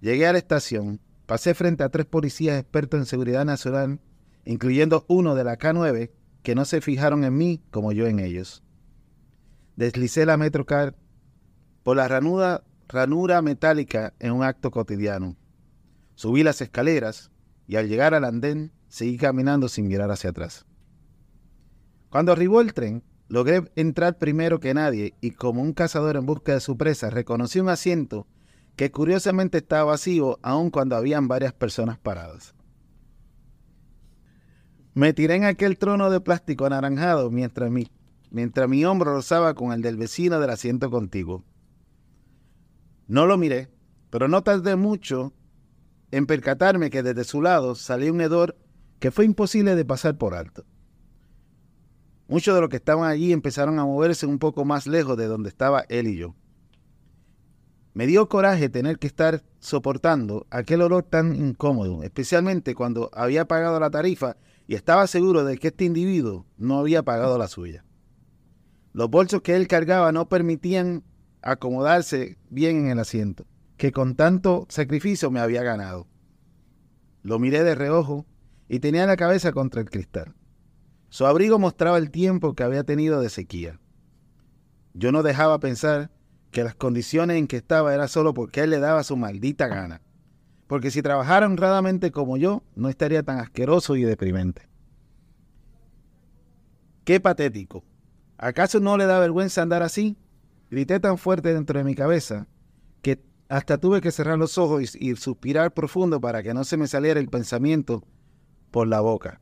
Llegué 0.01 0.25
a 0.25 0.31
la 0.31 0.39
estación, 0.39 0.99
pasé 1.27 1.53
frente 1.53 1.83
a 1.83 1.89
tres 1.89 2.07
policías 2.07 2.59
expertos 2.59 2.99
en 2.99 3.05
seguridad 3.05 3.45
nacional, 3.45 3.99
incluyendo 4.43 5.05
uno 5.07 5.35
de 5.35 5.43
la 5.43 5.59
K9, 5.59 6.09
que 6.41 6.55
no 6.55 6.65
se 6.65 6.81
fijaron 6.81 7.25
en 7.25 7.37
mí 7.37 7.61
como 7.69 7.91
yo 7.91 8.07
en 8.07 8.17
ellos. 8.17 8.63
Deslicé 9.75 10.25
la 10.25 10.37
Metrocar 10.37 10.95
por 11.83 11.95
la 11.95 12.07
ranura 12.07 13.41
metálica 13.43 14.15
en 14.17 14.31
un 14.31 14.41
acto 14.41 14.71
cotidiano. 14.71 15.37
Subí 16.17 16.41
las 16.41 16.61
escaleras 16.61 17.29
y 17.67 17.75
al 17.75 17.87
llegar 17.87 18.15
al 18.15 18.25
andén 18.25 18.71
seguí 18.87 19.17
caminando 19.17 19.69
sin 19.69 19.87
mirar 19.87 20.09
hacia 20.09 20.31
atrás. 20.31 20.65
Cuando 22.09 22.31
arribó 22.31 22.59
el 22.59 22.73
tren, 22.73 23.03
logré 23.27 23.71
entrar 23.75 24.17
primero 24.17 24.59
que 24.59 24.73
nadie 24.73 25.13
y 25.21 25.29
como 25.29 25.61
un 25.61 25.73
cazador 25.73 26.15
en 26.15 26.25
busca 26.25 26.53
de 26.53 26.59
su 26.59 26.75
presa 26.75 27.11
reconocí 27.11 27.59
un 27.59 27.69
asiento 27.69 28.25
que 28.75 28.89
curiosamente 28.89 29.59
estaba 29.59 29.91
vacío 29.91 30.39
aun 30.41 30.71
cuando 30.71 30.95
habían 30.95 31.27
varias 31.27 31.53
personas 31.53 31.99
paradas. 31.99 32.55
Me 34.95 35.13
tiré 35.13 35.35
en 35.35 35.43
aquel 35.43 35.77
trono 35.77 36.09
de 36.09 36.19
plástico 36.19 36.65
anaranjado 36.65 37.29
mientras 37.29 37.69
mi 37.69 37.91
mientras 38.31 38.67
mi 38.67 38.83
hombro 38.85 39.13
rozaba 39.13 39.53
con 39.53 39.71
el 39.71 39.83
del 39.83 39.97
vecino 39.97 40.39
del 40.39 40.49
asiento 40.49 40.89
contigo. 40.89 41.43
No 43.07 43.27
lo 43.27 43.37
miré, 43.37 43.69
pero 44.09 44.27
no 44.27 44.41
tardé 44.41 44.75
mucho 44.75 45.31
en 46.17 46.25
percatarme 46.25 46.89
que 46.89 47.03
desde 47.03 47.23
su 47.23 47.41
lado 47.41 47.75
salía 47.75 48.11
un 48.11 48.21
hedor 48.21 48.57
que 48.99 49.11
fue 49.11 49.23
imposible 49.25 49.75
de 49.75 49.85
pasar 49.85 50.17
por 50.17 50.33
alto. 50.33 50.65
Muchos 52.27 52.55
de 52.55 52.61
los 52.61 52.69
que 52.69 52.77
estaban 52.77 53.09
allí 53.09 53.31
empezaron 53.31 53.77
a 53.77 53.85
moverse 53.85 54.25
un 54.25 54.39
poco 54.39 54.65
más 54.65 54.87
lejos 54.87 55.15
de 55.15 55.27
donde 55.27 55.49
estaba 55.49 55.85
él 55.89 56.07
y 56.07 56.17
yo. 56.17 56.35
Me 57.93 58.07
dio 58.07 58.27
coraje 58.29 58.67
tener 58.69 58.97
que 58.97 59.07
estar 59.07 59.43
soportando 59.59 60.47
aquel 60.49 60.81
olor 60.81 61.03
tan 61.03 61.35
incómodo, 61.35 62.01
especialmente 62.01 62.73
cuando 62.73 63.11
había 63.13 63.47
pagado 63.47 63.79
la 63.79 63.91
tarifa 63.91 64.37
y 64.67 64.73
estaba 64.73 65.05
seguro 65.07 65.45
de 65.45 65.57
que 65.57 65.67
este 65.67 65.85
individuo 65.85 66.47
no 66.57 66.79
había 66.79 67.03
pagado 67.03 67.37
la 67.37 67.47
suya. 67.47 67.85
Los 68.91 69.09
bolsos 69.09 69.41
que 69.41 69.55
él 69.55 69.67
cargaba 69.67 70.11
no 70.11 70.27
permitían 70.27 71.03
acomodarse 71.43 72.37
bien 72.49 72.77
en 72.77 72.89
el 72.89 72.99
asiento, 72.99 73.45
que 73.77 73.91
con 73.91 74.15
tanto 74.15 74.65
sacrificio 74.69 75.31
me 75.31 75.39
había 75.39 75.63
ganado. 75.63 76.07
Lo 77.21 77.39
miré 77.39 77.63
de 77.63 77.75
reojo 77.75 78.25
y 78.67 78.79
tenía 78.79 79.05
la 79.05 79.17
cabeza 79.17 79.51
contra 79.51 79.81
el 79.81 79.89
cristal. 79.89 80.33
Su 81.09 81.25
abrigo 81.25 81.57
mostraba 81.59 81.97
el 81.97 82.11
tiempo 82.11 82.53
que 82.53 82.63
había 82.63 82.83
tenido 82.83 83.21
de 83.21 83.29
sequía. 83.29 83.79
Yo 84.93 85.11
no 85.11 85.23
dejaba 85.23 85.59
pensar 85.59 86.11
que 86.51 86.63
las 86.63 86.75
condiciones 86.75 87.37
en 87.37 87.47
que 87.47 87.57
estaba 87.57 87.93
era 87.93 88.07
solo 88.07 88.33
porque 88.33 88.61
él 88.61 88.71
le 88.71 88.79
daba 88.79 89.03
su 89.03 89.15
maldita 89.15 89.67
gana. 89.67 90.01
Porque 90.67 90.91
si 90.91 91.01
trabajara 91.01 91.45
honradamente 91.45 92.11
como 92.11 92.35
yo, 92.35 92.63
no 92.75 92.89
estaría 92.89 93.23
tan 93.23 93.39
asqueroso 93.39 93.95
y 93.95 94.03
deprimente. 94.03 94.67
Qué 97.05 97.19
patético. 97.19 97.85
¿Acaso 98.37 98.79
no 98.79 98.97
le 98.97 99.05
da 99.05 99.19
vergüenza 99.19 99.61
andar 99.61 99.81
así? 99.81 100.17
Grité 100.69 100.99
tan 100.99 101.17
fuerte 101.17 101.53
dentro 101.53 101.77
de 101.79 101.85
mi 101.85 101.95
cabeza 101.95 102.47
que 103.01 103.23
hasta 103.49 103.77
tuve 103.77 104.01
que 104.01 104.11
cerrar 104.11 104.37
los 104.37 104.57
ojos 104.57 104.95
y, 104.95 105.15
suspirar 105.15 105.73
profundo 105.73 106.19
para 106.19 106.43
que 106.43 106.53
no 106.53 106.63
se 106.63 106.77
me 106.77 106.87
saliera 106.87 107.19
el 107.19 107.29
pensamiento 107.29 108.03
por 108.71 108.87
la 108.87 108.99
boca. 108.99 109.39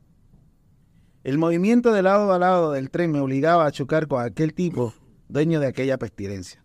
El 1.24 1.38
movimiento 1.38 1.92
de 1.92 2.02
lado 2.02 2.32
a 2.32 2.38
lado 2.38 2.72
del 2.72 2.90
tren 2.90 3.10
me 3.10 3.20
obligaba 3.20 3.66
a 3.66 3.72
chocar 3.72 4.06
con 4.06 4.24
aquel 4.24 4.54
tipo, 4.54 4.94
dueño 5.28 5.58
de 5.58 5.66
aquella 5.66 5.98
pestilencia. 5.98 6.62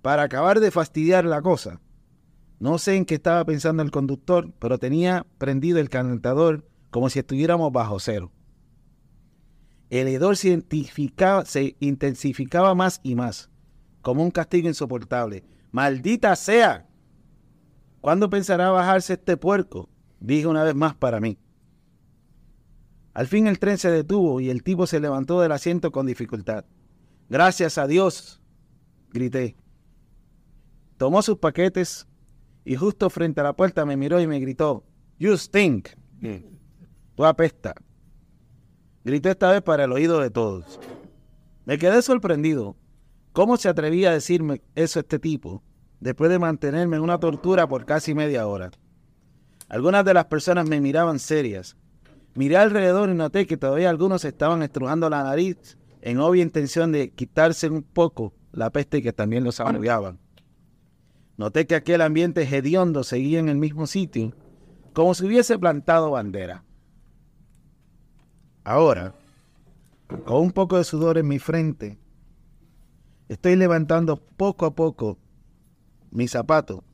Para 0.00 0.22
acabar 0.22 0.60
de 0.60 0.70
fastidiar 0.70 1.26
la 1.26 1.42
cosa, 1.42 1.80
no 2.60 2.78
sé 2.78 2.96
en 2.96 3.04
qué 3.04 3.16
estaba 3.16 3.44
pensando 3.44 3.82
el 3.82 3.90
conductor, 3.90 4.52
pero 4.58 4.78
tenía 4.78 5.26
prendido 5.36 5.78
el 5.78 5.90
calentador 5.90 6.64
como 6.90 7.10
si 7.10 7.18
estuviéramos 7.18 7.70
bajo 7.72 8.00
cero. 8.00 8.32
El 9.90 10.08
hedor 10.08 10.36
se 10.36 10.64
intensificaba 11.80 12.74
más 12.74 13.00
y 13.02 13.14
más, 13.14 13.50
como 14.02 14.22
un 14.22 14.30
castigo 14.30 14.68
insoportable. 14.68 15.44
¡Maldita 15.70 16.34
sea! 16.36 16.86
¿Cuándo 18.00 18.30
pensará 18.30 18.70
bajarse 18.70 19.14
este 19.14 19.36
puerco? 19.36 19.88
Dije 20.20 20.46
una 20.46 20.64
vez 20.64 20.74
más 20.74 20.94
para 20.94 21.20
mí. 21.20 21.38
Al 23.12 23.26
fin 23.26 23.46
el 23.46 23.58
tren 23.58 23.78
se 23.78 23.90
detuvo 23.90 24.40
y 24.40 24.50
el 24.50 24.62
tipo 24.62 24.86
se 24.86 25.00
levantó 25.00 25.40
del 25.40 25.52
asiento 25.52 25.90
con 25.90 26.06
dificultad. 26.06 26.64
Gracias 27.28 27.76
a 27.76 27.86
Dios, 27.86 28.40
grité. 29.10 29.56
Tomó 30.96 31.22
sus 31.22 31.38
paquetes 31.38 32.06
y 32.64 32.76
justo 32.76 33.10
frente 33.10 33.40
a 33.40 33.44
la 33.44 33.54
puerta 33.54 33.84
me 33.84 33.96
miró 33.96 34.20
y 34.20 34.26
me 34.26 34.40
gritó, 34.40 34.84
You 35.18 35.36
stink. 35.36 35.90
Tú 37.14 37.24
apesta. 37.24 37.74
Grité 39.04 39.30
esta 39.30 39.50
vez 39.50 39.62
para 39.62 39.84
el 39.84 39.92
oído 39.92 40.20
de 40.20 40.30
todos. 40.30 40.78
Me 41.64 41.78
quedé 41.78 42.02
sorprendido. 42.02 42.76
¿Cómo 43.38 43.56
se 43.56 43.68
atrevía 43.68 44.10
a 44.10 44.14
decirme 44.14 44.62
eso 44.74 44.98
este 44.98 45.20
tipo 45.20 45.62
después 46.00 46.28
de 46.28 46.40
mantenerme 46.40 46.96
en 46.96 47.04
una 47.04 47.20
tortura 47.20 47.68
por 47.68 47.84
casi 47.84 48.12
media 48.12 48.48
hora? 48.48 48.72
Algunas 49.68 50.04
de 50.04 50.12
las 50.12 50.24
personas 50.24 50.68
me 50.68 50.80
miraban 50.80 51.20
serias. 51.20 51.76
Miré 52.34 52.56
alrededor 52.56 53.08
y 53.10 53.14
noté 53.14 53.46
que 53.46 53.56
todavía 53.56 53.90
algunos 53.90 54.24
estaban 54.24 54.64
estrujando 54.64 55.08
la 55.08 55.22
nariz 55.22 55.78
en 56.00 56.18
obvia 56.18 56.42
intención 56.42 56.90
de 56.90 57.10
quitarse 57.10 57.70
un 57.70 57.84
poco 57.84 58.34
la 58.50 58.70
peste 58.70 59.02
que 59.02 59.12
también 59.12 59.44
los 59.44 59.60
agobiaban. 59.60 60.18
Noté 61.36 61.68
que 61.68 61.76
aquel 61.76 62.00
ambiente 62.00 62.42
hediondo 62.42 63.04
seguía 63.04 63.38
en 63.38 63.48
el 63.48 63.56
mismo 63.58 63.86
sitio, 63.86 64.34
como 64.92 65.14
si 65.14 65.24
hubiese 65.24 65.56
plantado 65.60 66.10
bandera. 66.10 66.64
Ahora, 68.64 69.14
con 70.24 70.38
un 70.42 70.50
poco 70.50 70.76
de 70.76 70.82
sudor 70.82 71.18
en 71.18 71.28
mi 71.28 71.38
frente, 71.38 72.00
estoy 73.28 73.56
levantando 73.56 74.16
poco 74.16 74.66
a 74.66 74.74
poco 74.74 75.18
mi 76.10 76.28
zapato 76.28 76.84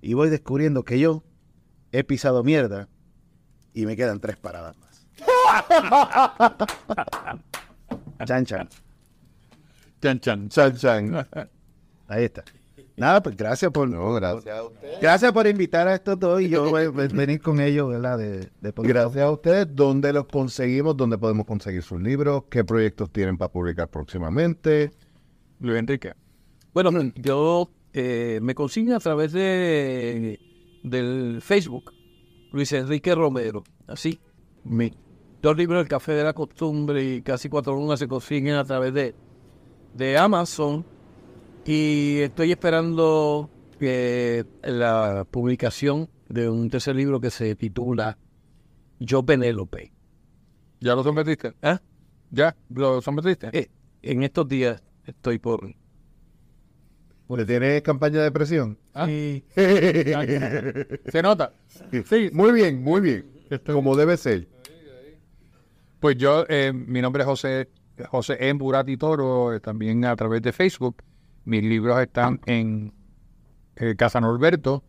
y 0.00 0.14
voy 0.14 0.28
descubriendo 0.30 0.84
que 0.84 0.98
yo 0.98 1.22
he 1.92 2.04
pisado 2.04 2.42
mierda 2.44 2.88
y 3.74 3.86
me 3.86 3.96
quedan 3.96 4.20
tres 4.20 4.36
paradas 4.36 4.76
más. 4.78 5.06
Chan, 8.26 8.44
chan. 8.46 8.68
Chan, 10.00 10.20
chan. 10.20 10.48
Chan, 10.48 10.76
chan. 10.76 11.26
Ahí 12.08 12.24
está. 12.24 12.44
Nada, 12.96 13.22
pues 13.22 13.36
gracias 13.36 13.70
por, 13.70 13.88
No, 13.88 14.14
gracias 14.14 14.56
a 14.56 14.62
ustedes. 14.64 15.00
gracias 15.02 15.32
por 15.32 15.46
invitar 15.46 15.86
a 15.86 15.94
estos 15.94 16.18
dos 16.18 16.40
y 16.40 16.48
yo 16.48 16.70
voy 16.70 16.84
a 16.84 16.90
venir 16.90 17.42
con 17.42 17.60
ellos, 17.60 17.90
¿verdad? 17.90 18.16
De, 18.16 18.48
de. 18.60 18.72
Gracias 18.74 19.22
a 19.22 19.30
ustedes. 19.30 19.66
¿Dónde 19.70 20.14
los 20.14 20.26
conseguimos? 20.26 20.96
¿Dónde 20.96 21.18
podemos 21.18 21.44
conseguir 21.46 21.82
sus 21.82 22.00
libros? 22.00 22.44
¿Qué 22.48 22.64
proyectos 22.64 23.10
tienen 23.12 23.36
para 23.36 23.52
publicar 23.52 23.88
próximamente? 23.88 24.92
Luis 25.60 25.78
Enrique. 25.78 26.14
Bueno, 26.72 26.90
yo 27.14 27.70
eh, 27.92 28.38
me 28.42 28.54
consiguen 28.54 28.94
a 28.94 29.00
través 29.00 29.32
de 29.32 30.38
del 30.82 31.40
Facebook, 31.42 31.92
Luis 32.52 32.72
Enrique 32.72 33.14
Romero. 33.14 33.64
Así. 33.86 34.20
Mi 34.64 34.92
dos 35.42 35.56
libros, 35.56 35.82
El 35.82 35.88
Café 35.88 36.12
de 36.12 36.24
la 36.24 36.32
Costumbre 36.32 37.02
y 37.02 37.22
Casi 37.22 37.48
Cuatro 37.48 37.74
Lunas, 37.74 37.98
se 37.98 38.08
consiguen 38.08 38.54
a 38.54 38.64
través 38.64 38.92
de, 38.94 39.14
de 39.94 40.18
Amazon. 40.18 40.84
Y 41.64 42.18
estoy 42.18 42.52
esperando 42.52 43.50
que 43.78 44.44
la 44.62 45.26
publicación 45.30 46.08
de 46.28 46.48
un 46.48 46.70
tercer 46.70 46.96
libro 46.96 47.20
que 47.20 47.30
se 47.30 47.54
titula 47.54 48.18
Yo 48.98 49.24
Penélope. 49.24 49.92
¿Ya 50.80 50.94
lo 50.94 51.02
sometiste? 51.02 51.54
¿Ah? 51.62 51.80
¿Ya? 52.30 52.56
¿Lo 52.68 53.00
sometiste? 53.00 53.48
Eh, 53.52 53.68
en 54.02 54.22
estos 54.22 54.46
días 54.48 54.82
estoy 55.06 55.38
por... 55.38 55.74
¿Le 57.28 57.44
tiene 57.44 57.82
campaña 57.82 58.22
de 58.22 58.30
presión? 58.30 58.78
Ah. 58.94 59.06
Sí. 59.06 59.44
¿Se 59.56 61.22
nota? 61.22 61.52
Sí. 62.04 62.30
Muy 62.32 62.52
bien, 62.52 62.82
muy 62.82 63.00
bien. 63.00 63.26
Como 63.66 63.96
debe 63.96 64.16
ser. 64.16 64.48
Pues 65.98 66.16
yo, 66.16 66.44
eh, 66.48 66.72
mi 66.72 67.00
nombre 67.00 67.22
es 67.22 67.26
José, 67.26 67.68
José 68.08 68.36
M. 68.38 68.58
Burati 68.58 68.96
Toro, 68.96 69.54
eh, 69.54 69.60
también 69.60 70.04
a 70.04 70.14
través 70.14 70.42
de 70.42 70.52
Facebook. 70.52 71.02
Mis 71.44 71.64
libros 71.64 72.00
están 72.00 72.40
en 72.46 72.92
eh, 73.76 73.96
Casa 73.96 74.20
Norberto, 74.20 74.84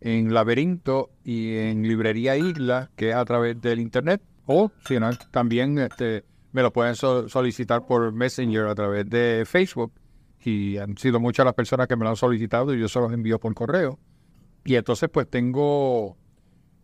en 0.00 0.32
Laberinto 0.32 1.10
y 1.24 1.56
en 1.56 1.82
Librería 1.82 2.36
Isla, 2.36 2.90
que 2.96 3.10
es 3.10 3.16
a 3.16 3.24
través 3.24 3.60
del 3.60 3.80
Internet. 3.80 4.22
O, 4.46 4.70
si 4.86 4.98
no, 4.98 5.10
también 5.30 5.78
este, 5.78 6.24
me 6.52 6.62
lo 6.62 6.72
pueden 6.72 6.94
so- 6.94 7.28
solicitar 7.28 7.86
por 7.86 8.12
Messenger 8.12 8.66
a 8.66 8.74
través 8.74 9.08
de 9.08 9.44
Facebook. 9.46 9.92
Y 10.44 10.76
han 10.78 10.96
sido 10.98 11.20
muchas 11.20 11.44
las 11.46 11.54
personas 11.54 11.86
que 11.86 11.96
me 11.96 12.04
lo 12.04 12.10
han 12.10 12.16
solicitado 12.16 12.74
y 12.74 12.80
yo 12.80 12.88
se 12.88 12.98
los 13.00 13.12
envío 13.12 13.38
por 13.38 13.54
correo. 13.54 13.98
Y 14.64 14.74
entonces, 14.74 15.08
pues 15.08 15.28
tengo 15.28 16.16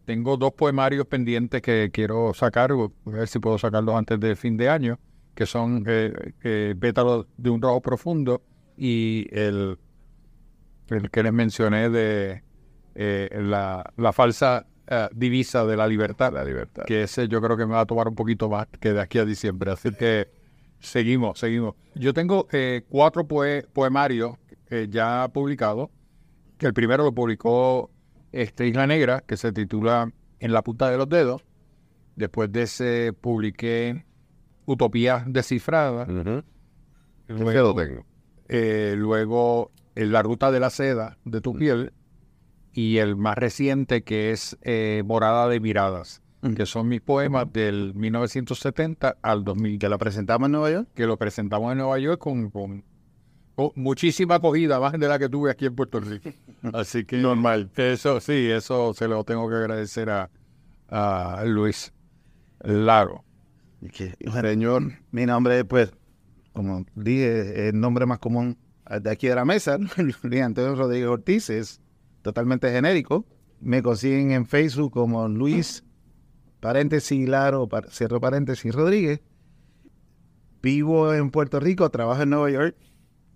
tengo 0.08 0.38
dos 0.38 0.52
poemarios 0.54 1.06
pendientes 1.06 1.60
que 1.60 1.90
quiero 1.92 2.32
sacar, 2.32 2.70
a 2.72 3.10
ver 3.10 3.28
si 3.28 3.40
puedo 3.40 3.58
sacarlos 3.58 3.94
antes 3.94 4.18
del 4.18 4.36
fin 4.36 4.56
de 4.56 4.70
año, 4.70 4.98
que 5.34 5.44
son 5.44 5.84
eh, 5.86 6.32
eh, 6.42 6.74
de 7.36 7.50
un 7.50 7.60
rojo 7.60 7.82
profundo 7.82 8.40
y 8.74 9.26
el, 9.32 9.76
el 10.88 11.10
que 11.10 11.22
les 11.22 11.32
mencioné 11.34 11.90
de 11.90 12.42
eh, 12.94 13.28
la, 13.42 13.92
la 13.98 14.12
falsa 14.14 14.66
eh, 14.88 15.08
divisa 15.14 15.64
de 15.66 15.76
la 15.76 15.86
libertad. 15.86 16.32
La 16.32 16.44
libertad. 16.44 16.84
Que 16.86 17.02
ese 17.04 17.28
yo 17.28 17.40
creo 17.40 17.56
que 17.56 17.66
me 17.66 17.72
va 17.74 17.80
a 17.80 17.86
tomar 17.86 18.08
un 18.08 18.14
poquito 18.14 18.48
más 18.48 18.66
que 18.80 18.92
de 18.92 19.00
aquí 19.00 19.18
a 19.18 19.24
diciembre. 19.24 19.70
Así 19.70 19.90
que 19.92 20.28
seguimos, 20.80 21.38
seguimos. 21.38 21.74
Yo 21.94 22.12
tengo 22.14 22.46
eh, 22.52 22.84
cuatro 22.88 23.26
poe- 23.26 23.66
poemarios 23.72 24.36
eh, 24.70 24.86
ya 24.90 25.28
publicados. 25.32 25.90
Que 26.56 26.66
el 26.66 26.74
primero 26.74 27.04
lo 27.04 27.12
publicó 27.12 27.90
este, 28.32 28.66
Isla 28.66 28.86
Negra, 28.86 29.22
que 29.26 29.36
se 29.36 29.52
titula 29.52 30.10
En 30.40 30.52
la 30.52 30.62
punta 30.62 30.90
de 30.90 30.96
los 30.98 31.08
dedos. 31.08 31.44
Después 32.16 32.50
de 32.50 32.62
ese 32.62 33.12
publiqué 33.12 34.04
Utopía 34.66 35.24
descifrada. 35.26 36.02
Ujú. 36.02 36.42
Ese 37.28 37.54
lo 37.54 37.74
tengo. 37.74 38.04
Eh, 38.48 38.94
luego 38.96 39.70
en 39.94 40.12
La 40.12 40.22
ruta 40.22 40.50
de 40.50 40.60
la 40.60 40.70
seda 40.70 41.16
de 41.24 41.40
tu 41.40 41.54
piel. 41.54 41.92
Y 42.72 42.98
el 42.98 43.16
más 43.16 43.36
reciente 43.36 44.02
que 44.02 44.30
es 44.30 44.56
eh, 44.62 45.02
Morada 45.04 45.48
de 45.48 45.60
miradas, 45.60 46.22
que 46.54 46.66
son 46.66 46.88
mis 46.88 47.00
poemas 47.00 47.52
del 47.52 47.94
1970 47.94 49.16
al 49.22 49.44
2000. 49.44 49.78
¿Que 49.78 49.88
lo 49.88 49.98
presentamos 49.98 50.46
en 50.46 50.52
Nueva 50.52 50.70
York? 50.70 50.88
Que 50.94 51.06
lo 51.06 51.16
presentamos 51.16 51.72
en 51.72 51.78
Nueva 51.78 51.98
York 51.98 52.20
con, 52.20 52.50
con, 52.50 52.84
con 53.54 53.72
muchísima 53.74 54.36
acogida, 54.36 54.78
más 54.78 54.92
de 54.92 55.08
la 55.08 55.18
que 55.18 55.28
tuve 55.28 55.50
aquí 55.50 55.66
en 55.66 55.74
Puerto 55.74 55.98
Rico. 56.00 56.30
Así 56.72 57.04
que... 57.04 57.18
Normal. 57.18 57.70
Eso 57.76 58.20
sí, 58.20 58.48
eso 58.50 58.94
se 58.94 59.08
lo 59.08 59.24
tengo 59.24 59.48
que 59.48 59.56
agradecer 59.56 60.10
a, 60.10 60.30
a 60.88 61.42
Luis 61.44 61.92
Laro. 62.60 63.24
Que, 63.92 64.14
Señor, 64.42 64.92
mi 65.10 65.26
nombre, 65.26 65.64
pues, 65.64 65.92
como 66.52 66.84
dije, 66.94 67.40
es 67.40 67.74
el 67.74 67.80
nombre 67.80 68.06
más 68.06 68.18
común 68.18 68.56
de 68.88 69.10
aquí 69.10 69.28
de 69.28 69.34
la 69.34 69.44
mesa, 69.44 69.78
Luis 70.22 70.42
Antonio 70.42 70.74
Rodríguez 70.74 71.08
Ortiz, 71.08 71.50
es 71.50 71.80
totalmente 72.22 72.70
genérico. 72.70 73.24
Me 73.60 73.82
consiguen 73.82 74.30
en 74.32 74.46
Facebook 74.46 74.92
como 74.92 75.26
Luis, 75.28 75.84
paréntesis, 76.60 77.28
Laro, 77.28 77.68
par- 77.68 77.90
cierro 77.90 78.20
paréntesis, 78.20 78.72
Rodríguez. 78.74 79.20
Vivo 80.62 81.12
en 81.14 81.30
Puerto 81.30 81.60
Rico, 81.60 81.88
trabajo 81.90 82.22
en 82.22 82.30
Nueva 82.30 82.50
York. 82.50 82.76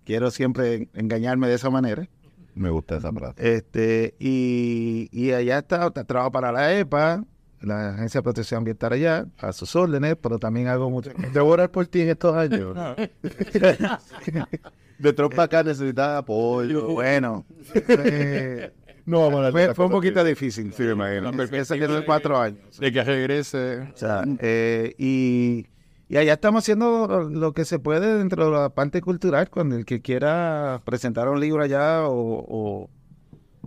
Quiero 0.05 0.31
siempre 0.31 0.89
engañarme 0.93 1.47
de 1.47 1.55
esa 1.55 1.69
manera. 1.69 2.07
Me 2.55 2.69
gusta 2.69 2.97
esa 2.97 3.11
frase. 3.11 3.55
Este, 3.55 4.15
y, 4.19 5.09
y 5.11 5.31
allá 5.31 5.59
está, 5.59 5.91
tra- 5.91 6.05
trabajo 6.05 6.31
para 6.31 6.51
la 6.51 6.77
EPA, 6.77 7.23
la 7.61 7.89
Agencia 7.95 8.19
de 8.19 8.23
Protección 8.23 8.59
Ambiental 8.59 8.93
allá, 8.93 9.25
a 9.39 9.53
sus 9.53 9.75
órdenes, 9.75 10.17
pero 10.21 10.37
también 10.37 10.67
hago 10.67 10.89
mucho. 10.89 11.11
Debo 11.33 11.47
orar 11.49 11.71
por 11.71 11.87
ti 11.87 12.01
en 12.01 12.09
estos 12.09 12.35
años. 12.35 12.77
De 15.03 15.13
trompa 15.13 15.43
acá 15.43 15.63
necesitas 15.63 16.19
apoyo. 16.19 16.87
Bueno, 16.93 17.45
eh, 17.75 18.71
No 19.05 19.19
vamos 19.19 19.33
a 19.43 19.47
hablar 19.47 19.67
de 19.69 19.75
fue, 19.75 19.85
un 19.85 19.91
poquito 19.91 20.23
difícil. 20.23 20.73
Sí, 20.73 20.83
me 20.83 20.91
imagino. 20.93 21.29
Ese 21.43 21.77
que 21.77 22.03
cuatro 22.05 22.39
años. 22.39 22.79
De 22.79 22.91
que 22.91 23.03
regrese. 23.03 23.79
O 23.93 23.97
sea, 23.97 24.23
eh, 24.39 24.95
y, 24.97 25.67
y 26.07 26.17
allá 26.17 26.33
estamos 26.33 26.63
haciendo 26.63 27.29
lo 27.29 27.53
que 27.53 27.65
se 27.65 27.79
puede 27.79 28.17
dentro 28.17 28.45
de 28.45 28.51
la 28.51 28.69
parte 28.69 29.01
cultural, 29.01 29.49
cuando 29.49 29.75
el 29.75 29.85
que 29.85 30.01
quiera 30.01 30.81
presentar 30.85 31.27
un 31.27 31.39
libro 31.41 31.61
allá 31.63 32.07
o, 32.07 32.13
o, 32.39 32.89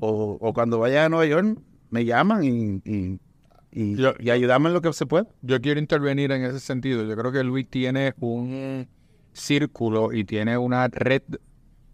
o- 0.01 0.39
o 0.41 0.53
cuando 0.55 0.79
vaya 0.79 1.05
a 1.05 1.09
Nueva 1.11 1.27
York, 1.27 1.59
me 1.91 2.05
llaman 2.07 2.43
y, 2.45 2.81
y, 2.85 3.21
y, 3.73 3.97
Yo- 3.97 4.15
y 4.19 4.31
ayudamos 4.31 4.69
en 4.71 4.75
lo 4.75 4.81
que 4.81 4.91
se 4.95 5.05
pueda. 5.05 5.27
Yo 5.43 5.61
quiero 5.61 5.81
intervenir 5.81 6.33
en 6.33 6.45
ese 6.45 6.61
sentido. 6.61 7.05
Yo 7.05 7.15
creo 7.15 7.31
que 7.31 7.45
Luis 7.45 7.69
tiene 7.69 8.15
un 8.21 8.89
círculo 9.37 10.13
y 10.13 10.25
tiene 10.25 10.59
una 10.59 10.89
red 10.89 11.23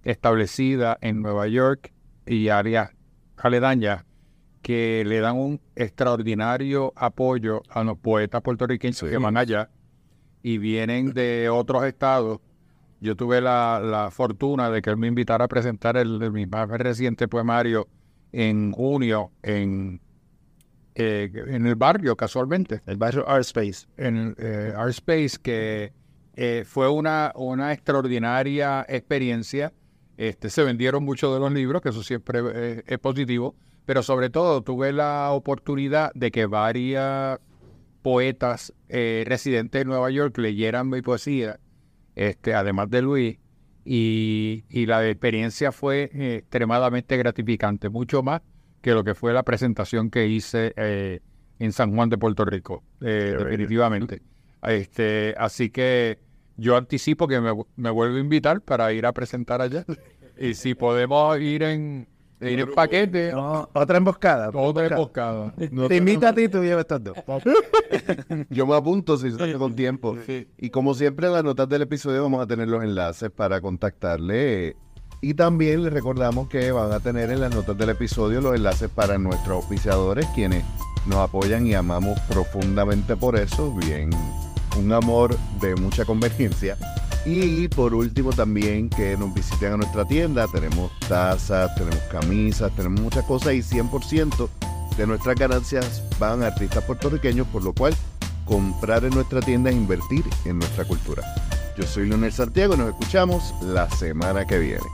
establecida 0.04 0.98
en 1.00 1.22
Nueva 1.22 1.46
York 1.48 1.92
y 2.26 2.48
áreas 2.48 2.90
aledañas 3.36 4.04
que 4.62 5.02
le 5.06 5.20
dan 5.20 5.36
un 5.36 5.60
extraordinario 5.74 6.92
apoyo 6.96 7.62
a 7.68 7.82
los 7.82 7.98
poetas 7.98 8.42
puertorriqueños 8.42 9.00
que 9.00 9.16
van 9.18 9.36
allá 9.36 9.68
y 10.42 10.58
vienen 10.58 11.12
de 11.12 11.48
otros 11.50 11.84
estados. 11.84 12.38
Yo 13.00 13.16
tuve 13.16 13.40
la, 13.40 13.80
la 13.84 14.10
fortuna 14.12 14.70
de 14.70 14.80
que 14.80 14.90
él 14.90 14.96
me 14.96 15.08
invitara 15.08 15.46
a 15.46 15.48
presentar 15.48 15.96
el, 15.96 16.22
el- 16.22 16.30
mi 16.32 16.46
más 16.46 16.68
reciente 16.68 17.26
poemario 17.26 17.88
en 18.30 18.70
junio 18.72 19.32
en, 19.42 20.00
eh, 20.94 21.30
en 21.48 21.66
el 21.66 21.74
barrio, 21.74 22.16
casualmente 22.16 22.80
El 22.86 22.96
barrio 22.98 23.28
Art 23.28 23.40
Space. 23.42 23.86
en 23.96 24.34
eh, 24.38 24.72
Art 24.76 24.90
Space, 24.90 25.38
que 25.42 25.92
eh, 26.34 26.64
fue 26.66 26.88
una, 26.88 27.32
una 27.34 27.72
extraordinaria 27.72 28.84
experiencia. 28.88 29.72
Este, 30.16 30.50
se 30.50 30.62
vendieron 30.62 31.04
muchos 31.04 31.32
de 31.32 31.40
los 31.40 31.52
libros, 31.52 31.82
que 31.82 31.88
eso 31.88 32.02
siempre 32.02 32.40
eh, 32.54 32.82
es 32.86 32.98
positivo, 32.98 33.54
pero 33.84 34.02
sobre 34.02 34.30
todo 34.30 34.62
tuve 34.62 34.92
la 34.92 35.30
oportunidad 35.32 36.12
de 36.14 36.30
que 36.30 36.46
varias 36.46 37.38
poetas 38.02 38.72
eh, 38.88 39.24
residentes 39.26 39.80
de 39.80 39.84
Nueva 39.84 40.10
York 40.10 40.36
leyeran 40.38 40.88
mi 40.88 41.02
poesía, 41.02 41.58
este, 42.14 42.54
además 42.54 42.90
de 42.90 43.02
Luis, 43.02 43.38
y, 43.84 44.64
y 44.68 44.86
la 44.86 45.08
experiencia 45.08 45.72
fue 45.72 46.10
eh, 46.12 46.36
extremadamente 46.36 47.16
gratificante, 47.16 47.88
mucho 47.88 48.22
más 48.22 48.42
que 48.80 48.92
lo 48.92 49.04
que 49.04 49.14
fue 49.14 49.32
la 49.32 49.44
presentación 49.44 50.10
que 50.10 50.26
hice 50.26 50.72
eh, 50.76 51.20
en 51.58 51.72
San 51.72 51.94
Juan 51.94 52.08
de 52.08 52.18
Puerto 52.18 52.44
Rico, 52.44 52.82
definitivamente. 52.98 54.22
Este, 54.62 55.34
así 55.38 55.70
que 55.70 56.18
yo 56.56 56.76
anticipo 56.76 57.26
que 57.26 57.40
me, 57.40 57.52
me 57.76 57.90
vuelvo 57.90 58.16
a 58.16 58.20
invitar 58.20 58.60
para 58.60 58.92
ir 58.92 59.06
a 59.06 59.12
presentar 59.12 59.60
allá. 59.60 59.84
Y 60.38 60.54
si 60.54 60.74
podemos 60.74 61.38
ir 61.40 61.62
en, 61.62 62.06
ir 62.40 62.60
en 62.60 62.72
paquete, 62.72 63.32
No, 63.32 63.68
otra 63.72 63.96
emboscada. 63.98 64.50
otra 64.52 64.86
emboscada. 64.86 65.54
Te 65.88 65.96
invito 65.96 66.26
a 66.26 66.34
ti 66.34 66.42
y 66.44 66.48
tú 66.48 66.62
llevas 66.62 66.82
estas 66.82 67.02
dos. 67.04 67.16
Yo 68.50 68.66
me 68.66 68.74
apunto 68.76 69.16
si 69.16 69.30
sale 69.32 69.54
con 69.54 69.74
tiempo. 69.74 70.16
Y 70.58 70.70
como 70.70 70.94
siempre 70.94 71.26
en 71.26 71.32
las 71.34 71.44
notas 71.44 71.68
del 71.68 71.82
episodio 71.82 72.22
vamos 72.22 72.42
a 72.42 72.46
tener 72.46 72.68
los 72.68 72.82
enlaces 72.82 73.30
para 73.30 73.60
contactarle. 73.60 74.76
Y 75.20 75.34
también 75.34 75.84
les 75.84 75.92
recordamos 75.92 76.48
que 76.48 76.72
van 76.72 76.90
a 76.92 76.98
tener 76.98 77.30
en 77.30 77.40
las 77.40 77.54
notas 77.54 77.78
del 77.78 77.90
episodio 77.90 78.40
los 78.40 78.56
enlaces 78.56 78.88
para 78.90 79.18
nuestros 79.18 79.56
auspiciadores, 79.62 80.26
quienes 80.34 80.64
nos 81.06 81.18
apoyan 81.18 81.64
y 81.66 81.74
amamos 81.74 82.18
profundamente 82.28 83.14
por 83.16 83.36
eso. 83.36 83.72
Bien, 83.72 84.10
un 84.76 84.92
amor 84.92 85.36
de 85.60 85.74
mucha 85.76 86.04
convergencia. 86.04 86.76
Y 87.24 87.68
por 87.68 87.94
último 87.94 88.32
también 88.32 88.90
que 88.90 89.16
nos 89.16 89.32
visiten 89.32 89.74
a 89.74 89.76
nuestra 89.76 90.04
tienda. 90.04 90.46
Tenemos 90.48 90.90
tazas, 91.08 91.74
tenemos 91.74 92.00
camisas, 92.10 92.74
tenemos 92.74 93.00
muchas 93.00 93.24
cosas 93.24 93.54
y 93.54 93.62
100% 93.62 94.48
de 94.96 95.06
nuestras 95.06 95.36
ganancias 95.36 96.02
van 96.18 96.42
a 96.42 96.48
artistas 96.48 96.84
puertorriqueños, 96.84 97.46
por 97.48 97.62
lo 97.62 97.72
cual 97.72 97.94
comprar 98.44 99.04
en 99.04 99.10
nuestra 99.10 99.40
tienda 99.40 99.70
es 99.70 99.76
invertir 99.76 100.24
en 100.44 100.58
nuestra 100.58 100.84
cultura. 100.84 101.22
Yo 101.76 101.86
soy 101.86 102.08
Leonel 102.08 102.32
Santiago 102.32 102.74
y 102.74 102.78
nos 102.78 102.88
escuchamos 102.88 103.54
la 103.62 103.88
semana 103.90 104.44
que 104.44 104.58
viene. 104.58 104.84